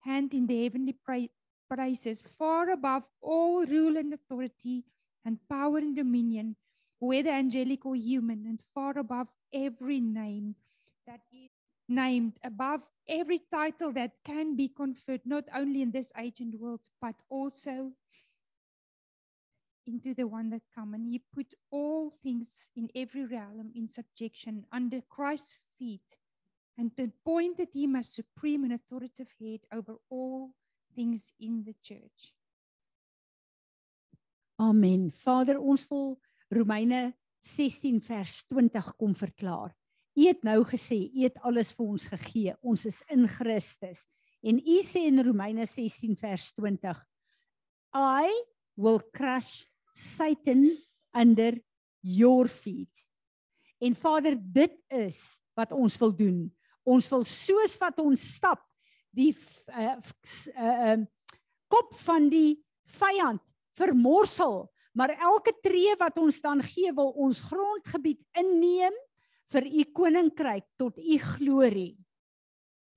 hand 0.00 0.34
in 0.34 0.46
the 0.46 0.64
heavenly 0.64 0.96
places, 1.72 2.22
far 2.38 2.70
above 2.70 3.04
all 3.20 3.64
rule 3.64 3.96
and 3.96 4.12
authority 4.12 4.84
and 5.24 5.38
power 5.48 5.78
and 5.78 5.96
dominion, 5.96 6.56
whether 6.98 7.30
angelic 7.30 7.86
or 7.86 7.96
human, 7.96 8.44
and 8.46 8.60
far 8.74 8.98
above 8.98 9.28
every 9.52 10.00
name 10.00 10.56
that 11.06 11.20
is 11.32 11.50
named, 11.94 12.38
above 12.44 12.82
every 13.08 13.40
title 13.50 13.92
that 13.92 14.12
can 14.24 14.56
be 14.56 14.68
conferred, 14.68 15.20
not 15.24 15.44
only 15.54 15.82
in 15.82 15.90
this 15.90 16.12
age 16.16 16.40
and 16.40 16.54
world, 16.54 16.80
but 17.00 17.14
also 17.28 17.92
into 19.86 20.14
the 20.14 20.26
one 20.26 20.50
that 20.50 20.62
come 20.74 20.94
and 20.94 21.06
he 21.06 21.20
put 21.34 21.54
all 21.70 22.10
things 22.22 22.70
in 22.76 22.88
every 22.94 23.24
realm 23.24 23.72
in 23.74 23.88
subjection 23.88 24.64
under 24.70 25.00
Christ's 25.08 25.58
feet 25.78 26.16
and 26.78 26.92
appointed 26.98 27.68
him 27.74 27.96
as 27.96 28.08
supreme 28.08 28.64
and 28.64 28.72
authoritative 28.72 29.28
head 29.40 29.60
over 29.72 29.96
all 30.08 30.54
things 30.94 31.32
in 31.40 31.64
the 31.64 31.74
church. 31.82 32.32
Amen. 34.58 35.10
Vader, 35.10 35.58
ons 35.58 35.88
wil 35.90 36.18
Romeine 36.50 37.14
16 37.42 38.00
vers 38.06 38.44
20 38.46 38.92
kom 38.96 39.14
verklaar. 39.14 39.72
U 40.12 40.26
het 40.26 40.42
nou 40.44 40.60
gesê, 40.68 40.98
u 41.08 41.24
het 41.24 41.38
alles 41.40 41.72
vir 41.76 41.86
ons 41.94 42.06
gegee. 42.12 42.54
Ons 42.60 42.84
is 42.88 43.00
in 43.12 43.24
Christus. 43.30 44.04
En 44.42 44.58
u 44.58 44.78
sê 44.84 45.06
in 45.08 45.22
Romeine 45.24 45.66
16 45.66 46.16
vers 46.20 46.50
20, 46.58 46.98
I 47.96 48.28
will 48.76 49.00
crush 49.12 49.64
Satan 49.94 50.66
under 51.14 51.56
your 52.00 52.48
feet. 52.48 53.04
En 53.80 53.94
Vader, 53.94 54.36
dit 54.36 54.74
is 54.88 55.40
wat 55.54 55.72
ons 55.72 55.96
wil 56.00 56.12
doen. 56.16 56.42
Ons 56.84 57.08
wil 57.12 57.24
soos 57.28 57.76
wat 57.80 57.98
ons 58.02 58.26
stap 58.36 58.62
die 59.12 59.32
uh, 59.76 59.96
uh, 60.56 60.98
kop 61.70 61.94
van 62.04 62.28
die 62.32 62.60
vyand 62.98 63.42
vermorsel, 63.78 64.66
maar 64.96 65.14
elke 65.14 65.54
tree 65.64 65.94
wat 66.00 66.18
ons 66.20 66.40
dan 66.44 66.60
gee 66.64 66.92
wil 66.96 67.12
ons 67.20 67.40
grondgebied 67.48 68.20
inneem 68.38 68.96
vir 69.52 69.68
u 69.68 69.84
koninkryk 69.92 70.66
tot 70.80 70.98
u 70.98 71.18
glorie 71.18 71.96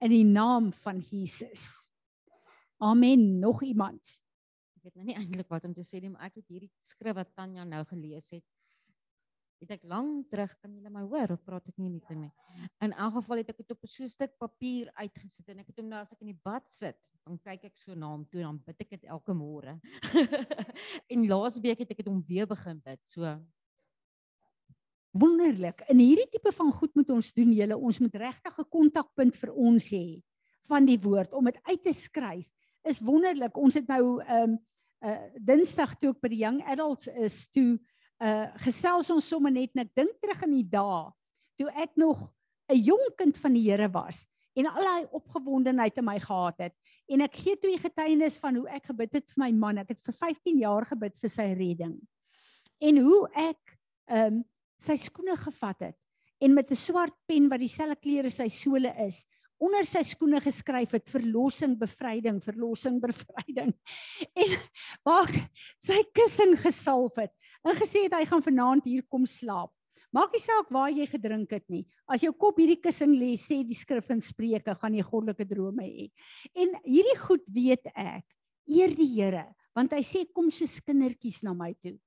in 0.03 0.11
die 0.11 0.25
naam 0.27 0.71
van 0.83 0.99
Jesus. 0.99 1.89
Amen. 2.83 3.39
Nog 3.39 3.63
iemand? 3.63 4.01
Ek 4.75 4.83
weet 4.83 4.99
nou 4.99 5.07
nie 5.07 5.17
eintlik 5.17 5.49
wat 5.49 5.65
om 5.65 5.73
te 5.73 5.85
sê 5.85 6.01
nie, 6.01 6.11
maar 6.13 6.27
ek 6.29 6.41
het 6.41 6.51
hierdie 6.51 6.71
skrif 6.85 7.15
wat 7.17 7.31
Tanya 7.35 7.65
nou 7.65 7.81
gelees 7.89 8.29
het. 8.35 8.45
Het 9.63 9.77
ek 9.77 9.85
lank 9.87 10.27
terug 10.29 10.51
kan 10.59 10.73
julle 10.75 10.91
my 10.91 11.05
hoor 11.07 11.31
of 11.33 11.43
praat 11.47 11.65
ek 11.71 11.77
nie 11.79 11.89
net 11.93 12.09
nie. 12.13 12.29
In 12.83 12.91
elk 12.91 13.15
geval 13.15 13.41
het 13.41 13.53
ek 13.53 13.61
dit 13.63 13.71
op 13.71 13.87
so 13.87 14.03
'n 14.03 14.11
stuk 14.11 14.35
papier 14.37 14.91
uitgesit 14.99 15.47
en 15.49 15.59
ek 15.63 15.71
het 15.71 15.79
hom 15.79 15.89
nou 15.89 16.01
as 16.01 16.11
ek 16.11 16.21
in 16.21 16.33
die 16.33 16.41
bad 16.43 16.69
sit, 16.69 16.99
dan 17.25 17.39
kyk 17.39 17.63
ek 17.71 17.77
so 17.79 17.95
na 17.95 18.11
hom 18.11 18.25
toe 18.27 18.41
en 18.43 18.51
dan 18.51 18.59
bid 18.67 18.81
ek 18.81 18.89
dit 18.89 19.03
elke 19.09 19.33
môre. 19.33 19.79
en 21.13 21.27
laas 21.27 21.57
week 21.57 21.79
het 21.79 21.91
ek 21.91 22.03
dit 22.03 22.11
om 22.11 22.21
weer 22.27 22.45
begin 22.45 22.81
bid. 22.83 23.01
So 23.07 23.39
wonderlik. 25.15 25.83
In 25.91 26.01
hierdie 26.03 26.27
tipe 26.29 26.51
van 26.55 26.71
goed 26.75 26.93
moet 26.95 27.09
ons 27.15 27.31
doen 27.33 27.51
julle. 27.55 27.77
Ons 27.77 27.99
moet 28.03 28.15
regtig 28.15 28.59
'n 28.59 28.69
kontakpunt 28.69 29.35
vir 29.35 29.51
ons 29.53 29.89
hê 29.89 30.21
van 30.67 30.85
die 30.85 30.99
woord 30.99 31.33
om 31.33 31.45
dit 31.45 31.59
uit 31.63 31.83
te 31.83 31.93
skryf. 31.93 32.47
Is 32.83 32.99
wonderlik. 32.99 33.57
Ons 33.57 33.75
het 33.75 33.87
nou 33.87 34.21
ehm 34.21 34.49
um, 34.49 34.59
uh 35.05 35.19
Dinsdag 35.39 35.95
toe 35.99 36.09
ek 36.09 36.21
by 36.21 36.29
die 36.29 36.43
young 36.43 36.61
adults 36.65 37.07
is 37.07 37.49
toe 37.49 37.77
uh 38.23 38.47
gesels 38.63 39.09
ons 39.09 39.27
sommer 39.27 39.51
net 39.51 39.75
en 39.75 39.83
ek 39.83 39.91
dink 39.95 40.15
terug 40.21 40.43
in 40.47 40.55
die 40.55 40.69
dae 40.71 41.11
toe 41.59 41.69
ek 41.75 41.95
nog 41.95 42.31
'n 42.71 42.79
jong 42.79 43.05
kind 43.17 43.37
van 43.37 43.53
die 43.53 43.65
Here 43.69 43.89
was 43.91 44.25
en 44.55 44.65
al 44.65 44.83
daai 44.83 45.05
opgewondenheid 45.11 45.97
in 45.97 46.05
my 46.05 46.19
gehad 46.19 46.57
het 46.59 46.75
en 47.07 47.21
ek 47.21 47.35
gee 47.35 47.55
twee 47.55 47.77
getuienis 47.77 48.39
van 48.39 48.55
hoe 48.55 48.67
ek 48.69 48.85
gebid 48.85 49.13
het 49.13 49.29
vir 49.29 49.43
my 49.43 49.51
man. 49.51 49.77
Ek 49.77 49.89
het 49.89 49.99
vir 49.99 50.13
15 50.13 50.59
jaar 50.59 50.85
gebid 50.85 51.17
vir 51.21 51.29
sy 51.29 51.53
redding. 51.53 51.99
En 52.81 52.97
hoe 52.97 53.29
ek 53.35 53.77
ehm 54.09 54.33
um, 54.33 54.43
sy 54.81 54.97
skoene 54.97 55.35
gevat 55.39 55.91
het 55.91 55.97
en 56.41 56.53
met 56.53 56.71
'n 56.71 56.75
swart 56.75 57.15
pen 57.27 57.49
wat 57.49 57.59
dieselfde 57.59 57.95
kleure 57.95 58.29
sy 58.29 58.49
sole 58.49 58.91
is 59.07 59.25
onder 59.61 59.87
sy 59.87 60.03
skoene 60.03 60.41
geskryf 60.43 60.95
het 60.97 61.07
verlossing 61.09 61.75
bevryding 61.79 62.41
verlossing 62.43 62.99
bevryding. 63.03 63.71
En 64.43 64.51
waar 65.05 65.31
sy 65.79 66.01
kussing 66.15 66.55
gesalf 66.59 67.15
het 67.21 67.33
en 67.65 67.77
gesê 67.79 68.05
het 68.05 68.13
hy 68.13 68.25
gaan 68.29 68.43
vanaand 68.43 68.85
hier 68.85 69.05
kom 69.09 69.25
slaap. 69.25 69.71
Maak 70.13 70.31
nie 70.35 70.43
saak 70.43 70.69
waar 70.71 70.91
jy 70.93 71.07
gedrink 71.11 71.51
het 71.51 71.65
nie. 71.71 71.83
As 72.07 72.23
jou 72.23 72.31
kop 72.31 72.59
hierdie 72.61 72.79
kussing 72.79 73.15
lê 73.17 73.33
sê 73.39 73.63
die 73.67 73.75
skrif 73.75 74.11
in 74.13 74.21
spreuke 74.23 74.75
gaan 74.79 74.95
jy 74.95 75.03
goddelike 75.03 75.47
drome 75.49 75.83
hê. 75.83 76.09
En 76.55 76.75
hierdie 76.85 77.17
goed 77.19 77.43
weet 77.51 77.89
ek 77.95 78.25
eer 78.67 78.95
die 78.95 79.11
Here 79.15 79.47
want 79.75 79.91
hy 79.91 80.03
sê 80.07 80.23
kom 80.31 80.47
soos 80.53 80.79
kindertjies 80.83 81.41
na 81.43 81.51
my 81.55 81.73
toe 81.83 81.97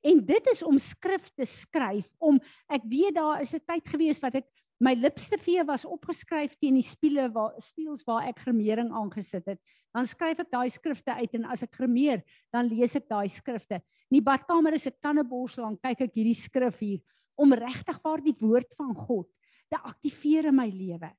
En 0.00 0.20
dit 0.24 0.50
is 0.52 0.62
om 0.64 0.78
skrif 0.80 1.28
te 1.36 1.44
skryf 1.44 2.08
om 2.18 2.40
ek 2.72 2.86
weet 2.88 3.14
daar 3.14 3.40
is 3.40 3.54
'n 3.54 3.60
tyd 3.66 3.88
gewees 3.88 4.20
wat 4.20 4.34
ek 4.34 4.46
my 4.80 4.94
lipste 4.96 5.36
vee 5.38 5.60
was 5.68 5.84
opgeskryf 5.84 6.56
teen 6.56 6.74
die 6.74 6.86
spiele 6.86 7.28
waar 7.28 7.52
spieels 7.60 8.04
waar 8.08 8.28
ek 8.28 8.40
gremering 8.40 8.90
aangesit 8.96 9.44
het. 9.46 9.60
Dan 9.92 10.06
skryf 10.06 10.40
ek 10.40 10.50
daai 10.50 10.70
skrifte 10.70 11.12
uit 11.12 11.34
en 11.34 11.44
as 11.44 11.62
ek 11.62 11.74
gremeer, 11.76 12.22
dan 12.52 12.66
lees 12.66 12.96
ek 12.96 13.08
daai 13.10 13.28
skrifte. 13.28 13.82
In 14.10 14.16
die 14.16 14.24
badkamer 14.24 14.72
is 14.74 14.86
ek 14.86 15.00
tandeborsel 15.02 15.66
en 15.66 15.76
kyk 15.76 16.00
ek 16.00 16.14
hierdie 16.14 16.38
skrif 16.38 16.80
hier 16.80 17.00
om 17.36 17.52
regtig 17.52 18.00
waar 18.02 18.22
die 18.24 18.36
woord 18.40 18.72
van 18.78 18.94
God 18.94 19.28
te 19.70 19.76
aktiveer 19.76 20.48
in 20.48 20.56
my 20.56 20.68
lewe. 20.72 21.10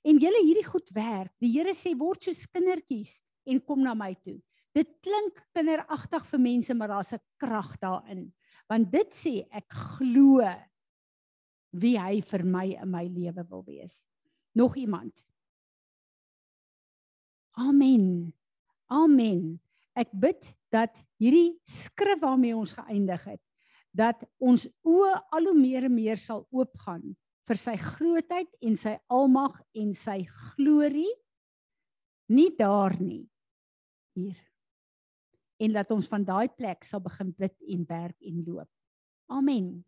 En 0.00 0.18
julle 0.18 0.40
hierdie 0.40 0.64
goed 0.64 0.88
werk. 0.96 1.32
Die 1.40 1.52
Here 1.52 1.74
sê 1.76 1.92
word 1.98 2.24
soos 2.24 2.46
kindertjies 2.48 3.20
en 3.44 3.60
kom 3.60 3.84
na 3.84 3.92
my 3.94 4.14
toe. 4.16 4.40
Dit 4.76 4.90
klink 5.02 5.40
kinderagtig 5.56 6.26
vir 6.30 6.40
mense, 6.40 6.74
maar 6.74 6.88
daar's 6.88 7.12
'n 7.12 7.22
krag 7.36 7.78
daarin. 7.78 8.32
Want 8.68 8.92
dit 8.92 9.10
sê 9.14 9.46
ek 9.50 9.72
glo 9.72 10.40
wie 11.72 11.98
hy 11.98 12.20
vir 12.20 12.44
my 12.44 12.66
in 12.82 12.90
my 12.90 13.06
lewe 13.06 13.44
wil 13.48 13.64
wees. 13.64 14.06
Nog 14.54 14.76
iemand? 14.76 15.24
Amen. 17.52 18.32
Amen. 18.86 19.60
Ek 19.94 20.10
bid 20.12 20.54
dat 20.70 20.94
hierdie 21.18 21.58
skrif 21.66 22.20
waarmee 22.20 22.56
ons 22.56 22.72
geëindig 22.72 23.24
het, 23.24 23.42
dat 23.90 24.22
ons 24.38 24.68
oë 24.86 25.14
al 25.30 25.50
hoe 25.50 25.58
meer 25.58 25.84
en 25.84 25.94
meer 25.94 26.16
sal 26.16 26.46
oopgaan 26.50 27.16
vir 27.50 27.58
sy 27.58 27.74
grootheid 27.76 28.50
en 28.62 28.76
sy 28.78 28.94
almag 29.10 29.56
en 29.74 29.90
sy 29.94 30.22
glorie 30.54 31.10
nie 32.30 32.50
daar 32.54 32.94
nie 33.00 33.24
hier 34.14 34.38
en 35.60 35.76
dat 35.76 35.90
ons 35.92 36.08
van 36.08 36.24
daai 36.24 36.48
plek 36.56 36.84
sal 36.88 37.02
begin 37.04 37.34
bid 37.36 37.54
en 37.68 37.84
werk 37.88 38.16
en 38.24 38.42
loop. 38.46 38.68
Amen. 39.30 39.84